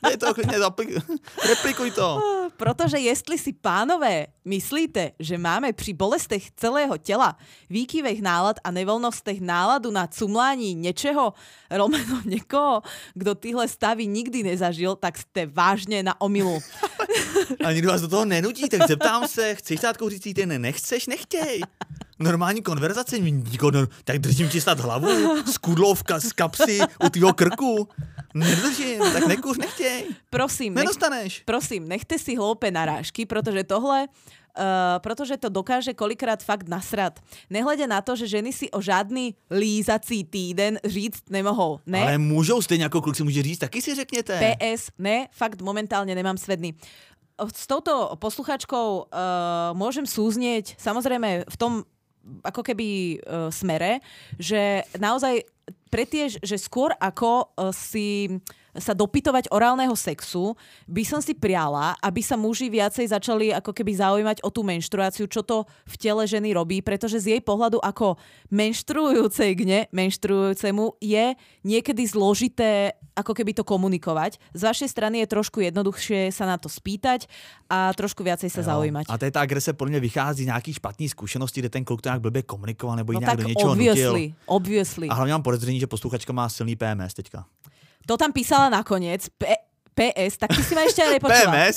Dej 0.05 0.17
to 0.17 0.35
klidně, 0.35 0.59
zaplik- 0.59 1.01
replikuj 1.49 1.91
to. 1.91 2.21
Protože 2.57 2.99
jestli 2.99 3.39
si 3.39 3.53
pánové 3.53 4.27
myslíte, 4.45 5.13
že 5.21 5.39
máme 5.39 5.73
při 5.73 5.93
bolestech 5.93 6.51
celého 6.57 6.99
těla, 6.99 7.37
výkyvech 7.71 8.23
nálad 8.23 8.57
a 8.65 8.71
nevolnostech 8.71 9.41
náladu 9.41 9.91
na 9.91 10.07
cumlání 10.07 10.75
něčeho, 10.75 11.33
romeno 11.71 12.21
někoho, 12.25 12.83
kdo 13.15 13.35
tyhle 13.35 13.69
stavy 13.69 14.07
nikdy 14.07 14.43
nezažil, 14.43 14.97
tak 14.97 15.19
jste 15.19 15.47
vážně 15.47 16.03
na 16.03 16.21
omilu. 16.21 16.59
A 17.65 17.73
nikdo 17.73 17.89
vás 17.91 18.01
do 18.01 18.09
toho 18.09 18.25
nenutí, 18.25 18.69
tak 18.69 18.89
zeptám 18.89 19.29
se, 19.29 19.55
chceš 19.55 19.81
dát 19.81 19.97
kouřící 19.97 20.35
týden, 20.35 20.63
nechceš, 20.63 21.07
nechtěj. 21.07 21.61
Normální 22.19 22.63
konverzace, 22.63 23.17
no, 23.73 23.87
tak 24.05 24.19
držím 24.19 24.49
ti 24.49 24.61
snad 24.61 24.81
hlavu 24.81 25.43
s 25.47 25.59
kudlou 25.59 25.95
v 25.95 26.05
ka- 26.05 26.21
z 26.21 26.33
kapsy 26.33 26.79
u 27.05 27.09
tvýho 27.09 27.33
krku. 27.35 27.89
Nedržím, 28.35 28.99
tak 29.13 29.27
nekuř, 29.27 29.57
nechtěj. 29.57 30.05
Prosím, 30.31 30.75
nech, 30.75 30.85
Nedostaneš. 30.85 31.43
prosím, 31.45 31.89
nechte 31.89 32.19
si 32.19 32.37
hloupé 32.37 32.71
narážky, 32.71 33.27
pretože 33.27 33.65
tohle 33.65 34.07
Uh, 34.57 34.97
pretože 35.05 35.37
to 35.37 35.53
dokáže 35.53 35.93
kolikrát 35.93 36.41
fakt 36.41 36.65
nasrať. 36.65 37.21
Nehľadia 37.53 37.85
na 37.85 38.01
to, 38.01 38.17
že 38.17 38.41
ženy 38.41 38.57
si 38.57 38.73
o 38.73 38.81
žádný 38.81 39.37
lízací 39.53 40.25
týden 40.25 40.81
říct 40.81 41.29
nemohou. 41.29 41.85
Ne? 41.85 42.01
Ale 42.03 42.19
můžou 42.19 42.63
stejně 42.63 42.89
jako 42.89 43.03
kluk 43.03 43.17
si 43.17 43.25
může 43.25 43.43
říct, 43.43 43.59
taky 43.59 43.83
si 43.83 43.95
řekněte. 43.95 44.57
PS, 44.57 44.91
ne, 44.99 45.29
fakt 45.29 45.61
momentálne 45.61 46.15
nemám 46.15 46.41
svedný. 46.41 46.73
S 47.37 47.69
touto 47.69 48.17
posluchačkou 48.17 49.13
uh, 49.13 49.77
môžem 49.77 50.09
súznieť 50.09 50.81
samozrejme 50.81 51.45
v 51.45 51.57
tom 51.61 51.85
ako 52.41 52.65
keby 52.65 53.21
uh, 53.21 53.53
smere, 53.53 54.01
že 54.41 54.89
naozaj 54.97 55.45
pretiež, 55.93 56.41
že 56.41 56.57
skôr 56.57 56.97
ako 56.97 57.53
uh, 57.53 57.77
si 57.77 58.41
sa 58.79 58.93
dopytovať 58.93 59.49
orálneho 59.51 59.97
sexu, 59.97 60.55
by 60.87 61.03
som 61.03 61.21
si 61.25 61.33
priala, 61.33 61.97
aby 62.01 62.21
sa 62.21 62.37
muži 62.37 62.69
viacej 62.69 63.09
začali 63.11 63.53
ako 63.53 63.73
keby 63.73 63.93
zaujímať 63.97 64.45
o 64.45 64.51
tú 64.53 64.63
menštruáciu, 64.63 65.27
čo 65.27 65.41
to 65.43 65.65
v 65.85 65.95
tele 65.97 66.23
ženy 66.25 66.53
robí, 66.53 66.81
pretože 66.81 67.21
z 67.21 67.27
jej 67.37 67.43
pohľadu 67.43 67.81
ako 67.81 68.17
menštruujúcej 68.53 69.51
gne, 69.57 69.81
menštruujúcemu 69.93 71.01
je 71.01 71.25
niekedy 71.65 72.03
zložité 72.07 72.93
ako 73.17 73.33
keby 73.33 73.57
to 73.57 73.65
komunikovať. 73.65 74.37
Z 74.53 74.63
vašej 74.63 74.89
strany 74.93 75.25
je 75.25 75.33
trošku 75.33 75.65
jednoduchšie 75.65 76.29
sa 76.29 76.45
na 76.45 76.61
to 76.61 76.69
spýtať 76.69 77.25
a 77.65 77.89
trošku 77.97 78.21
viacej 78.21 78.53
sa 78.53 78.61
Jo. 78.61 78.77
zaujímať. 78.77 79.09
A 79.09 79.17
tady 79.19 79.31
ta 79.33 79.41
agrese 79.41 79.73
podle 79.73 79.91
mě 79.91 80.01
vychází 80.01 80.43
z 80.45 80.47
nějaký 80.53 80.73
špatný 80.73 81.09
zkušenosti, 81.09 81.61
kde 81.61 81.69
ten 81.69 81.85
kluk 81.85 82.03
to 82.03 82.09
nějak 82.09 82.21
blbě 82.21 82.43
komunikoval 82.43 82.97
nebo 82.97 83.13
No 83.13 83.21
tak 83.21 83.37
do 83.41 83.49
něčeho 83.49 83.75
nutil. 83.75 83.89
obviously, 83.93 84.35
obviously. 84.47 85.09
A 85.09 85.15
hlavně 85.15 85.33
mám 85.33 85.43
podezření, 85.43 85.81
že 85.81 85.87
posluchačka 85.87 86.33
má 86.33 86.49
silný 86.49 86.77
PMS 86.77 87.15
teďka. 87.15 87.47
To 88.07 88.15
tam 88.15 88.31
písala 88.31 88.71
nakoniec. 88.71 89.27
P- 89.35 89.63
PS, 89.97 90.37
tak 90.37 90.53
ty 90.53 90.61
si 90.61 90.77
ma 90.77 90.85
ešte 90.85 91.01
aj 91.01 91.11
nepočúval. 91.17 91.57
PMS? 91.57 91.77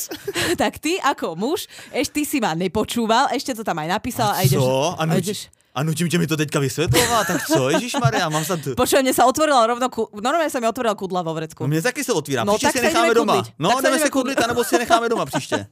tak 0.60 0.76
ty 0.76 1.00
ako 1.00 1.40
muž, 1.40 1.72
ešte 1.90 2.20
ty 2.20 2.28
si 2.28 2.44
ma 2.44 2.52
nepočúval, 2.52 3.32
ešte 3.32 3.56
to 3.56 3.64
tam 3.64 3.80
aj 3.80 3.88
napísala. 3.90 4.36
A 4.36 4.44
A 4.44 4.46
ideš? 4.46 4.60
A 4.60 5.04
a 5.08 5.16
ideš, 5.16 5.40
a 5.80 5.84
nutím 5.84 6.20
mi 6.20 6.28
to 6.28 6.38
teďka 6.38 6.60
vysvětlovat? 6.60 7.28
Tak 7.28 7.48
co? 7.48 7.70
Ježíš 7.70 7.94
Maria, 8.02 8.30
mám 8.30 8.46
snad... 8.46 8.60
Počujem, 8.76 9.08
mne 9.08 9.16
sa 9.16 9.24
otvorila 9.24 9.64
rovno, 9.64 9.88
ku, 9.88 10.12
normálne 10.12 10.52
sa 10.52 10.60
mi 10.60 10.68
otvorila 10.68 10.92
kudla 10.92 11.24
vo 11.24 11.32
vrecku. 11.32 11.64
No 11.64 11.72
mě 11.72 11.82
taky 11.82 12.04
se 12.04 12.12
otvírá. 12.14 12.44
No, 12.44 12.60
tak 12.60 12.72
si 12.76 12.82
necháme 12.82 13.14
doma. 13.14 13.44
No, 13.60 13.70
Tak 13.70 13.78
se 13.80 13.84
jdeme 13.84 14.00
se 14.00 14.10
kudlit, 14.10 14.42
anebo 14.44 14.64
si 14.64 14.78
necháme 14.78 15.10
doma 15.10 15.26
příště. 15.26 15.68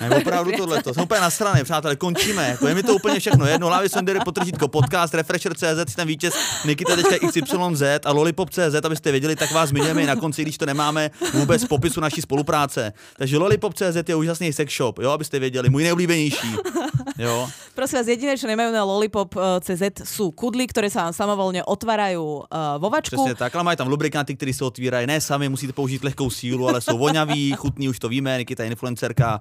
Ne, 0.00 0.16
opravdu 0.16 0.52
tohle. 0.56 0.82
Jsem 0.92 1.02
úplně 1.02 1.20
nasraný, 1.20 1.64
přátelé, 1.64 1.96
končíme. 1.96 2.48
Jako 2.48 2.68
je 2.68 2.74
mi 2.74 2.82
to 2.82 2.94
úplně 2.94 3.20
všechno 3.20 3.46
jedno. 3.46 3.66
Hlavně 3.66 3.88
jsem 3.88 4.04
jde 4.04 4.20
potržítko 4.24 4.68
podcast, 4.68 5.14
Refresher.cz, 5.14 5.94
ten 5.94 6.08
vítěz 6.08 6.34
Nikita 6.64 6.96
teďka 6.96 7.28
XYZ 7.28 7.82
a 8.04 8.12
Lollipop.cz, 8.12 8.84
abyste 8.84 9.10
věděli, 9.10 9.36
tak 9.36 9.52
vás 9.52 9.68
zmiňujeme 9.68 10.02
i 10.02 10.06
na 10.06 10.16
konci, 10.16 10.42
když 10.42 10.58
to 10.58 10.66
nemáme 10.66 11.10
vůbec 11.32 11.64
v 11.64 11.68
popisu 11.68 12.00
naší 12.00 12.22
spolupráce. 12.22 12.92
Takže 13.16 13.38
Lollipop.cz 13.38 14.08
je 14.08 14.14
úžasný 14.14 14.52
sex 14.52 14.76
shop, 14.76 14.98
jo, 14.98 15.10
abyste 15.10 15.38
věděli, 15.38 15.70
můj 15.70 15.82
nejoblíbenější. 15.82 16.56
Jo. 17.18 17.48
Prosím 17.74 17.98
vás, 17.98 18.06
jediné, 18.06 18.38
čo 18.38 18.46
nemajú 18.46 18.70
na 18.74 18.82
Lollipop.cz 19.24 20.04
sú 20.04 20.32
kudly, 20.32 20.66
ktoré 20.68 20.92
sa 20.92 21.08
vám 21.08 21.14
samovolne 21.16 21.64
otvárajú 21.64 22.44
uh, 22.44 22.76
vo 22.78 22.90
vačku. 22.90 23.16
Přesně 23.16 23.34
tak, 23.34 23.54
ale 23.54 23.64
mají 23.64 23.76
tam 23.76 23.88
lubrikanty, 23.88 24.36
které 24.36 24.52
se 24.52 24.64
otvírají. 24.64 25.06
Ne 25.06 25.20
sami, 25.20 25.48
musíte 25.48 25.72
použít 25.72 26.04
lehkou 26.04 26.30
sílu, 26.30 26.68
ale 26.68 26.80
jsou 26.80 26.98
voňaví, 26.98 27.52
chutní, 27.52 27.88
už 27.88 27.98
to 27.98 28.08
víme, 28.08 28.38
Nikita 28.38 28.62
je 28.62 28.70
influencerka, 28.70 29.40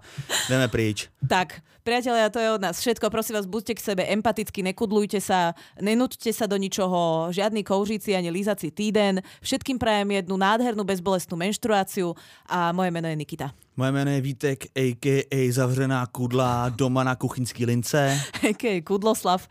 jdeme 0.49 0.67
pryč. 0.67 1.09
Tak, 1.27 1.61
priatelia, 1.83 2.31
to 2.31 2.39
je 2.39 2.51
od 2.51 2.63
nás 2.63 2.79
všetko. 2.79 3.11
Prosím 3.11 3.35
vás, 3.35 3.45
buďte 3.45 3.75
k 3.75 3.85
sebe 3.93 4.03
empaticky, 4.07 4.63
nekudlujte 4.63 5.19
sa, 5.19 5.51
nenúďte 5.77 6.31
sa 6.31 6.47
do 6.47 6.55
ničoho, 6.55 7.29
žiadny 7.29 7.63
kouříci 7.63 8.15
ani 8.15 8.31
lízací 8.31 8.71
týden. 8.71 9.19
Všetkým 9.43 9.75
prajem 9.75 10.23
jednu 10.23 10.39
nádhernú 10.39 10.87
bezbolestnú 10.87 11.35
menštruáciu 11.35 12.15
a 12.47 12.71
moje 12.71 12.89
meno 12.89 13.11
je 13.11 13.19
Nikita. 13.19 13.51
Moje 13.75 13.91
jméno 13.91 14.11
je 14.11 14.21
Vítek, 14.21 14.65
a.k.a. 14.75 15.51
zavřená 15.51 16.05
kudla 16.05 16.69
doma 16.69 17.03
na 17.03 17.15
kuchyňský 17.15 17.65
lince. 17.65 18.19
Hej, 18.41 18.81
Kudloslav. 18.81 19.43